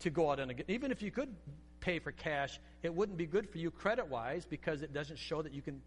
to 0.00 0.10
go 0.10 0.30
out 0.30 0.40
and 0.40 0.56
get, 0.56 0.68
even 0.68 0.90
if 0.90 1.02
you 1.02 1.10
could 1.10 1.34
pay 1.80 1.98
for 1.98 2.12
cash, 2.12 2.60
it 2.82 2.92
wouldn't 2.94 3.18
be 3.18 3.26
good 3.26 3.48
for 3.48 3.58
you 3.58 3.70
credit 3.70 4.08
wise 4.08 4.44
because 4.44 4.82
it 4.82 4.92
doesn't 4.92 5.18
show 5.18 5.42
that 5.42 5.52
you 5.52 5.62
can 5.62 5.80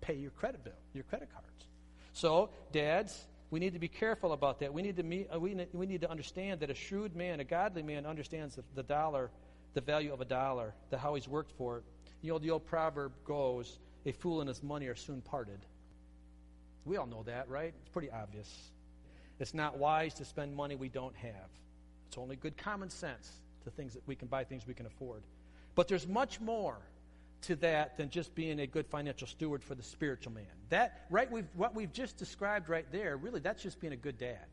pay 0.00 0.14
your 0.14 0.30
credit 0.30 0.64
bill, 0.64 0.72
your 0.94 1.04
credit 1.04 1.28
cards. 1.32 1.46
So, 2.12 2.50
dads, 2.72 3.26
we 3.50 3.60
need 3.60 3.72
to 3.74 3.78
be 3.78 3.88
careful 3.88 4.32
about 4.32 4.60
that. 4.60 4.72
We 4.72 4.82
need 4.82 4.96
to, 4.96 5.02
meet, 5.02 5.28
uh, 5.32 5.38
we, 5.38 5.66
we 5.72 5.86
need 5.86 6.00
to 6.02 6.10
understand 6.10 6.60
that 6.60 6.70
a 6.70 6.74
shrewd 6.74 7.14
man, 7.14 7.40
a 7.40 7.44
godly 7.44 7.82
man, 7.82 8.06
understands 8.06 8.56
the, 8.56 8.64
the 8.74 8.82
dollar, 8.82 9.30
the 9.74 9.80
value 9.80 10.12
of 10.12 10.20
a 10.20 10.24
dollar, 10.24 10.74
the 10.90 10.98
how 10.98 11.14
he's 11.14 11.28
worked 11.28 11.52
for 11.52 11.78
it. 11.78 11.84
You 12.22 12.32
know, 12.32 12.38
the 12.38 12.50
old 12.50 12.66
proverb 12.66 13.12
goes, 13.24 13.78
a 14.04 14.12
fool 14.12 14.40
and 14.40 14.48
his 14.48 14.62
money 14.62 14.86
are 14.86 14.96
soon 14.96 15.20
parted. 15.20 15.60
We 16.84 16.96
all 16.96 17.06
know 17.06 17.22
that, 17.24 17.48
right? 17.48 17.72
It's 17.80 17.88
pretty 17.90 18.10
obvious. 18.10 18.70
It's 19.38 19.54
not 19.54 19.78
wise 19.78 20.14
to 20.14 20.24
spend 20.24 20.54
money 20.54 20.76
we 20.76 20.88
don't 20.88 21.16
have. 21.16 21.48
It's 22.08 22.18
only 22.18 22.36
good 22.36 22.56
common 22.56 22.90
sense 22.90 23.30
to 23.64 23.70
things 23.70 23.94
that 23.94 24.06
we 24.06 24.16
can 24.16 24.28
buy 24.28 24.44
things 24.44 24.66
we 24.66 24.74
can 24.74 24.86
afford. 24.86 25.22
But 25.74 25.88
there's 25.88 26.06
much 26.06 26.40
more 26.40 26.78
to 27.42 27.56
that 27.56 27.96
than 27.96 28.10
just 28.10 28.34
being 28.34 28.60
a 28.60 28.66
good 28.66 28.86
financial 28.86 29.26
steward 29.26 29.62
for 29.62 29.74
the 29.74 29.82
spiritual 29.82 30.32
man. 30.32 30.44
That 30.68 31.06
right 31.10 31.30
we've, 31.30 31.46
what 31.54 31.74
we've 31.74 31.92
just 31.92 32.16
described 32.16 32.68
right 32.68 32.86
there, 32.92 33.16
really 33.16 33.40
that's 33.40 33.62
just 33.62 33.80
being 33.80 33.92
a 33.92 33.96
good 33.96 34.18
dad. 34.18 34.44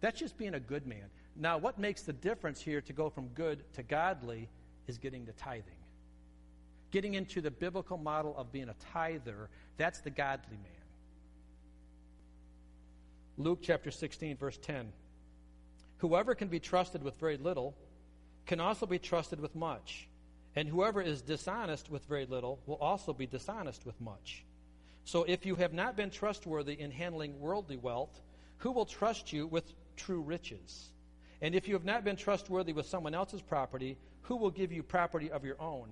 That's 0.00 0.18
just 0.18 0.38
being 0.38 0.54
a 0.54 0.60
good 0.60 0.86
man. 0.86 1.10
Now, 1.40 1.56
what 1.56 1.78
makes 1.78 2.02
the 2.02 2.12
difference 2.12 2.60
here 2.60 2.80
to 2.80 2.92
go 2.92 3.08
from 3.08 3.28
good 3.28 3.62
to 3.74 3.84
godly 3.84 4.48
is 4.88 4.98
getting 4.98 5.24
the 5.24 5.32
tithing. 5.32 5.72
Getting 6.90 7.14
into 7.14 7.40
the 7.40 7.50
biblical 7.50 7.96
model 7.96 8.36
of 8.36 8.50
being 8.50 8.68
a 8.68 8.74
tither, 8.92 9.48
that's 9.76 10.00
the 10.00 10.10
godly 10.10 10.56
man. 10.56 10.72
Luke 13.36 13.60
chapter 13.62 13.92
16, 13.92 14.36
verse 14.36 14.58
10. 14.60 14.92
Whoever 15.98 16.34
can 16.34 16.48
be 16.48 16.58
trusted 16.58 17.04
with 17.04 17.16
very 17.20 17.36
little 17.36 17.76
can 18.46 18.58
also 18.58 18.84
be 18.84 18.98
trusted 18.98 19.38
with 19.38 19.54
much. 19.54 20.08
And 20.56 20.68
whoever 20.68 21.00
is 21.00 21.22
dishonest 21.22 21.88
with 21.88 22.04
very 22.06 22.26
little 22.26 22.58
will 22.66 22.76
also 22.76 23.12
be 23.12 23.26
dishonest 23.26 23.86
with 23.86 24.00
much. 24.00 24.44
So 25.04 25.22
if 25.22 25.46
you 25.46 25.54
have 25.54 25.72
not 25.72 25.96
been 25.96 26.10
trustworthy 26.10 26.80
in 26.80 26.90
handling 26.90 27.38
worldly 27.38 27.76
wealth, 27.76 28.20
who 28.56 28.72
will 28.72 28.86
trust 28.86 29.32
you 29.32 29.46
with 29.46 29.72
true 29.94 30.20
riches? 30.20 30.90
And 31.40 31.54
if 31.54 31.68
you 31.68 31.74
have 31.74 31.84
not 31.84 32.04
been 32.04 32.16
trustworthy 32.16 32.72
with 32.72 32.86
someone 32.86 33.14
else's 33.14 33.42
property, 33.42 33.96
who 34.22 34.36
will 34.36 34.50
give 34.50 34.72
you 34.72 34.82
property 34.82 35.30
of 35.30 35.44
your 35.44 35.60
own? 35.60 35.88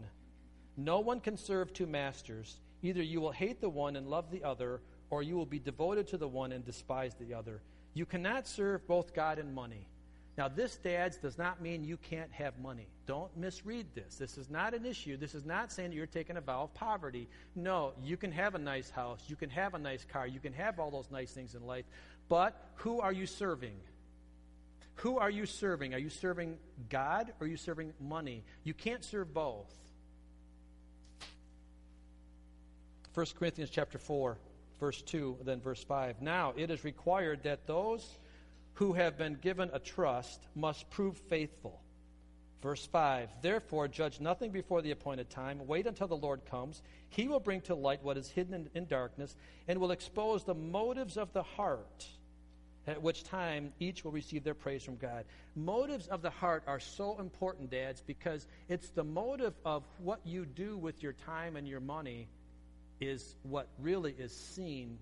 No 0.77 1.01
one 1.01 1.21
can 1.21 1.37
serve 1.37 1.73
two 1.73 1.87
masters. 1.87 2.57
Either 2.83 3.03
you 3.03 3.21
will 3.21 3.33
hate 3.33 3.61
the 3.61 3.69
one 3.69 3.97
and 3.97 4.09
love 4.09 4.31
the 4.31 4.45
other, 4.45 4.81
or 5.11 5.23
you 5.23 5.37
will 5.37 5.47
be 5.47 5.59
devoted 5.59 6.07
to 6.09 6.19
the 6.19 6.29
one 6.29 6.53
and 6.53 6.65
despise 6.65 7.15
the 7.15 7.33
other. 7.33 7.63
You 7.95 8.05
cannot 8.05 8.47
serve 8.47 8.87
both 8.87 9.15
God 9.15 9.39
and 9.39 9.55
money. 9.55 9.89
Now, 10.37 10.49
this, 10.49 10.77
dads, 10.77 11.17
does 11.17 11.39
not 11.39 11.63
mean 11.63 11.83
you 11.83 11.97
can't 11.97 12.31
have 12.31 12.59
money. 12.59 12.89
Don't 13.07 13.35
misread 13.39 13.87
this. 13.95 14.17
This 14.17 14.37
is 14.37 14.51
not 14.51 14.75
an 14.75 14.85
issue. 14.85 15.17
This 15.17 15.35
is 15.35 15.47
not 15.47 15.73
saying 15.73 15.91
that 15.91 15.97
you're 15.97 16.07
taking 16.07 16.37
a 16.37 16.43
vow 16.43 16.65
of 16.65 16.75
poverty. 16.75 17.27
No, 17.55 17.93
you 18.05 18.19
can 18.19 18.31
have 18.33 18.55
a 18.55 18.59
nice 18.59 18.91
house. 18.91 19.23
You 19.29 19.37
can 19.37 19.49
have 19.49 19.73
a 19.73 19.79
nice 19.79 20.05
car. 20.05 20.27
You 20.27 20.41
can 20.41 20.53
have 20.53 20.79
all 20.79 20.91
those 20.91 21.11
nice 21.11 21.31
things 21.31 21.55
in 21.55 21.67
life. 21.67 21.87
But 22.29 22.61
who 22.75 23.01
are 23.01 23.13
you 23.13 23.25
serving? 23.25 23.77
Who 24.97 25.19
are 25.19 25.31
you 25.31 25.47
serving? 25.47 25.95
Are 25.95 25.99
you 25.99 26.09
serving 26.09 26.59
God 26.89 27.33
or 27.41 27.47
are 27.47 27.49
you 27.49 27.57
serving 27.57 27.93
money? 28.01 28.45
You 28.65 28.75
can't 28.75 29.05
serve 29.05 29.33
both. 29.33 29.73
1 33.15 33.27
Corinthians 33.39 33.71
chapter 33.71 33.99
4, 33.99 34.37
verse 34.79 35.01
2, 35.03 35.39
then 35.45 35.61
verse 35.61 35.83
5. 35.83 36.21
Now 36.21 36.53
it 36.57 36.71
is 36.71 36.85
required 36.85 37.43
that 37.45 37.67
those 37.67 38.07
who 38.75 38.93
have 38.93 39.17
been 39.17 39.39
given 39.41 39.71
a 39.73 39.79
trust 39.79 40.47
must 40.55 40.91
prove 40.91 41.17
faithful. 41.17 41.81
Verse 42.63 42.87
5 42.87 43.31
Therefore, 43.43 43.89
judge 43.89 44.21
nothing 44.21 44.51
before 44.51 44.83
the 44.83 44.91
appointed 44.91 45.31
time. 45.31 45.67
Wait 45.67 45.87
until 45.87 46.09
the 46.09 46.17
Lord 46.17 46.45
comes. 46.51 46.83
He 47.09 47.29
will 47.29 47.41
bring 47.41 47.61
to 47.63 47.75
light 47.75 48.03
what 48.03 48.17
is 48.17 48.29
hidden 48.29 48.55
in, 48.55 48.71
in, 48.75 48.87
darkness 48.87 49.37
and 49.69 49.79
will 49.79 49.93
expose 49.93 50.45
the 50.45 50.55
motives 50.55 51.17
of 51.17 51.33
the 51.33 51.43
heart, 51.43 52.07
at 52.87 53.03
which 53.03 53.25
time 53.25 53.73
each 53.81 54.05
will 54.05 54.13
receive 54.13 54.45
their 54.45 54.55
praise 54.55 54.83
from 54.83 54.97
God. 54.97 55.25
Motives 55.55 56.07
of 56.07 56.23
the 56.23 56.31
heart 56.31 56.63
are 56.67 56.81
so 56.81 57.19
important, 57.19 57.71
dads, 57.71 58.03
because 58.07 58.47
it's 58.69 58.89
the 58.91 59.05
motive 59.05 59.55
of 59.65 59.83
what 59.99 60.21
you 60.25 60.47
do 60.47 60.77
with 60.77 61.03
your 61.03 61.13
time 61.13 61.57
and 61.57 61.67
your 61.67 61.81
money 61.81 62.29
is 63.01 63.35
what 63.43 63.69
really 63.81 64.15
is 64.19 64.33
seen 64.33 64.99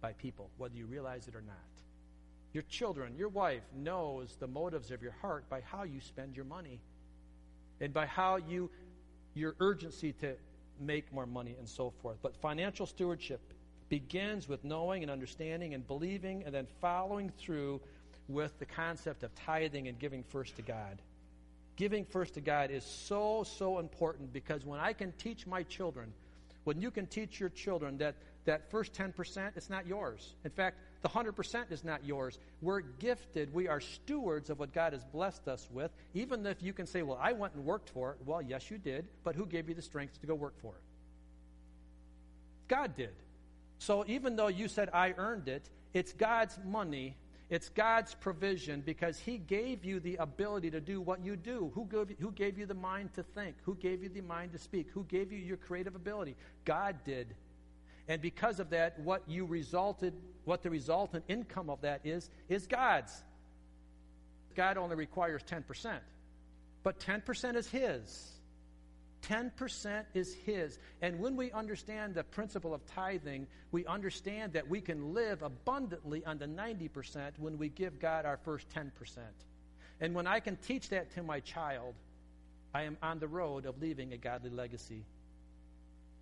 by 0.00 0.12
people, 0.12 0.50
whether 0.56 0.76
you 0.76 0.86
realize 0.86 1.28
it 1.28 1.34
or 1.34 1.42
not. 1.42 1.56
Your 2.52 2.62
children, 2.64 3.14
your 3.16 3.28
wife 3.28 3.62
knows 3.76 4.36
the 4.40 4.46
motives 4.46 4.90
of 4.90 5.02
your 5.02 5.14
heart 5.20 5.48
by 5.48 5.60
how 5.60 5.84
you 5.84 6.00
spend 6.00 6.36
your 6.36 6.44
money 6.44 6.80
and 7.80 7.92
by 7.92 8.06
how 8.06 8.36
you, 8.36 8.70
your 9.34 9.54
urgency 9.60 10.12
to 10.14 10.34
make 10.80 11.12
more 11.12 11.26
money 11.26 11.54
and 11.58 11.68
so 11.68 11.92
forth. 12.02 12.16
But 12.22 12.36
financial 12.36 12.86
stewardship 12.86 13.40
begins 13.90 14.48
with 14.48 14.64
knowing 14.64 15.02
and 15.02 15.10
understanding 15.10 15.74
and 15.74 15.86
believing 15.86 16.44
and 16.46 16.54
then 16.54 16.66
following 16.80 17.30
through 17.36 17.82
with 18.28 18.58
the 18.58 18.64
concept 18.64 19.22
of 19.22 19.34
tithing 19.34 19.88
and 19.88 19.98
giving 19.98 20.22
first 20.22 20.56
to 20.56 20.62
God. 20.62 21.02
Giving 21.76 22.06
first 22.06 22.34
to 22.34 22.40
God 22.40 22.70
is 22.70 22.84
so, 22.84 23.44
so 23.44 23.78
important 23.78 24.32
because 24.32 24.64
when 24.64 24.80
I 24.80 24.94
can 24.94 25.12
teach 25.12 25.46
my 25.46 25.62
children, 25.64 26.12
when 26.64 26.80
you 26.80 26.90
can 26.90 27.06
teach 27.06 27.38
your 27.38 27.50
children 27.50 27.98
that 27.98 28.14
that 28.44 28.70
first 28.70 28.92
10%, 28.94 29.50
it's 29.56 29.70
not 29.70 29.86
yours. 29.86 30.34
In 30.44 30.50
fact, 30.50 30.78
the 31.02 31.08
100% 31.08 31.70
is 31.70 31.84
not 31.84 32.04
yours. 32.04 32.38
We're 32.60 32.80
gifted. 32.80 33.52
We 33.52 33.68
are 33.68 33.80
stewards 33.80 34.50
of 34.50 34.58
what 34.58 34.72
God 34.72 34.92
has 34.92 35.04
blessed 35.04 35.48
us 35.48 35.68
with. 35.70 35.90
Even 36.14 36.44
if 36.46 36.62
you 36.62 36.72
can 36.72 36.86
say, 36.86 37.02
well, 37.02 37.18
I 37.20 37.32
went 37.32 37.54
and 37.54 37.64
worked 37.64 37.90
for 37.90 38.12
it. 38.12 38.18
Well, 38.24 38.42
yes, 38.42 38.70
you 38.70 38.78
did. 38.78 39.06
But 39.24 39.34
who 39.34 39.46
gave 39.46 39.68
you 39.68 39.74
the 39.74 39.82
strength 39.82 40.20
to 40.20 40.26
go 40.26 40.34
work 40.34 40.54
for 40.60 40.74
it? 40.74 40.82
God 42.68 42.96
did. 42.96 43.14
So 43.80 44.04
even 44.06 44.36
though 44.36 44.48
you 44.48 44.68
said, 44.68 44.90
I 44.92 45.14
earned 45.16 45.48
it, 45.48 45.70
it's 45.94 46.12
God's 46.12 46.58
money. 46.66 47.16
It's 47.48 47.70
God's 47.70 48.14
provision 48.14 48.82
because 48.82 49.18
He 49.18 49.38
gave 49.38 49.86
you 49.86 50.00
the 50.00 50.16
ability 50.16 50.70
to 50.72 50.82
do 50.82 51.00
what 51.00 51.24
you 51.24 51.34
do. 51.34 51.72
Who 51.74 51.86
gave, 51.86 52.14
who 52.20 52.30
gave 52.30 52.58
you 52.58 52.66
the 52.66 52.74
mind 52.74 53.14
to 53.14 53.22
think? 53.22 53.56
Who 53.62 53.74
gave 53.74 54.02
you 54.02 54.10
the 54.10 54.20
mind 54.20 54.52
to 54.52 54.58
speak? 54.58 54.88
Who 54.92 55.04
gave 55.04 55.32
you 55.32 55.38
your 55.38 55.56
creative 55.56 55.94
ability? 55.94 56.36
God 56.66 56.96
did. 57.06 57.34
And 58.06 58.20
because 58.20 58.60
of 58.60 58.68
that, 58.70 59.00
what 59.00 59.22
you 59.26 59.46
resulted, 59.46 60.12
what 60.44 60.62
the 60.62 60.68
resultant 60.68 61.24
income 61.26 61.70
of 61.70 61.80
that 61.80 62.02
is, 62.04 62.28
is 62.50 62.66
God's. 62.66 63.24
God 64.54 64.76
only 64.76 64.94
requires 64.94 65.42
10%. 65.42 66.00
But 66.82 67.00
10% 67.00 67.56
is 67.56 67.66
His. 67.66 68.30
10% 69.22 70.04
is 70.14 70.34
His. 70.46 70.78
And 71.02 71.20
when 71.20 71.36
we 71.36 71.52
understand 71.52 72.14
the 72.14 72.24
principle 72.24 72.74
of 72.74 72.84
tithing, 72.86 73.46
we 73.72 73.86
understand 73.86 74.52
that 74.54 74.68
we 74.68 74.80
can 74.80 75.14
live 75.14 75.42
abundantly 75.42 76.24
on 76.24 76.38
the 76.38 76.46
90% 76.46 77.38
when 77.38 77.58
we 77.58 77.68
give 77.68 77.98
God 77.98 78.26
our 78.26 78.38
first 78.38 78.68
10%. 78.70 78.90
And 80.00 80.14
when 80.14 80.26
I 80.26 80.40
can 80.40 80.56
teach 80.56 80.88
that 80.90 81.12
to 81.14 81.22
my 81.22 81.40
child, 81.40 81.94
I 82.72 82.82
am 82.82 82.96
on 83.02 83.18
the 83.18 83.28
road 83.28 83.66
of 83.66 83.80
leaving 83.80 84.12
a 84.12 84.16
godly 84.16 84.50
legacy. 84.50 85.04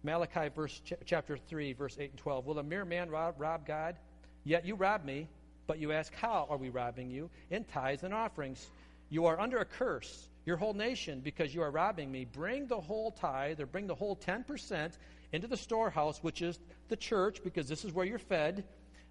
Malachi 0.02 0.48
verse 0.48 0.80
ch- 0.84 0.94
chapter 1.04 1.36
3 1.36 1.72
verse 1.72 1.96
8 1.98 2.10
and 2.10 2.18
12. 2.18 2.46
Will 2.46 2.58
a 2.58 2.62
mere 2.62 2.84
man 2.84 3.10
rob, 3.10 3.34
rob 3.38 3.66
God? 3.66 3.96
Yet 4.44 4.64
you 4.64 4.74
rob 4.74 5.04
me, 5.04 5.28
but 5.66 5.78
you 5.78 5.92
ask 5.92 6.14
how 6.14 6.46
are 6.48 6.56
we 6.56 6.70
robbing 6.70 7.10
you? 7.10 7.30
In 7.50 7.64
tithes 7.64 8.02
and 8.02 8.14
offerings. 8.14 8.70
You 9.10 9.26
are 9.26 9.38
under 9.38 9.58
a 9.58 9.64
curse, 9.64 10.28
your 10.48 10.56
whole 10.56 10.72
nation, 10.72 11.20
because 11.20 11.54
you 11.54 11.60
are 11.60 11.70
robbing 11.70 12.10
me. 12.10 12.24
Bring 12.24 12.66
the 12.66 12.80
whole 12.80 13.10
tithe 13.10 13.60
or 13.60 13.66
bring 13.66 13.86
the 13.86 13.94
whole 13.94 14.16
10% 14.16 14.96
into 15.32 15.46
the 15.46 15.58
storehouse, 15.58 16.22
which 16.22 16.40
is 16.40 16.58
the 16.88 16.96
church, 16.96 17.44
because 17.44 17.68
this 17.68 17.84
is 17.84 17.92
where 17.92 18.06
you're 18.06 18.18
fed, 18.18 18.64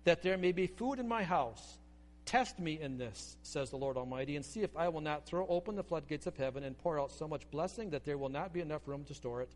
that 0.03 0.23
there 0.23 0.35
may 0.35 0.51
be 0.51 0.65
food 0.65 0.97
in 0.97 1.07
my 1.07 1.23
house. 1.23 1.77
Test 2.25 2.57
me 2.57 2.81
in 2.81 2.97
this, 2.97 3.38
says 3.43 3.69
the 3.69 3.77
Lord 3.77 3.97
Almighty, 3.97 4.35
and 4.35 4.43
see 4.43 4.61
if 4.61 4.75
I 4.75 4.89
will 4.89 5.01
not 5.01 5.27
throw 5.27 5.45
open 5.47 5.75
the 5.75 5.83
floodgates 5.83 6.25
of 6.25 6.35
heaven 6.35 6.63
and 6.63 6.75
pour 6.75 6.99
out 6.99 7.11
so 7.11 7.27
much 7.27 7.49
blessing 7.51 7.91
that 7.91 8.03
there 8.03 8.17
will 8.17 8.29
not 8.29 8.51
be 8.51 8.61
enough 8.61 8.88
room 8.88 9.03
to 9.03 9.13
store 9.13 9.43
it. 9.43 9.49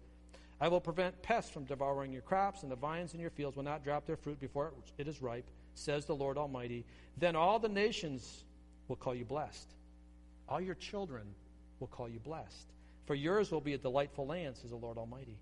I 0.62 0.68
will 0.68 0.82
prevent 0.82 1.24
pests 1.24 1.50
from 1.50 1.66
devouring 1.66 2.14
your 2.14 2.22
crops, 2.22 2.62
and 2.62 2.72
the 2.72 2.76
vines 2.76 3.16
in 3.16 3.20
your 3.20 3.32
fields 3.32 3.58
will 3.58 3.64
not 3.64 3.84
drop 3.84 4.06
their 4.06 4.18
fruit 4.18 4.40
before 4.40 4.72
it 5.00 5.08
is 5.08 5.20
ripe, 5.20 5.50
says 5.74 6.06
the 6.06 6.16
Lord 6.16 6.38
Almighty. 6.38 6.86
Then 7.18 7.36
all 7.36 7.58
the 7.58 7.70
nations 7.70 8.44
will 8.88 8.98
call 8.98 9.16
you 9.16 9.26
blessed. 9.26 9.74
All 10.48 10.62
your 10.62 10.76
children 10.76 11.26
will 11.82 11.88
call 11.88 12.08
you 12.08 12.20
blessed. 12.20 12.68
For 13.06 13.16
yours 13.16 13.52
will 13.52 13.62
be 13.62 13.74
a 13.74 13.78
delightful 13.78 14.28
land, 14.28 14.56
says 14.58 14.70
the 14.70 14.78
Lord 14.78 14.98
Almighty. 14.98 15.38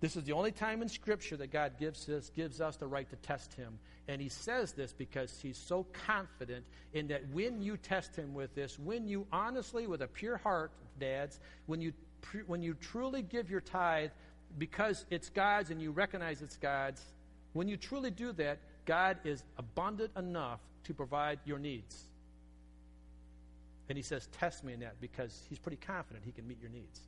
This 0.00 0.16
is 0.16 0.24
the 0.24 0.32
only 0.32 0.52
time 0.52 0.82
in 0.82 0.88
Scripture 0.88 1.36
that 1.38 1.50
God 1.52 1.72
gives 1.78 2.08
us, 2.08 2.30
gives 2.36 2.60
us 2.60 2.76
the 2.76 2.86
right 2.86 3.08
to 3.10 3.16
test 3.16 3.54
Him. 3.54 3.78
And 4.06 4.20
He 4.20 4.28
says 4.28 4.72
this 4.72 4.92
because 4.92 5.38
He's 5.40 5.56
so 5.56 5.86
confident 6.06 6.64
in 6.92 7.08
that 7.08 7.28
when 7.32 7.62
you 7.62 7.76
test 7.76 8.14
Him 8.14 8.34
with 8.34 8.54
this, 8.54 8.78
when 8.78 9.08
you 9.08 9.26
honestly, 9.32 9.86
with 9.86 10.02
a 10.02 10.06
pure 10.06 10.36
heart, 10.36 10.70
dads, 11.00 11.40
when 11.66 11.80
you, 11.80 11.92
when 12.46 12.62
you 12.62 12.74
truly 12.74 13.22
give 13.22 13.50
your 13.50 13.60
tithe 13.60 14.10
because 14.56 15.04
it's 15.10 15.30
God's 15.30 15.70
and 15.70 15.80
you 15.80 15.90
recognize 15.90 16.42
it's 16.42 16.56
God's, 16.56 17.02
when 17.52 17.68
you 17.68 17.76
truly 17.76 18.10
do 18.10 18.32
that, 18.32 18.58
God 18.84 19.18
is 19.24 19.42
abundant 19.58 20.10
enough 20.16 20.60
to 20.84 20.94
provide 20.94 21.40
your 21.44 21.58
needs. 21.58 22.07
And 23.88 23.96
he 23.96 24.02
says, 24.02 24.28
Test 24.38 24.64
me 24.64 24.72
in 24.72 24.80
that 24.80 25.00
because 25.00 25.42
he's 25.48 25.58
pretty 25.58 25.78
confident 25.78 26.24
he 26.24 26.32
can 26.32 26.46
meet 26.46 26.60
your 26.60 26.70
needs. 26.70 27.00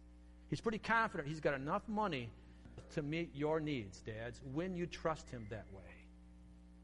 He's 0.49 0.61
pretty 0.61 0.79
confident 0.79 1.29
he's 1.29 1.41
got 1.41 1.55
enough 1.55 1.83
money 1.89 2.31
to 2.95 3.03
meet 3.03 3.31
your 3.35 3.61
needs, 3.61 4.01
dads, 4.01 4.41
when 4.53 4.75
you 4.75 4.87
trust 4.87 5.31
Him 5.31 5.47
that 5.51 5.67
way. 5.73 5.83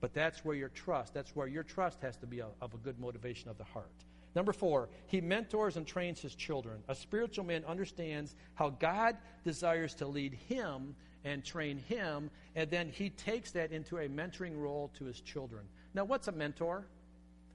But 0.00 0.14
that's 0.14 0.44
where 0.44 0.54
your 0.54 0.68
trust, 0.68 1.14
that's 1.14 1.34
where 1.34 1.46
your 1.46 1.62
trust 1.62 2.00
has 2.02 2.16
to 2.18 2.26
be 2.26 2.40
a, 2.40 2.48
of 2.60 2.74
a 2.74 2.76
good 2.78 2.98
motivation 2.98 3.50
of 3.50 3.58
the 3.58 3.64
heart. 3.64 3.90
Number 4.34 4.52
four, 4.52 4.90
he 5.06 5.20
mentors 5.20 5.78
and 5.78 5.86
trains 5.86 6.20
his 6.20 6.34
children. 6.34 6.82
A 6.88 6.94
spiritual 6.94 7.44
man 7.44 7.64
understands 7.66 8.36
how 8.54 8.70
God 8.70 9.16
desires 9.44 9.94
to 9.94 10.06
lead 10.06 10.34
him 10.34 10.94
and 11.24 11.42
train 11.42 11.78
him, 11.78 12.30
and 12.54 12.70
then 12.70 12.90
he 12.90 13.10
takes 13.10 13.50
that 13.52 13.72
into 13.72 13.96
a 13.98 14.08
mentoring 14.08 14.56
role 14.60 14.90
to 14.98 15.06
his 15.06 15.20
children. 15.20 15.64
Now, 15.94 16.04
what's 16.04 16.28
a 16.28 16.32
mentor? 16.32 16.86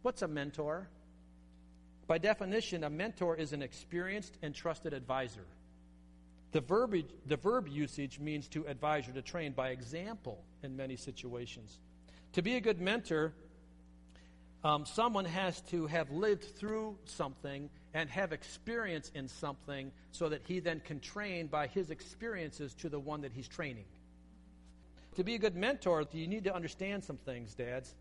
What's 0.01 0.23
a 0.23 0.27
mentor? 0.27 0.89
By 2.11 2.17
definition, 2.17 2.83
a 2.83 2.89
mentor 2.89 3.37
is 3.37 3.53
an 3.53 3.61
experienced 3.61 4.37
and 4.41 4.53
trusted 4.53 4.91
advisor. 4.91 5.45
The 6.51 6.59
verb, 6.59 6.93
the 7.25 7.37
verb 7.37 7.69
usage 7.69 8.19
means 8.19 8.49
to 8.49 8.65
advise 8.65 9.07
or 9.07 9.13
to 9.13 9.21
train 9.21 9.53
by 9.53 9.69
example 9.69 10.43
in 10.61 10.75
many 10.75 10.97
situations. 10.97 11.79
To 12.33 12.41
be 12.41 12.57
a 12.57 12.59
good 12.59 12.81
mentor, 12.81 13.31
um, 14.65 14.85
someone 14.85 15.23
has 15.23 15.61
to 15.69 15.87
have 15.87 16.11
lived 16.11 16.43
through 16.57 16.97
something 17.05 17.69
and 17.93 18.09
have 18.09 18.33
experience 18.33 19.09
in 19.15 19.29
something 19.29 19.89
so 20.11 20.27
that 20.27 20.41
he 20.45 20.59
then 20.59 20.81
can 20.81 20.99
train 20.99 21.47
by 21.47 21.67
his 21.67 21.91
experiences 21.91 22.73
to 22.73 22.89
the 22.89 22.99
one 22.99 23.21
that 23.21 23.31
he's 23.31 23.47
training. 23.47 23.85
To 25.15 25.23
be 25.23 25.35
a 25.35 25.39
good 25.39 25.55
mentor, 25.55 26.05
you 26.11 26.27
need 26.27 26.43
to 26.43 26.53
understand 26.53 27.05
some 27.05 27.19
things, 27.19 27.55
dads. 27.55 27.95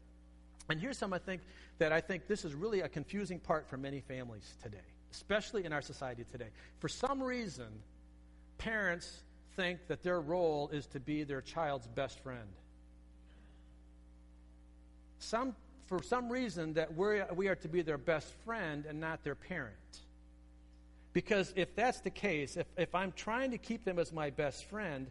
And 0.71 0.81
here's 0.81 0.99
some 0.99 1.13
I 1.13 1.19
think 1.19 1.43
that 1.79 1.93
I 1.93 2.01
think 2.01 2.27
this 2.27 2.45
is 2.45 2.55
really 2.55 2.81
a 2.81 2.89
confusing 2.89 3.41
part 3.41 3.69
for 3.69 3.77
many 3.77 4.01
families 4.01 4.55
today, 4.63 4.79
especially 5.13 5.65
in 5.65 5.73
our 5.73 5.83
society 5.83 6.25
today. 6.31 6.49
For 6.79 6.89
some 6.89 7.23
reason, 7.23 7.67
parents 8.59 9.23
think 9.57 9.81
that 9.89 10.03
their 10.03 10.21
role 10.21 10.71
is 10.73 10.87
to 10.89 11.01
be 11.01 11.25
their 11.25 11.41
child's 11.41 11.87
best 11.89 12.21
friend. 12.21 12.49
Some 15.19 15.55
for 15.87 16.03
some 16.05 16.31
reason 16.31 16.75
that 16.75 16.95
we're, 16.95 17.27
we 17.35 17.49
are 17.49 17.57
to 17.57 17.69
be 17.69 17.83
their 17.83 17.99
best 17.99 18.33
friend 18.45 18.87
and 18.87 19.01
not 19.01 19.25
their 19.25 19.35
parent. 19.35 19.75
Because 21.13 21.53
if 21.57 21.75
that's 21.75 22.01
the 22.01 22.11
case, 22.11 22.57
if, 22.57 22.67
if 22.77 22.95
I'm 22.95 23.11
trying 23.11 23.51
to 23.51 23.59
keep 23.59 23.85
them 23.85 23.99
as 23.99 24.13
my 24.13 24.31
best 24.31 24.67
friend, 24.67 25.09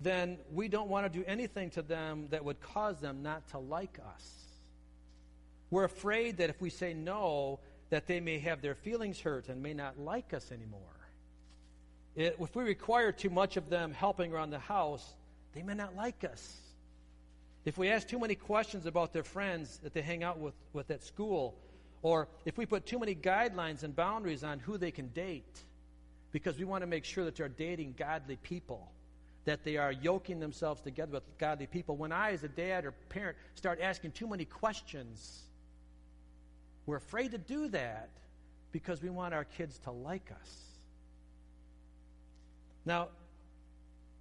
then 0.00 0.38
we 0.52 0.68
don't 0.68 0.88
want 0.88 1.12
to 1.12 1.18
do 1.18 1.24
anything 1.26 1.70
to 1.70 1.82
them 1.82 2.28
that 2.30 2.44
would 2.44 2.60
cause 2.60 3.00
them 3.00 3.24
not 3.24 3.48
to 3.48 3.58
like 3.58 3.98
us. 4.14 4.49
We're 5.70 5.84
afraid 5.84 6.38
that 6.38 6.50
if 6.50 6.60
we 6.60 6.70
say 6.70 6.94
no, 6.94 7.60
that 7.90 8.06
they 8.06 8.20
may 8.20 8.38
have 8.38 8.62
their 8.62 8.74
feelings 8.74 9.20
hurt 9.20 9.48
and 9.48 9.62
may 9.62 9.74
not 9.74 9.98
like 9.98 10.34
us 10.34 10.50
anymore. 10.52 10.80
It, 12.16 12.36
if 12.40 12.54
we 12.56 12.64
require 12.64 13.12
too 13.12 13.30
much 13.30 13.56
of 13.56 13.68
them 13.68 13.92
helping 13.92 14.32
around 14.32 14.50
the 14.50 14.58
house, 14.58 15.14
they 15.54 15.62
may 15.62 15.74
not 15.74 15.96
like 15.96 16.24
us. 16.24 16.56
If 17.64 17.76
we 17.78 17.88
ask 17.88 18.08
too 18.08 18.18
many 18.18 18.34
questions 18.34 18.86
about 18.86 19.12
their 19.12 19.22
friends 19.22 19.78
that 19.82 19.92
they 19.92 20.02
hang 20.02 20.22
out 20.24 20.38
with, 20.38 20.54
with 20.72 20.90
at 20.90 21.02
school, 21.02 21.54
or 22.02 22.28
if 22.44 22.56
we 22.56 22.64
put 22.66 22.86
too 22.86 22.98
many 22.98 23.14
guidelines 23.14 23.82
and 23.82 23.94
boundaries 23.94 24.42
on 24.42 24.58
who 24.58 24.78
they 24.78 24.90
can 24.90 25.08
date, 25.08 25.60
because 26.32 26.58
we 26.58 26.64
want 26.64 26.82
to 26.82 26.86
make 26.86 27.04
sure 27.04 27.24
that 27.24 27.36
they're 27.36 27.48
dating 27.48 27.94
godly 27.98 28.36
people, 28.36 28.90
that 29.44 29.64
they 29.64 29.76
are 29.76 29.92
yoking 29.92 30.40
themselves 30.40 30.80
together 30.80 31.12
with 31.12 31.38
godly 31.38 31.66
people. 31.66 31.96
When 31.96 32.12
I, 32.12 32.32
as 32.32 32.44
a 32.44 32.48
dad 32.48 32.84
or 32.84 32.92
parent, 33.08 33.36
start 33.54 33.80
asking 33.80 34.12
too 34.12 34.26
many 34.26 34.44
questions, 34.44 35.42
we're 36.90 36.96
afraid 36.96 37.30
to 37.30 37.38
do 37.38 37.68
that 37.68 38.10
because 38.72 39.00
we 39.00 39.10
want 39.10 39.32
our 39.32 39.44
kids 39.44 39.78
to 39.84 39.92
like 39.92 40.32
us. 40.42 40.50
Now, 42.84 43.10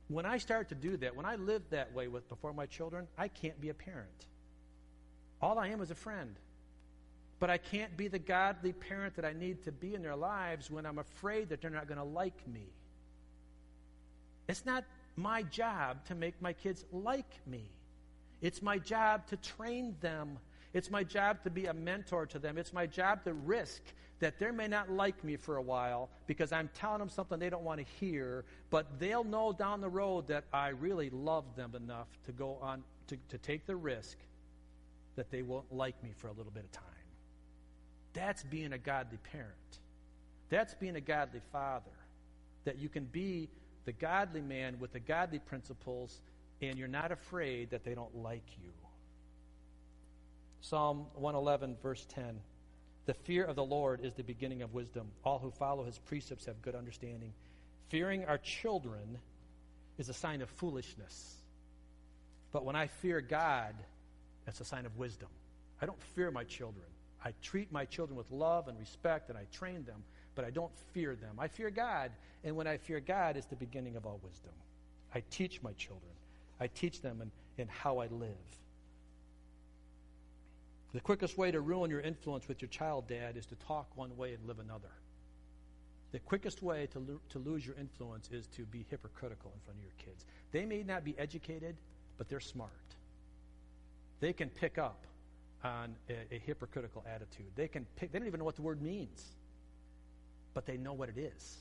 when 0.07 0.27
I 0.27 0.37
start 0.37 0.69
to 0.69 0.75
do 0.75 0.95
that, 0.97 1.15
when 1.15 1.25
I 1.25 1.35
live 1.35 1.63
that 1.71 1.95
way 1.95 2.07
with 2.07 2.29
before 2.29 2.53
my 2.53 2.67
children, 2.67 3.07
I 3.17 3.27
can't 3.27 3.59
be 3.59 3.69
a 3.69 3.73
parent. 3.73 4.27
All 5.41 5.57
I 5.57 5.69
am 5.69 5.81
is 5.81 5.89
a 5.89 5.95
friend. 5.95 6.35
But 7.39 7.49
I 7.49 7.57
can't 7.57 7.97
be 7.97 8.07
the 8.07 8.19
godly 8.19 8.73
parent 8.73 9.15
that 9.15 9.25
I 9.25 9.33
need 9.33 9.63
to 9.63 9.71
be 9.71 9.95
in 9.95 10.03
their 10.03 10.15
lives 10.15 10.69
when 10.69 10.85
I'm 10.85 10.99
afraid 10.99 11.49
that 11.49 11.61
they're 11.61 11.71
not 11.71 11.87
going 11.87 11.97
to 11.97 12.03
like 12.03 12.47
me. 12.47 12.67
It's 14.47 14.63
not 14.63 14.83
my 15.15 15.41
job 15.41 16.05
to 16.05 16.13
make 16.13 16.39
my 16.39 16.53
kids 16.53 16.85
like 16.91 17.33
me. 17.47 17.71
It's 18.41 18.61
my 18.61 18.77
job 18.77 19.25
to 19.29 19.37
train 19.37 19.95
them. 20.01 20.37
It's 20.73 20.91
my 20.91 21.03
job 21.03 21.43
to 21.43 21.49
be 21.49 21.65
a 21.65 21.73
mentor 21.73 22.25
to 22.27 22.39
them. 22.39 22.57
It's 22.57 22.73
my 22.73 22.85
job 22.85 23.23
to 23.23 23.33
risk 23.33 23.81
that 24.19 24.37
they 24.37 24.51
may 24.51 24.67
not 24.67 24.91
like 24.91 25.23
me 25.23 25.37
for 25.37 25.57
a 25.57 25.61
while 25.61 26.09
because 26.27 26.51
I'm 26.51 26.69
telling 26.73 26.99
them 26.99 27.09
something 27.09 27.39
they 27.39 27.49
don't 27.49 27.63
want 27.63 27.79
to 27.79 27.85
hear, 27.99 28.45
but 28.69 28.99
they'll 28.99 29.23
know 29.23 29.53
down 29.53 29.81
the 29.81 29.89
road 29.89 30.27
that 30.27 30.43
I 30.53 30.69
really 30.69 31.09
love 31.09 31.55
them 31.55 31.73
enough 31.75 32.07
to 32.25 32.31
go 32.31 32.57
on 32.61 32.83
to, 33.07 33.17
to 33.29 33.37
take 33.37 33.65
the 33.65 33.75
risk 33.75 34.17
that 35.15 35.31
they 35.31 35.41
won't 35.41 35.73
like 35.73 36.01
me 36.03 36.11
for 36.15 36.27
a 36.27 36.33
little 36.33 36.51
bit 36.51 36.65
of 36.65 36.71
time. 36.71 36.85
That's 38.13 38.43
being 38.43 38.73
a 38.73 38.77
godly 38.77 39.17
parent. 39.31 39.79
That's 40.49 40.73
being 40.75 40.95
a 40.95 41.01
godly 41.01 41.41
father. 41.51 41.91
That 42.65 42.77
you 42.77 42.89
can 42.89 43.05
be 43.05 43.49
the 43.85 43.93
godly 43.93 44.41
man 44.41 44.77
with 44.79 44.93
the 44.93 44.99
godly 44.99 45.39
principles 45.39 46.21
and 46.61 46.77
you're 46.77 46.87
not 46.87 47.11
afraid 47.11 47.69
that 47.71 47.83
they 47.83 47.95
don't 47.95 48.15
like 48.17 48.45
you. 48.61 48.71
Psalm 50.61 51.05
111, 51.15 51.77
verse 51.81 52.05
10. 52.09 52.39
The 53.05 53.13
fear 53.13 53.43
of 53.43 53.55
the 53.55 53.63
Lord 53.63 54.01
is 54.03 54.13
the 54.13 54.23
beginning 54.23 54.61
of 54.61 54.73
wisdom. 54.73 55.07
All 55.23 55.39
who 55.39 55.51
follow 55.51 55.83
his 55.83 55.97
precepts 55.97 56.45
have 56.45 56.61
good 56.61 56.75
understanding. 56.75 57.33
Fearing 57.89 58.25
our 58.25 58.37
children 58.37 59.17
is 59.97 60.09
a 60.09 60.13
sign 60.13 60.41
of 60.41 60.49
foolishness. 60.49 61.35
But 62.51 62.65
when 62.65 62.75
I 62.75 62.87
fear 62.87 63.21
God, 63.21 63.73
that's 64.45 64.61
a 64.61 64.65
sign 64.65 64.85
of 64.85 64.97
wisdom. 64.97 65.29
I 65.81 65.85
don't 65.85 66.01
fear 66.15 66.29
my 66.31 66.43
children. 66.43 66.85
I 67.23 67.33
treat 67.41 67.71
my 67.71 67.85
children 67.85 68.17
with 68.17 68.29
love 68.31 68.67
and 68.67 68.79
respect, 68.79 69.29
and 69.29 69.37
I 69.37 69.45
train 69.51 69.83
them, 69.83 70.03
but 70.35 70.45
I 70.45 70.51
don't 70.51 70.71
fear 70.93 71.15
them. 71.15 71.35
I 71.37 71.47
fear 71.47 71.69
God, 71.69 72.11
and 72.43 72.55
when 72.55 72.67
I 72.67 72.77
fear 72.77 72.99
God, 72.99 73.37
it's 73.37 73.47
the 73.47 73.55
beginning 73.55 73.95
of 73.95 74.05
all 74.05 74.19
wisdom. 74.23 74.53
I 75.13 75.23
teach 75.29 75.61
my 75.61 75.73
children. 75.73 76.11
I 76.59 76.67
teach 76.67 77.01
them 77.01 77.21
in, 77.21 77.31
in 77.61 77.67
how 77.67 77.99
I 77.99 78.07
live. 78.07 78.29
The 80.93 80.99
quickest 80.99 81.37
way 81.37 81.51
to 81.51 81.61
ruin 81.61 81.91
your 81.91 82.01
influence 82.01 82.47
with 82.47 82.61
your 82.61 82.69
child, 82.69 83.07
Dad, 83.07 83.37
is 83.37 83.45
to 83.47 83.55
talk 83.55 83.87
one 83.95 84.15
way 84.17 84.33
and 84.33 84.45
live 84.47 84.59
another. 84.59 84.89
The 86.11 86.19
quickest 86.19 86.63
way 86.63 86.87
to, 86.93 86.99
lo- 86.99 87.21
to 87.29 87.39
lose 87.39 87.65
your 87.65 87.75
influence 87.75 88.29
is 88.31 88.47
to 88.47 88.63
be 88.63 88.85
hypocritical 88.89 89.51
in 89.53 89.59
front 89.61 89.79
of 89.79 89.83
your 89.83 89.93
kids. 90.03 90.25
They 90.51 90.65
may 90.65 90.81
not 90.81 91.03
be 91.03 91.15
educated, 91.19 91.75
but 92.17 92.27
they're 92.27 92.39
smart. 92.39 92.71
They 94.19 94.33
can 94.33 94.49
pick 94.49 94.79
up 94.79 95.05
on 95.63 95.95
a, 96.09 96.35
a 96.35 96.39
hypocritical 96.39 97.05
attitude. 97.07 97.51
They 97.55 97.67
can 97.67 97.85
pick, 97.95 98.11
they 98.11 98.17
don't 98.17 98.27
even 98.27 98.39
know 98.39 98.45
what 98.45 98.55
the 98.55 98.63
word 98.63 98.81
means, 98.81 99.23
but 100.55 100.65
they 100.65 100.77
know 100.77 100.93
what 100.93 101.09
it 101.09 101.17
is. 101.17 101.57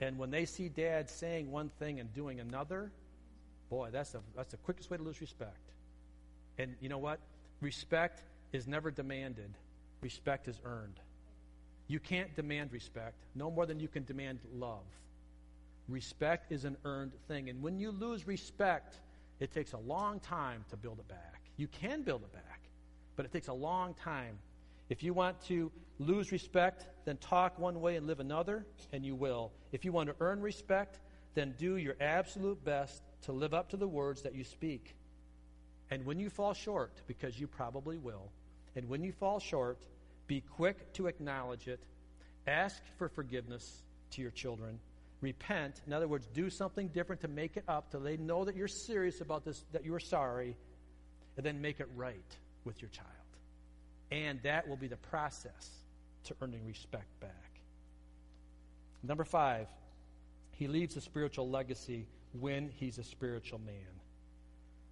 And 0.00 0.18
when 0.18 0.30
they 0.30 0.44
see 0.44 0.68
dad 0.68 1.08
saying 1.08 1.52
one 1.52 1.68
thing 1.78 2.00
and 2.00 2.12
doing 2.12 2.40
another, 2.40 2.90
boy, 3.70 3.90
that's, 3.92 4.14
a, 4.14 4.20
that's 4.34 4.50
the 4.50 4.56
quickest 4.58 4.90
way 4.90 4.96
to 4.96 5.02
lose 5.04 5.20
respect. 5.20 5.70
And 6.58 6.74
you 6.80 6.88
know 6.88 6.98
what? 6.98 7.20
Respect 7.64 8.20
is 8.52 8.68
never 8.68 8.90
demanded, 8.90 9.50
respect 10.02 10.48
is 10.48 10.60
earned. 10.66 11.00
You 11.88 11.98
can't 11.98 12.36
demand 12.36 12.74
respect 12.74 13.16
no 13.34 13.50
more 13.50 13.64
than 13.64 13.80
you 13.80 13.88
can 13.88 14.04
demand 14.04 14.40
love. 14.54 14.84
Respect 15.88 16.52
is 16.52 16.66
an 16.66 16.76
earned 16.84 17.12
thing. 17.26 17.48
And 17.48 17.62
when 17.62 17.78
you 17.78 17.90
lose 17.90 18.26
respect, 18.26 19.00
it 19.40 19.50
takes 19.50 19.72
a 19.72 19.78
long 19.78 20.20
time 20.20 20.66
to 20.68 20.76
build 20.76 20.98
it 20.98 21.08
back. 21.08 21.40
You 21.56 21.66
can 21.68 22.02
build 22.02 22.20
it 22.20 22.34
back, 22.34 22.60
but 23.16 23.24
it 23.24 23.32
takes 23.32 23.48
a 23.48 23.54
long 23.54 23.94
time. 23.94 24.38
If 24.90 25.02
you 25.02 25.14
want 25.14 25.40
to 25.46 25.72
lose 25.98 26.32
respect, 26.32 26.86
then 27.06 27.16
talk 27.16 27.58
one 27.58 27.80
way 27.80 27.96
and 27.96 28.06
live 28.06 28.20
another, 28.20 28.66
and 28.92 29.06
you 29.06 29.14
will. 29.14 29.52
If 29.72 29.86
you 29.86 29.92
want 29.92 30.10
to 30.10 30.16
earn 30.20 30.42
respect, 30.42 30.98
then 31.32 31.54
do 31.56 31.78
your 31.78 31.96
absolute 31.98 32.62
best 32.62 33.02
to 33.22 33.32
live 33.32 33.54
up 33.54 33.70
to 33.70 33.78
the 33.78 33.88
words 33.88 34.20
that 34.20 34.34
you 34.34 34.44
speak. 34.44 34.94
And 35.94 36.04
when 36.04 36.18
you 36.18 36.28
fall 36.28 36.54
short, 36.54 36.90
because 37.06 37.38
you 37.38 37.46
probably 37.46 37.98
will, 37.98 38.32
and 38.74 38.88
when 38.88 39.04
you 39.04 39.12
fall 39.12 39.38
short, 39.38 39.78
be 40.26 40.40
quick 40.40 40.92
to 40.94 41.06
acknowledge 41.06 41.68
it. 41.68 41.78
Ask 42.48 42.82
for 42.98 43.08
forgiveness 43.08 43.84
to 44.10 44.20
your 44.20 44.32
children. 44.32 44.80
Repent. 45.20 45.80
In 45.86 45.92
other 45.92 46.08
words, 46.08 46.26
do 46.34 46.50
something 46.50 46.88
different 46.88 47.20
to 47.20 47.28
make 47.28 47.56
it 47.56 47.62
up, 47.68 47.92
so 47.92 48.00
they 48.00 48.16
know 48.16 48.44
that 48.44 48.56
you're 48.56 48.66
serious 48.66 49.20
about 49.20 49.44
this, 49.44 49.64
that 49.70 49.84
you're 49.84 50.00
sorry, 50.00 50.56
and 51.36 51.46
then 51.46 51.60
make 51.60 51.78
it 51.78 51.86
right 51.94 52.36
with 52.64 52.82
your 52.82 52.90
child. 52.90 53.08
And 54.10 54.42
that 54.42 54.66
will 54.66 54.76
be 54.76 54.88
the 54.88 54.96
process 54.96 55.70
to 56.24 56.34
earning 56.42 56.66
respect 56.66 57.20
back. 57.20 57.60
Number 59.04 59.22
five, 59.22 59.68
he 60.50 60.66
leaves 60.66 60.96
a 60.96 61.00
spiritual 61.00 61.48
legacy 61.48 62.08
when 62.40 62.68
he's 62.80 62.98
a 62.98 63.04
spiritual 63.04 63.60
man. 63.60 64.00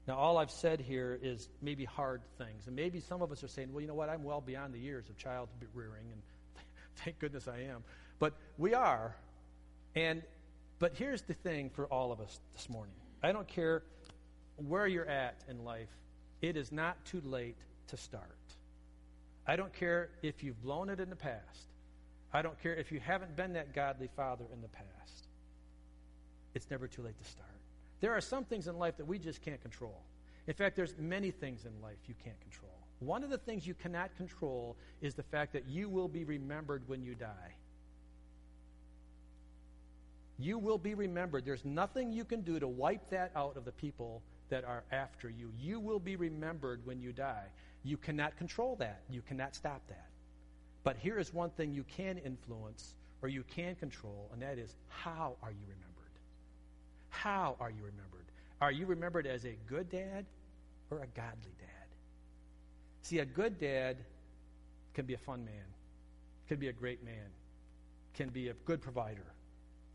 Now, 0.07 0.16
all 0.16 0.38
I've 0.38 0.50
said 0.50 0.80
here 0.80 1.18
is 1.22 1.48
maybe 1.61 1.84
hard 1.84 2.22
things. 2.36 2.66
And 2.66 2.74
maybe 2.74 3.00
some 3.00 3.22
of 3.22 3.30
us 3.30 3.44
are 3.44 3.48
saying, 3.48 3.72
well, 3.72 3.80
you 3.80 3.86
know 3.86 3.94
what? 3.94 4.09
I'm 4.09 4.24
well 4.24 4.40
beyond 4.40 4.74
the 4.74 4.80
years 4.80 5.09
of 5.09 5.16
child 5.16 5.48
rearing, 5.74 6.11
and 6.11 6.22
thank 6.96 7.18
goodness 7.20 7.46
I 7.46 7.61
am. 7.70 7.84
But 8.18 8.34
we 8.59 8.74
are. 8.74 9.14
And 9.94 10.22
But 10.78 10.94
here's 10.94 11.22
the 11.22 11.34
thing 11.34 11.70
for 11.70 11.86
all 11.86 12.11
of 12.11 12.20
us 12.20 12.40
this 12.53 12.68
morning 12.68 12.94
I 13.22 13.32
don't 13.32 13.46
care 13.46 13.82
where 14.57 14.86
you're 14.86 15.09
at 15.09 15.36
in 15.48 15.64
life, 15.64 15.88
it 16.40 16.57
is 16.57 16.72
not 16.72 17.05
too 17.07 17.22
late 17.24 17.57
to 17.88 17.96
start. 17.96 18.24
I 19.46 19.57
don't 19.57 19.72
care 19.72 20.11
if 20.22 20.42
you've 20.42 20.61
blown 20.62 20.88
it 20.88 21.00
in 21.00 21.11
the 21.11 21.16
past. 21.16 21.68
I 22.32 22.42
don't 22.42 22.61
care 22.62 22.74
if 22.74 22.92
you 22.92 23.00
haven't 23.00 23.36
been 23.36 23.55
that 23.55 23.74
godly 23.74 24.09
father 24.16 24.44
in 24.53 24.62
the 24.62 24.68
past. 24.68 25.28
It's 26.55 26.70
never 26.70 26.86
too 26.86 27.03
late 27.03 27.18
to 27.18 27.28
start. 27.28 27.48
There 28.03 28.12
are 28.12 28.20
some 28.20 28.44
things 28.44 28.66
in 28.66 28.78
life 28.78 28.96
that 28.96 29.07
we 29.07 29.18
just 29.18 29.42
can't 29.42 29.62
control. 29.62 30.03
In 30.48 30.55
fact, 30.55 30.74
there's 30.74 30.98
many 30.98 31.30
things 31.30 31.64
in 31.64 31.70
life 31.80 31.98
you 32.09 32.14
can't 32.24 32.38
control. 32.40 32.76
One 32.98 33.22
of 33.22 33.30
the 33.30 33.38
things 33.38 33.64
you 33.64 33.74
cannot 33.74 34.14
control 34.16 34.76
is 35.00 35.14
the 35.14 35.22
fact 35.22 35.53
that 35.53 35.68
you 35.68 35.88
will 35.88 36.09
be 36.09 36.24
remembered 36.24 36.82
when 36.88 37.05
you 37.05 37.14
die. 37.14 37.55
You 40.36 40.59
will 40.59 40.78
be 40.78 40.94
remembered. 40.94 41.44
There's 41.44 41.64
nothing 41.64 42.11
you 42.11 42.24
can 42.24 42.40
do 42.40 42.59
to 42.59 42.66
wipe 42.66 43.09
that 43.11 43.30
out 43.36 43.57
of 43.57 43.64
the 43.64 43.70
people 43.70 44.20
that 44.48 44.64
are 44.64 44.82
after 44.90 45.30
you. 45.30 45.53
You 45.57 45.78
will 45.78 46.00
be 46.00 46.16
remembered 46.16 46.84
when 46.84 47.00
you 47.00 47.12
die. 47.12 47.46
You 47.84 47.96
cannot 47.96 48.36
control 48.36 48.74
that. 48.76 49.03
You 49.11 49.22
cannot 49.22 49.55
stop 49.55 49.80
that. 49.86 50.09
But 50.82 50.96
here 50.96 51.20
is 51.20 51.32
one 51.32 51.50
thing 51.50 51.72
you 51.72 51.84
can 51.84 52.18
influence 52.18 52.96
or 53.22 53.28
you 53.28 53.44
can 53.44 53.76
control, 53.76 54.28
and 54.32 54.42
that 54.42 54.59
is 54.59 54.74
how 54.88 55.36
are 55.40 55.53
you 55.53 55.64
remembered? 55.68 55.91
How 57.12 57.56
are 57.60 57.70
you 57.70 57.84
remembered? 57.84 58.24
Are 58.60 58.72
you 58.72 58.86
remembered 58.86 59.26
as 59.26 59.44
a 59.44 59.54
good 59.68 59.90
dad 59.90 60.24
or 60.90 60.98
a 60.98 61.06
godly 61.06 61.52
dad? 61.60 61.88
See, 63.02 63.18
a 63.18 63.24
good 63.24 63.60
dad 63.60 63.98
can 64.94 65.04
be 65.04 65.14
a 65.14 65.18
fun 65.18 65.44
man, 65.44 65.64
can 66.48 66.58
be 66.58 66.68
a 66.68 66.72
great 66.72 67.04
man, 67.04 67.30
can 68.14 68.30
be 68.30 68.48
a 68.48 68.54
good 68.64 68.80
provider, 68.80 69.26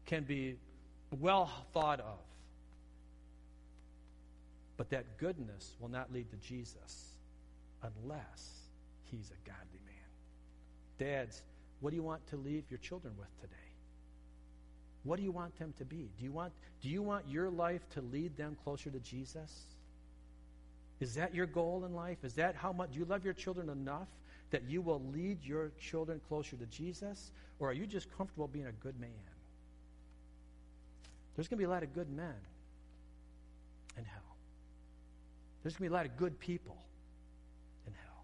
can 0.05 0.24
be 0.24 0.57
well 1.20 1.51
thought 1.74 1.99
of. 1.99 2.20
But 4.78 4.91
that 4.91 5.18
goodness 5.18 5.76
will 5.80 5.89
not 5.89 6.13
lead 6.13 6.30
to 6.30 6.38
Jesus 6.38 7.13
unless 7.82 8.70
he's 9.05 9.32
a 9.32 9.49
godly 9.49 9.80
man. 9.86 9.95
Dads, 10.99 11.41
what 11.80 11.89
do 11.89 11.95
you 11.95 12.03
want 12.03 12.26
to 12.28 12.38
leave 12.38 12.65
your 12.70 12.78
children 12.78 13.13
with 13.18 13.36
today? 13.41 13.66
What 15.08 15.18
do 15.18 15.24
you 15.24 15.32
want 15.32 15.58
them 15.58 15.74
to 15.78 15.86
be? 15.86 16.10
Do 16.18 16.26
you 16.26 16.34
want, 16.34 16.51
do 16.82 16.89
you 16.89 17.01
want 17.01 17.24
your 17.30 17.49
life 17.49 17.82
to 17.91 18.01
lead 18.01 18.36
them 18.36 18.58
closer 18.64 18.89
to 18.89 18.99
Jesus? 18.99 19.51
Is 20.99 21.16
that 21.16 21.34
your 21.34 21.45
goal 21.45 21.86
in 21.86 21.95
life? 21.95 22.18
Is 22.24 22.34
that 22.34 22.55
how 22.55 22.74
much 22.74 22.91
do 22.91 22.99
you 22.99 23.05
love 23.05 23.24
your 23.24 23.34
children 23.34 23.70
enough 23.70 24.10
that 24.51 24.64
you 24.68 24.82
will 24.82 25.01
lead 25.14 25.43
your 25.43 25.72
children 25.80 26.20
closer 26.28 26.58
to 26.58 26.66
Jesus? 26.66 27.32
Or 27.60 27.70
are 27.70 27.74
you 27.74 27.86
just 27.86 28.08
comfortable 28.18 28.49
being 28.49 28.68
a 28.68 28.72
good 28.74 28.99
man? 28.99 29.10
There's 31.36 31.47
going 31.47 31.58
to 31.58 31.62
be 31.62 31.66
a 31.66 31.70
lot 31.70 31.84
of 31.84 31.93
good 31.93 32.10
men 32.10 32.36
in 33.97 34.03
hell. 34.03 34.36
There's 35.64 35.76
going 35.76 35.88
to 35.88 35.91
be 35.91 35.95
a 35.95 35.97
lot 35.97 36.05
of 36.05 36.18
good 36.18 36.38
people 36.38 36.76
in 37.86 37.93
hell. 37.93 38.24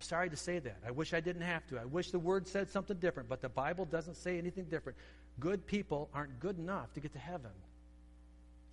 I'm 0.00 0.02
sorry 0.02 0.30
to 0.30 0.36
say 0.36 0.58
that. 0.58 0.78
I 0.84 0.90
wish 0.90 1.14
I 1.14 1.20
didn't 1.20 1.42
have 1.42 1.66
to. 1.68 1.78
I 1.78 1.84
wish 1.84 2.10
the 2.10 2.18
word 2.18 2.48
said 2.48 2.68
something 2.70 2.96
different, 2.96 3.28
but 3.28 3.42
the 3.42 3.48
Bible 3.48 3.84
doesn't 3.84 4.16
say 4.16 4.38
anything 4.38 4.64
different. 4.64 4.98
Good 5.40 5.66
people 5.66 6.08
aren't 6.12 6.40
good 6.40 6.58
enough 6.58 6.92
to 6.94 7.00
get 7.00 7.12
to 7.12 7.18
heaven. 7.18 7.50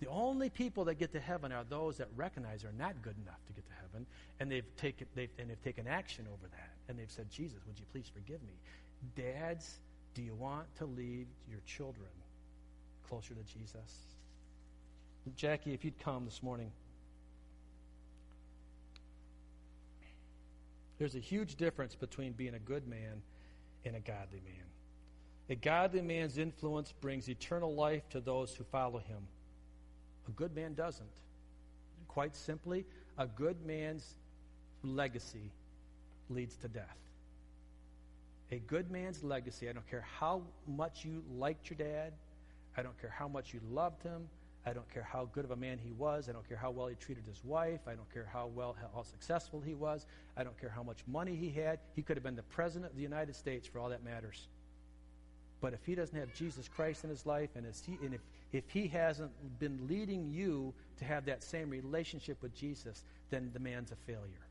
The 0.00 0.08
only 0.08 0.50
people 0.50 0.84
that 0.86 0.96
get 0.96 1.12
to 1.12 1.20
heaven 1.20 1.52
are 1.52 1.64
those 1.64 1.96
that 1.98 2.08
recognize 2.16 2.62
they're 2.62 2.72
not 2.72 3.00
good 3.02 3.16
enough 3.22 3.44
to 3.46 3.52
get 3.52 3.66
to 3.66 3.74
heaven, 3.80 4.06
and 4.40 4.50
they've 4.50 4.76
taken 4.76 5.06
they've, 5.14 5.30
and 5.38 5.48
they've 5.48 5.62
taken 5.62 5.86
action 5.86 6.26
over 6.28 6.46
that, 6.48 6.70
and 6.88 6.98
they've 6.98 7.10
said, 7.10 7.30
"Jesus, 7.30 7.58
would 7.66 7.78
you 7.78 7.86
please 7.92 8.10
forgive 8.12 8.42
me?" 8.42 8.52
Dads, 9.14 9.78
do 10.14 10.22
you 10.22 10.34
want 10.34 10.66
to 10.76 10.86
lead 10.86 11.26
your 11.48 11.60
children 11.66 12.10
closer 13.08 13.34
to 13.34 13.42
Jesus? 13.42 14.16
Jackie, 15.34 15.72
if 15.72 15.84
you'd 15.84 15.98
come 15.98 16.24
this 16.24 16.42
morning. 16.42 16.70
There's 20.98 21.14
a 21.14 21.20
huge 21.20 21.56
difference 21.56 21.94
between 21.94 22.32
being 22.32 22.54
a 22.54 22.58
good 22.58 22.86
man 22.86 23.22
and 23.84 23.96
a 23.96 24.00
godly 24.00 24.40
man. 24.40 24.64
A 25.48 25.54
godly 25.54 26.02
man's 26.02 26.38
influence 26.38 26.92
brings 27.00 27.28
eternal 27.28 27.74
life 27.74 28.08
to 28.10 28.20
those 28.20 28.54
who 28.54 28.64
follow 28.64 28.98
him. 28.98 29.28
A 30.26 30.32
good 30.32 30.54
man 30.54 30.74
doesn't. 30.74 31.06
Quite 32.08 32.34
simply, 32.34 32.84
a 33.16 33.26
good 33.26 33.64
man's 33.64 34.16
legacy 34.82 35.52
leads 36.28 36.56
to 36.56 36.68
death. 36.68 36.98
A 38.50 38.58
good 38.58 38.90
man's 38.90 39.22
legacy, 39.22 39.68
I 39.68 39.72
don't 39.72 39.88
care 39.88 40.04
how 40.18 40.42
much 40.66 41.04
you 41.04 41.22
liked 41.36 41.70
your 41.70 41.76
dad, 41.76 42.12
I 42.76 42.82
don't 42.82 42.98
care 43.00 43.10
how 43.10 43.28
much 43.28 43.52
you 43.52 43.60
loved 43.70 44.02
him, 44.02 44.28
I 44.64 44.72
don't 44.72 44.88
care 44.92 45.02
how 45.02 45.28
good 45.32 45.44
of 45.44 45.52
a 45.52 45.56
man 45.56 45.78
he 45.78 45.92
was, 45.92 46.28
I 46.28 46.32
don't 46.32 46.46
care 46.48 46.56
how 46.56 46.70
well 46.70 46.86
he 46.86 46.96
treated 46.96 47.24
his 47.26 47.44
wife, 47.44 47.80
I 47.86 47.94
don't 47.94 48.12
care 48.12 48.28
how 48.32 48.48
well 48.52 48.76
how 48.94 49.02
successful 49.02 49.60
he 49.60 49.74
was, 49.74 50.06
I 50.36 50.44
don't 50.44 50.58
care 50.60 50.70
how 50.70 50.82
much 50.82 50.98
money 51.06 51.36
he 51.36 51.50
had. 51.50 51.78
He 51.94 52.02
could 52.02 52.16
have 52.16 52.24
been 52.24 52.36
the 52.36 52.42
president 52.42 52.90
of 52.90 52.96
the 52.96 53.02
United 53.02 53.36
States 53.36 53.66
for 53.66 53.78
all 53.78 53.88
that 53.90 54.04
matters. 54.04 54.48
But 55.66 55.74
if 55.74 55.84
he 55.84 55.96
doesn't 55.96 56.16
have 56.16 56.32
Jesus 56.32 56.68
Christ 56.68 57.02
in 57.02 57.10
his 57.10 57.26
life, 57.26 57.50
and, 57.56 57.66
he, 57.84 57.98
and 58.00 58.14
if, 58.14 58.20
if 58.52 58.70
he 58.70 58.86
hasn't 58.86 59.32
been 59.58 59.88
leading 59.88 60.30
you 60.30 60.72
to 60.98 61.04
have 61.04 61.24
that 61.24 61.42
same 61.42 61.70
relationship 61.70 62.40
with 62.40 62.54
Jesus, 62.54 63.02
then 63.30 63.50
the 63.52 63.58
man's 63.58 63.90
a 63.90 63.96
failure. 63.96 64.46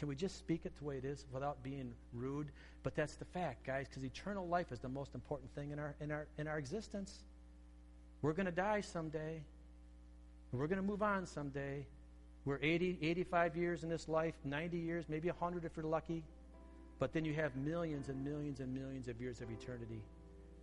Can 0.00 0.08
we 0.08 0.16
just 0.16 0.36
speak 0.36 0.62
it 0.64 0.72
the 0.80 0.84
way 0.84 0.96
it 0.96 1.04
is 1.04 1.26
without 1.32 1.62
being 1.62 1.92
rude? 2.12 2.48
But 2.82 2.96
that's 2.96 3.14
the 3.14 3.24
fact, 3.24 3.64
guys, 3.64 3.86
because 3.88 4.02
eternal 4.02 4.48
life 4.48 4.72
is 4.72 4.80
the 4.80 4.88
most 4.88 5.14
important 5.14 5.54
thing 5.54 5.70
in 5.70 5.78
our, 5.78 5.94
in 6.00 6.10
our, 6.10 6.26
in 6.38 6.48
our 6.48 6.58
existence. 6.58 7.22
We're 8.20 8.32
going 8.32 8.46
to 8.46 8.50
die 8.50 8.80
someday. 8.80 9.40
We're 10.50 10.66
going 10.66 10.82
to 10.82 10.88
move 10.88 11.04
on 11.04 11.24
someday. 11.24 11.86
We're 12.44 12.58
80, 12.60 12.98
85 13.00 13.56
years 13.56 13.84
in 13.84 13.88
this 13.88 14.08
life, 14.08 14.34
90 14.44 14.76
years, 14.76 15.04
maybe 15.08 15.28
100 15.28 15.64
if 15.64 15.76
you're 15.76 15.86
lucky. 15.86 16.24
But 17.00 17.14
then 17.14 17.24
you 17.24 17.32
have 17.34 17.56
millions 17.56 18.10
and 18.10 18.22
millions 18.22 18.60
and 18.60 18.72
millions 18.72 19.08
of 19.08 19.20
years 19.20 19.40
of 19.40 19.50
eternity. 19.50 20.02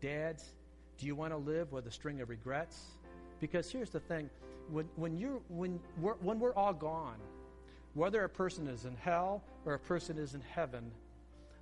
Dads, 0.02 0.54
do 1.00 1.08
you 1.08 1.16
want 1.16 1.34
to 1.34 1.38
live 1.38 1.72
with 1.72 1.88
a 1.88 1.92
string 1.92 2.22
of 2.22 2.30
regrets? 2.30 2.80
Because 3.42 3.70
here's 3.70 3.90
the 3.90 4.00
thing 4.00 4.30
when, 4.70 4.88
when, 4.96 5.18
you're, 5.18 5.42
when, 5.50 5.80
we're, 6.00 6.14
when 6.14 6.40
we're 6.40 6.54
all 6.54 6.74
gone, 6.74 7.18
whether 7.96 8.24
a 8.24 8.30
person 8.30 8.68
is 8.68 8.86
in 8.86 8.96
hell 8.96 9.42
or 9.66 9.74
a 9.74 9.80
person 9.80 10.20
is 10.20 10.36
in 10.36 10.42
heaven, 10.42 10.92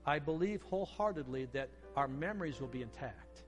I 0.06 0.20
believe 0.20 0.62
wholeheartedly 0.64 1.48
that 1.54 1.70
our 1.96 2.10
memories 2.10 2.60
will 2.60 2.68
be 2.68 2.82
intact. 2.82 3.44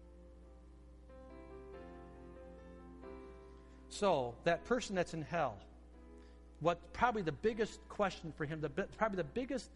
So, 3.90 4.36
that 4.46 4.64
person 4.64 4.96
that's 4.96 5.14
in 5.14 5.24
hell, 5.24 5.58
what 6.62 6.94
probably 6.94 7.22
the 7.22 7.32
biggest 7.32 7.80
question 7.90 8.32
for 8.38 8.46
him, 8.46 8.62
the, 8.62 8.70
probably 8.70 9.18
the 9.18 9.24
biggest 9.24 9.70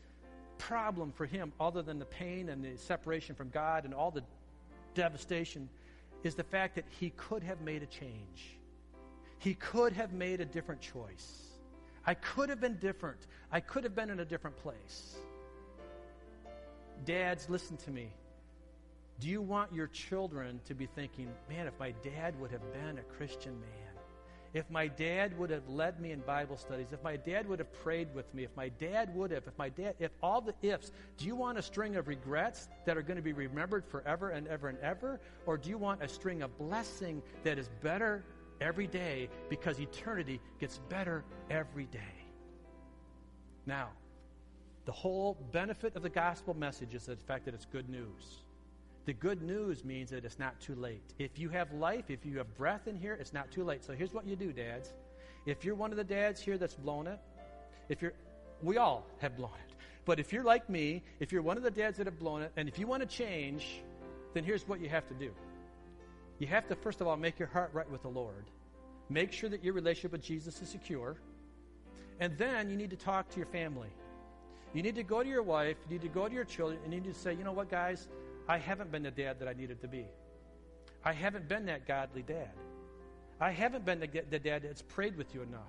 problem 0.61 1.11
for 1.11 1.25
him, 1.25 1.51
other 1.59 1.81
than 1.81 1.97
the 1.97 2.05
pain 2.05 2.49
and 2.49 2.63
the 2.63 2.77
separation 2.77 3.33
from 3.35 3.49
God 3.49 3.83
and 3.83 3.93
all 3.93 4.11
the 4.11 4.23
devastation, 4.93 5.67
is 6.23 6.35
the 6.35 6.43
fact 6.43 6.75
that 6.75 6.85
he 6.99 7.09
could 7.17 7.43
have 7.43 7.61
made 7.61 7.81
a 7.81 7.87
change. 7.87 8.57
He 9.39 9.55
could 9.55 9.93
have 9.93 10.13
made 10.13 10.39
a 10.39 10.45
different 10.45 10.79
choice. 10.79 11.47
I 12.05 12.13
could 12.13 12.49
have 12.49 12.61
been 12.61 12.77
different. 12.77 13.25
I 13.51 13.59
could 13.59 13.83
have 13.83 13.95
been 13.95 14.11
in 14.11 14.19
a 14.19 14.25
different 14.25 14.55
place. 14.57 15.15
Dads, 17.05 17.49
listen 17.49 17.77
to 17.77 17.91
me. 17.91 18.09
Do 19.19 19.29
you 19.29 19.41
want 19.41 19.73
your 19.73 19.87
children 19.87 20.61
to 20.65 20.75
be 20.75 20.85
thinking, 20.85 21.27
man, 21.49 21.65
if 21.65 21.73
my 21.79 21.91
dad 22.03 22.39
would 22.39 22.51
have 22.51 22.73
been 22.73 22.99
a 22.99 23.15
Christian 23.17 23.59
man? 23.59 23.90
If 24.53 24.69
my 24.69 24.87
dad 24.87 25.37
would 25.37 25.49
have 25.49 25.67
led 25.69 26.01
me 26.01 26.11
in 26.11 26.19
Bible 26.19 26.57
studies, 26.57 26.87
if 26.91 27.01
my 27.03 27.15
dad 27.15 27.47
would 27.47 27.59
have 27.59 27.71
prayed 27.83 28.13
with 28.13 28.33
me, 28.33 28.43
if 28.43 28.55
my 28.57 28.69
dad 28.69 29.15
would 29.15 29.31
have, 29.31 29.47
if 29.47 29.57
my 29.57 29.69
dad, 29.69 29.95
if 29.99 30.11
all 30.21 30.41
the 30.41 30.53
ifs, 30.61 30.91
do 31.17 31.25
you 31.25 31.35
want 31.35 31.57
a 31.57 31.61
string 31.61 31.95
of 31.95 32.07
regrets 32.07 32.67
that 32.85 32.97
are 32.97 33.01
going 33.01 33.15
to 33.15 33.21
be 33.21 33.33
remembered 33.33 33.85
forever 33.85 34.29
and 34.31 34.47
ever 34.47 34.67
and 34.67 34.77
ever? 34.79 35.21
Or 35.45 35.57
do 35.57 35.69
you 35.69 35.77
want 35.77 36.03
a 36.03 36.07
string 36.07 36.41
of 36.41 36.57
blessing 36.57 37.21
that 37.43 37.57
is 37.57 37.69
better 37.81 38.25
every 38.59 38.87
day 38.87 39.29
because 39.49 39.79
eternity 39.79 40.41
gets 40.59 40.79
better 40.89 41.23
every 41.49 41.85
day? 41.85 41.99
Now, 43.65 43.89
the 44.85 44.91
whole 44.91 45.37
benefit 45.51 45.95
of 45.95 46.01
the 46.01 46.09
gospel 46.09 46.53
message 46.53 46.93
is 46.93 47.05
the 47.05 47.15
fact 47.15 47.45
that 47.45 47.53
it's 47.53 47.65
good 47.65 47.87
news. 47.87 48.40
The 49.05 49.13
good 49.13 49.41
news 49.41 49.83
means 49.83 50.11
that 50.11 50.25
it's 50.25 50.37
not 50.37 50.59
too 50.59 50.75
late. 50.75 51.13
If 51.17 51.39
you 51.39 51.49
have 51.49 51.71
life, 51.73 52.05
if 52.09 52.25
you 52.25 52.37
have 52.37 52.55
breath 52.55 52.87
in 52.87 52.95
here, 52.95 53.17
it's 53.19 53.33
not 53.33 53.51
too 53.51 53.63
late. 53.63 53.83
So 53.83 53.93
here's 53.93 54.13
what 54.13 54.27
you 54.27 54.35
do, 54.35 54.53
dads. 54.53 54.93
If 55.45 55.65
you're 55.65 55.75
one 55.75 55.91
of 55.91 55.97
the 55.97 56.03
dads 56.03 56.39
here 56.39 56.57
that's 56.57 56.75
blown 56.75 57.07
it, 57.07 57.19
if 57.89 58.01
you're, 58.01 58.13
we 58.61 58.77
all 58.77 59.07
have 59.17 59.35
blown 59.35 59.51
it. 59.67 59.75
But 60.05 60.19
if 60.19 60.31
you're 60.31 60.43
like 60.43 60.69
me, 60.69 61.03
if 61.19 61.31
you're 61.31 61.41
one 61.41 61.57
of 61.57 61.63
the 61.63 61.71
dads 61.71 61.97
that 61.97 62.05
have 62.05 62.19
blown 62.19 62.43
it, 62.43 62.51
and 62.55 62.67
if 62.67 62.77
you 62.77 62.85
want 62.85 63.01
to 63.01 63.07
change, 63.07 63.81
then 64.33 64.43
here's 64.43 64.67
what 64.67 64.79
you 64.79 64.89
have 64.89 65.07
to 65.07 65.13
do. 65.15 65.31
You 66.37 66.47
have 66.47 66.67
to, 66.67 66.75
first 66.75 67.01
of 67.01 67.07
all, 67.07 67.17
make 67.17 67.39
your 67.39 67.47
heart 67.47 67.71
right 67.73 67.89
with 67.89 68.03
the 68.03 68.09
Lord. 68.09 68.45
Make 69.09 69.31
sure 69.31 69.49
that 69.49 69.63
your 69.63 69.73
relationship 69.73 70.11
with 70.11 70.23
Jesus 70.23 70.61
is 70.61 70.69
secure. 70.69 71.17
And 72.19 72.37
then 72.37 72.69
you 72.69 72.77
need 72.77 72.91
to 72.91 72.95
talk 72.95 73.29
to 73.29 73.37
your 73.37 73.47
family. 73.47 73.89
You 74.73 74.83
need 74.83 74.95
to 74.95 75.03
go 75.03 75.21
to 75.21 75.27
your 75.27 75.43
wife, 75.43 75.75
you 75.89 75.95
need 75.95 76.01
to 76.03 76.07
go 76.07 76.27
to 76.27 76.33
your 76.33 76.45
children, 76.45 76.79
and 76.83 76.93
you 76.93 77.01
need 77.01 77.13
to 77.13 77.19
say, 77.19 77.33
you 77.33 77.43
know 77.43 77.51
what, 77.51 77.69
guys, 77.69 78.07
I 78.47 78.57
haven't 78.57 78.91
been 78.91 79.03
the 79.03 79.11
dad 79.11 79.39
that 79.39 79.47
I 79.47 79.53
needed 79.53 79.81
to 79.81 79.87
be. 79.87 80.05
I 81.03 81.13
haven't 81.13 81.47
been 81.47 81.65
that 81.65 81.87
godly 81.87 82.21
dad. 82.21 82.51
I 83.39 83.51
haven't 83.51 83.85
been 83.85 83.99
the, 83.99 84.07
the 84.29 84.39
dad 84.39 84.63
that's 84.63 84.83
prayed 84.83 85.17
with 85.17 85.33
you 85.33 85.41
enough. 85.41 85.61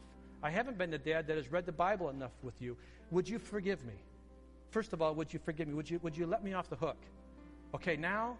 I 0.43 0.51
haven't 0.51 0.77
been 0.77 0.91
the 0.91 0.99
dad 0.99 1.27
that 1.29 1.37
has 1.37 1.51
read 1.51 1.66
the 1.66 1.73
Bible 1.73 2.11
enough 2.11 2.33
with 2.43 2.61
you. 2.61 2.77
Would 3.11 3.29
you 3.29 3.39
forgive 3.39 3.85
me? 3.85 3.95
First 4.70 4.93
of 4.93 5.01
all, 5.01 5.14
would 5.14 5.33
you 5.33 5.39
forgive 5.39 5.68
me? 5.68 5.75
Would 5.75 5.89
you, 5.89 6.01
would 6.03 6.16
you 6.16 6.27
let 6.27 6.43
me 6.43 6.53
off 6.53 6.68
the 6.68 6.77
hook? 6.77 6.97
Okay, 7.75 7.97
now, 7.97 8.37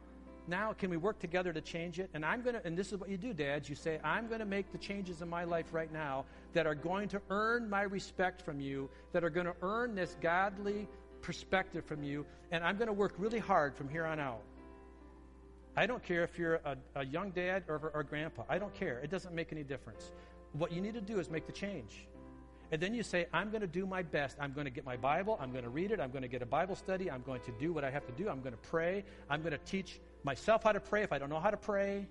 now 0.49 0.72
can 0.72 0.91
we 0.91 0.97
work 0.97 1.18
together 1.18 1.53
to 1.53 1.61
change 1.61 1.99
it? 1.99 2.11
And 2.12 2.24
I'm 2.24 2.43
going 2.43 2.57
to, 2.57 2.66
and 2.66 2.76
this 2.76 2.93
is 2.93 2.99
what 2.99 3.09
you 3.09 3.16
do, 3.16 3.33
dads. 3.33 3.68
You 3.68 3.74
say, 3.74 4.01
I'm 4.03 4.26
going 4.26 4.41
to 4.41 4.47
make 4.47 4.72
the 4.72 4.78
changes 4.78 5.22
in 5.22 5.28
my 5.28 5.45
life 5.45 5.72
right 5.72 5.93
now 5.93 6.24
that 6.53 6.66
are 6.66 6.74
going 6.74 7.09
to 7.11 7.20
earn 7.30 7.70
my 7.70 7.83
respect 7.83 8.43
from 8.43 8.61
you, 8.61 8.91
that 9.12 9.24
are 9.24 9.30
going 9.30 9.47
to 9.47 9.55
earn 9.62 9.95
this 9.95 10.16
godly 10.20 10.89
perspective 11.23 11.85
from 11.85 12.03
you, 12.03 12.27
and 12.51 12.62
I'm 12.64 12.77
going 12.77 12.89
to 12.89 12.93
work 12.93 13.14
really 13.18 13.39
hard 13.39 13.75
from 13.75 13.89
here 13.89 14.05
on 14.05 14.20
out. 14.20 14.43
I 15.77 15.87
don't 15.87 16.03
care 16.03 16.23
if 16.23 16.39
you're 16.39 16.57
a, 16.57 16.77
a 16.97 17.05
young 17.05 17.31
dad 17.31 17.64
or, 17.68 17.91
or 17.95 18.03
grandpa. 18.03 18.43
I 18.49 18.59
don't 18.59 18.75
care. 18.75 18.99
It 18.99 19.11
doesn't 19.11 19.35
make 19.35 19.53
any 19.53 19.62
difference. 19.62 20.11
What 20.53 20.70
you 20.70 20.83
need 20.83 20.95
to 20.95 21.01
do 21.01 21.18
is 21.18 21.31
make 21.31 21.47
the 21.47 21.53
change. 21.53 22.07
And 22.73 22.81
then 22.81 22.95
you 22.95 23.03
say, 23.03 23.27
I'm 23.33 23.51
going 23.51 23.61
to 23.61 23.66
do 23.66 23.87
my 23.87 24.03
best. 24.03 24.37
I'm 24.41 24.53
going 24.53 24.64
to 24.64 24.70
get 24.70 24.85
my 24.85 24.97
Bible. 24.97 25.39
I'm 25.41 25.53
going 25.53 25.64
to 25.64 25.70
read 25.70 25.91
it. 25.91 26.01
I'm 26.01 26.11
going 26.11 26.23
to 26.23 26.29
get 26.29 26.43
a 26.43 26.47
Bible 26.47 26.75
study. 26.75 27.11
I'm 27.11 27.23
going 27.23 27.41
to 27.43 27.53
do 27.59 27.73
what 27.73 27.85
I 27.85 27.91
have 27.91 28.07
to 28.07 28.12
do. 28.12 28.29
I'm 28.29 28.41
going 28.41 28.55
to 28.55 28.68
pray. 28.70 29.05
I'm 29.31 29.41
going 29.41 29.53
to 29.53 29.59
teach 29.59 30.01
myself 30.25 30.62
how 30.64 30.73
to 30.73 30.81
pray 30.81 31.03
if 31.03 31.12
I 31.12 31.18
don't 31.18 31.29
know 31.29 31.41
how 31.41 31.51
to 31.51 31.57
pray. 31.57 32.07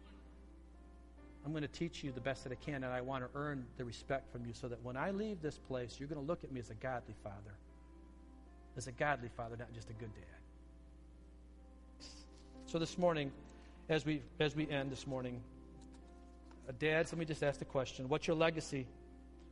I'm 1.44 1.52
going 1.52 1.64
to 1.64 1.68
teach 1.68 2.04
you 2.04 2.12
the 2.12 2.22
best 2.22 2.44
that 2.44 2.52
I 2.52 2.56
can, 2.56 2.76
and 2.84 2.86
I 2.86 3.02
want 3.02 3.24
to 3.24 3.30
earn 3.40 3.66
the 3.78 3.86
respect 3.86 4.32
from 4.32 4.46
you 4.46 4.54
so 4.54 4.68
that 4.68 4.84
when 4.84 4.96
I 4.96 5.10
leave 5.10 5.42
this 5.42 5.58
place, 5.58 5.96
you're 6.00 6.08
going 6.08 6.22
to 6.22 6.28
look 6.28 6.44
at 6.44 6.52
me 6.52 6.60
as 6.60 6.70
a 6.70 6.76
godly 6.76 7.16
father. 7.24 7.58
As 8.78 8.88
a 8.88 8.92
godly 8.92 9.30
father, 9.36 9.58
not 9.58 9.74
just 9.74 9.90
a 9.90 9.94
good 9.94 10.14
dad. 10.14 10.42
So 12.66 12.80
this 12.80 12.98
morning, 12.98 13.32
as 13.90 14.06
we 14.06 14.22
as 14.40 14.56
we 14.56 14.70
end 14.70 14.92
this 14.92 15.06
morning, 15.06 15.42
uh, 16.70 16.72
dads, 16.80 17.12
let 17.12 17.20
me 17.20 17.26
just 17.26 17.44
ask 17.44 17.60
the 17.60 17.66
question: 17.66 18.08
What's 18.08 18.28
your 18.28 18.38
legacy? 18.38 18.88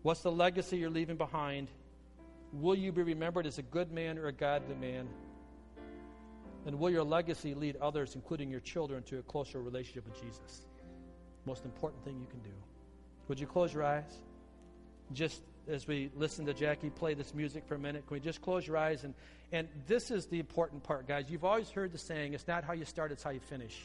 What's 0.04 0.22
the 0.22 0.32
legacy 0.32 0.78
you're 0.78 0.90
leaving 0.90 1.18
behind? 1.18 1.68
Will 2.54 2.76
you 2.76 2.92
be 2.92 3.04
remembered 3.04 3.46
as 3.46 3.58
a 3.58 3.62
good 3.62 3.92
man 3.92 4.18
or 4.18 4.28
a 4.28 4.32
godly 4.32 4.76
man? 4.76 5.08
And 6.66 6.80
will 6.80 6.90
your 6.90 7.04
legacy 7.04 7.54
lead 7.54 7.76
others, 7.78 8.16
including 8.16 8.50
your 8.50 8.60
children, 8.60 9.04
to 9.04 9.20
a 9.20 9.22
closer 9.24 9.62
relationship 9.62 10.06
with 10.06 10.22
Jesus? 10.22 10.66
Most 11.46 11.66
important 11.66 12.04
thing 12.04 12.20
you 12.20 12.28
can 12.28 12.40
do. 12.40 12.56
Would 13.28 13.40
you 13.40 13.48
close 13.48 13.74
your 13.74 13.84
eyes? 13.84 14.20
Just 15.14 15.42
as 15.68 15.88
we 15.88 16.12
listen 16.16 16.46
to 16.46 16.54
Jackie 16.54 16.90
play 16.90 17.14
this 17.14 17.34
music 17.34 17.66
for 17.68 17.76
a 17.76 17.80
minute, 17.80 18.08
can 18.08 18.16
we 18.16 18.20
just 18.20 18.42
close 18.42 18.66
your 18.66 18.78
eyes? 18.78 19.04
And, 19.04 19.14
and 19.52 19.68
this 19.88 20.12
is 20.12 20.28
the 20.28 20.40
important 20.40 20.84
part, 20.84 21.08
guys. 21.08 21.26
You've 21.30 21.46
always 21.46 21.70
heard 21.70 21.92
the 21.92 21.98
saying, 21.98 22.34
it's 22.34 22.48
not 22.48 22.64
how 22.64 22.74
you 22.74 22.86
start, 22.86 23.12
it's 23.12 23.24
how 23.24 23.32
you 23.32 23.40
finish. 23.40 23.78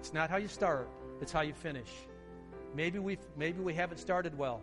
It's 0.00 0.12
not 0.12 0.30
how 0.30 0.36
you 0.36 0.48
start, 0.48 0.88
it's 1.20 1.32
how 1.32 1.42
you 1.42 1.54
finish. 1.54 1.88
Maybe, 2.74 2.98
we 2.98 3.18
maybe 3.36 3.60
we 3.60 3.74
haven't 3.74 3.98
started 3.98 4.36
well, 4.36 4.60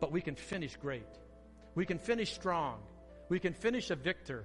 but 0.00 0.12
we 0.12 0.20
can 0.20 0.36
finish 0.36 0.76
great. 0.76 1.06
We 1.74 1.86
can 1.86 1.98
finish 1.98 2.32
strong. 2.32 2.80
We 3.28 3.40
can 3.40 3.52
finish 3.52 3.90
a 3.90 3.96
victor. 3.96 4.44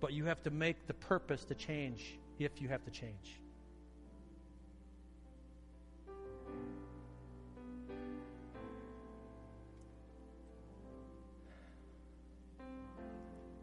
But 0.00 0.12
you 0.12 0.26
have 0.26 0.42
to 0.42 0.50
make 0.50 0.86
the 0.86 0.94
purpose 0.94 1.44
to 1.46 1.54
change 1.54 2.18
if 2.38 2.60
you 2.60 2.68
have 2.68 2.84
to 2.84 2.90
change. 2.90 3.40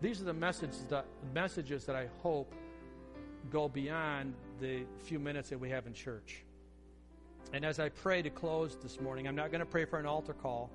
These 0.04 0.20
are 0.20 0.26
the 0.26 0.34
messages 0.34 0.84
that, 0.89 1.06
messages 1.34 1.86
that 1.86 1.95
I 1.95 2.10
hope 2.22 2.54
go 3.49 3.70
beyond 3.70 4.34
the 4.60 4.82
few 5.01 5.18
minutes 5.18 5.49
that 5.49 5.58
we 5.58 5.70
have 5.70 5.88
in 5.88 5.93
church. 5.93 6.43
And 7.54 7.64
as 7.64 7.80
I 7.80 7.88
pray 7.88 8.22
to 8.22 8.30
close 8.30 8.76
this 8.76 8.99
morning, 8.99 9.30
I'm 9.30 9.36
not 9.38 9.49
going 9.49 9.62
to 9.62 9.66
pray 9.66 9.86
for 9.86 9.99
an 9.99 10.06
altar 10.06 10.34
call. 10.34 10.70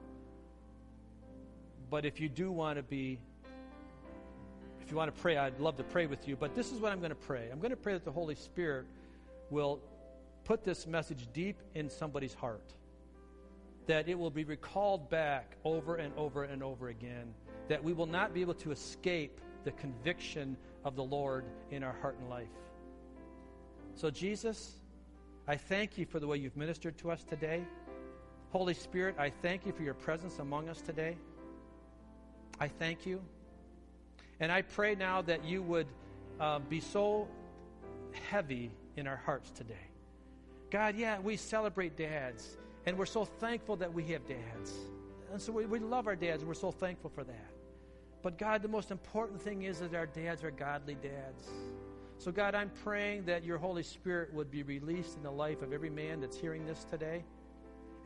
But 1.91 2.07
if 2.07 2.21
you 2.21 2.31
do 2.31 2.51
want 2.51 2.79
to 2.79 2.83
be, 2.83 3.19
if 4.81 4.91
you 4.91 4.97
want 4.97 5.15
to 5.15 5.21
pray, 5.21 5.37
I'd 5.37 5.61
love 5.61 5.77
to 5.77 5.85
pray 5.85 6.07
with 6.07 6.27
you. 6.27 6.35
But 6.35 6.55
this 6.55 6.73
is 6.73 6.81
what 6.81 6.91
I'm 6.91 7.01
going 7.01 7.11
to 7.11 7.15
pray 7.15 7.51
I'm 7.53 7.61
going 7.61 7.71
to 7.71 7.77
pray 7.77 7.93
that 7.93 8.07
the 8.07 8.13
Holy 8.13 8.35
Spirit 8.35 8.87
will 9.51 9.79
put 10.45 10.65
this 10.65 10.87
message 10.87 11.29
deep 11.35 11.59
in 11.75 11.91
somebody's 11.91 12.33
heart, 12.33 12.73
that 13.89 14.07
it 14.07 14.19
will 14.19 14.31
be 14.31 14.45
recalled 14.45 15.09
back 15.09 15.57
over 15.65 15.97
and 15.97 16.15
over 16.17 16.45
and 16.45 16.63
over 16.63 16.89
again, 16.89 17.35
that 17.69 17.83
we 17.83 17.95
will 17.95 18.07
not 18.07 18.35
be 18.35 18.43
able 18.43 18.55
to 18.55 18.71
escape 18.71 19.41
the 19.65 19.73
conviction 19.73 20.57
of 20.85 20.95
the 20.95 21.03
Lord 21.03 21.47
in 21.71 21.83
our 21.83 21.95
heart 22.01 22.17
and 22.21 22.29
life. 22.29 22.47
So, 23.97 24.11
Jesus, 24.11 24.75
I 25.49 25.57
thank 25.57 25.97
you 25.97 26.05
for 26.05 26.21
the 26.21 26.27
way 26.27 26.37
you've 26.37 26.57
ministered 26.57 26.99
to 26.99 27.11
us 27.11 27.25
today. 27.25 27.65
Holy 28.51 28.75
Spirit, 28.75 29.17
I 29.19 29.31
thank 29.31 29.65
you 29.65 29.73
for 29.73 29.83
your 29.83 29.95
presence 29.95 30.39
among 30.39 30.69
us 30.69 30.83
today. 30.83 31.17
I 32.61 32.69
thank 32.69 33.07
you. 33.07 33.23
And 34.39 34.53
I 34.53 34.63
pray 34.63 34.97
now 34.97 35.23
that 35.23 35.45
you 35.45 35.63
would 35.63 35.87
uh, 36.39 36.59
be 36.59 36.81
so 36.81 37.27
heavy 38.31 38.71
in 38.97 39.07
our 39.07 39.17
hearts 39.17 39.51
today. 39.51 39.75
God, 40.71 40.95
yeah, 40.95 41.19
we 41.21 41.37
celebrate 41.37 41.97
dads, 41.97 42.59
and 42.87 42.97
we're 42.97 43.07
so 43.07 43.25
thankful 43.25 43.77
that 43.77 43.93
we 43.93 44.05
have 44.05 44.27
dads. 44.27 44.73
And 45.33 45.41
so 45.41 45.53
we, 45.53 45.67
we 45.67 45.79
love 45.79 46.07
our 46.07 46.17
dads, 46.17 46.43
and 46.43 46.49
we're 46.49 46.55
so 46.55 46.71
thankful 46.71 47.11
for 47.11 47.25
that. 47.25 47.51
But 48.23 48.39
God, 48.39 48.63
the 48.63 48.69
most 48.69 48.91
important 48.91 49.41
thing 49.41 49.63
is 49.63 49.79
that 49.81 49.95
our 49.95 50.07
dads 50.07 50.43
are 50.43 50.51
godly 50.51 50.95
dads. 50.95 51.49
So, 52.19 52.33
God, 52.33 52.55
I'm 52.55 52.71
praying 52.83 53.27
that 53.27 53.45
your 53.45 53.59
Holy 53.59 53.85
Spirit 53.85 54.35
would 54.35 54.51
be 54.51 54.65
released 54.65 55.17
in 55.17 55.23
the 55.23 55.31
life 55.31 55.63
of 55.63 55.73
every 55.73 55.91
man 55.91 56.21
that's 56.21 56.37
hearing 56.37 56.67
this 56.67 56.85
today, 56.85 57.23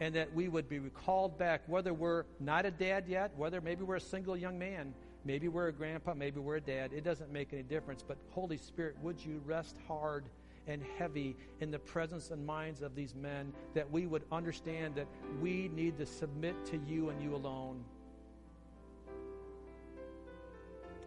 and 0.01 0.15
that 0.15 0.35
we 0.35 0.49
would 0.49 0.69
be 0.69 0.81
recalled 0.81 1.39
back, 1.39 1.63
whether 1.67 1.95
we're 1.95 2.25
not 2.41 2.67
a 2.67 2.71
dad 2.71 3.05
yet, 3.09 3.33
whether 3.37 3.61
maybe 3.61 3.85
we're 3.85 3.97
a 3.97 4.01
single 4.01 4.37
young 4.37 4.59
man, 4.59 4.93
maybe 5.25 5.49
we're 5.49 5.69
a 5.69 5.73
grandpa, 5.73 6.13
maybe 6.13 6.41
we're 6.41 6.57
a 6.57 6.61
dad. 6.61 6.93
It 6.93 7.05
doesn't 7.05 7.33
make 7.33 7.53
any 7.53 7.63
difference. 7.63 8.05
But, 8.07 8.19
Holy 8.31 8.59
Spirit, 8.59 8.97
would 9.01 9.25
you 9.25 9.41
rest 9.47 9.77
hard 9.89 10.25
and 10.67 10.83
heavy 10.99 11.37
in 11.61 11.71
the 11.71 11.79
presence 11.79 12.31
and 12.31 12.45
minds 12.47 12.83
of 12.83 12.95
these 12.95 13.15
men, 13.15 13.53
that 13.75 13.91
we 13.91 14.07
would 14.07 14.23
understand 14.31 14.95
that 14.95 15.07
we 15.41 15.71
need 15.75 15.99
to 15.99 16.07
submit 16.07 16.55
to 16.67 16.79
you 16.87 17.11
and 17.11 17.23
you 17.23 17.35
alone. 17.35 17.83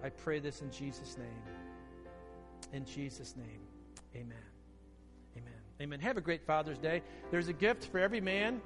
I 0.03 0.09
pray 0.09 0.39
this 0.39 0.61
in 0.61 0.71
Jesus' 0.71 1.17
name. 1.17 2.71
In 2.73 2.85
Jesus' 2.85 3.35
name, 3.35 3.61
amen. 4.15 4.37
Amen. 5.37 5.53
Amen. 5.81 5.99
Have 5.99 6.17
a 6.17 6.21
great 6.21 6.45
Father's 6.45 6.77
Day. 6.77 7.01
There's 7.31 7.47
a 7.47 7.53
gift 7.53 7.85
for 7.85 7.99
every 7.99 8.21
man. 8.21 8.61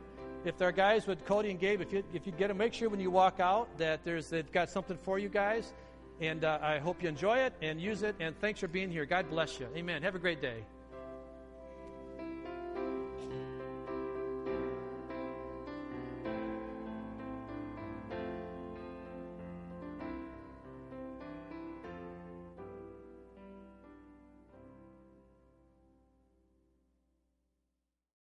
If 0.45 0.57
there 0.57 0.67
are 0.67 0.73
guys 0.73 1.05
with 1.05 1.25
Cody 1.25 1.51
and 1.51 1.59
Gabe, 1.59 1.81
if 1.81 1.91
you 1.91 2.03
if 2.13 2.25
you 2.25 2.31
get 2.31 2.47
them, 2.47 2.57
make 2.57 2.73
sure 2.73 2.89
when 2.89 2.99
you 2.99 3.11
walk 3.11 3.39
out 3.39 3.77
that 3.77 4.03
there's 4.05 4.29
they've 4.29 4.51
got 4.51 4.69
something 4.69 4.97
for 4.97 5.19
you 5.19 5.29
guys. 5.29 5.73
And 6.21 6.43
uh, 6.43 6.59
I 6.61 6.79
hope 6.79 7.01
you 7.01 7.09
enjoy 7.09 7.39
it 7.39 7.53
and 7.61 7.79
use 7.79 8.03
it. 8.03 8.15
And 8.19 8.37
thanks 8.39 8.59
for 8.59 8.67
being 8.67 8.91
here. 8.91 9.05
God 9.05 9.29
bless 9.29 9.59
you. 9.59 9.67
Amen. 9.75 10.03
Have 10.03 10.15
a 10.15 10.19
great 10.19 10.41
day. 10.41 10.63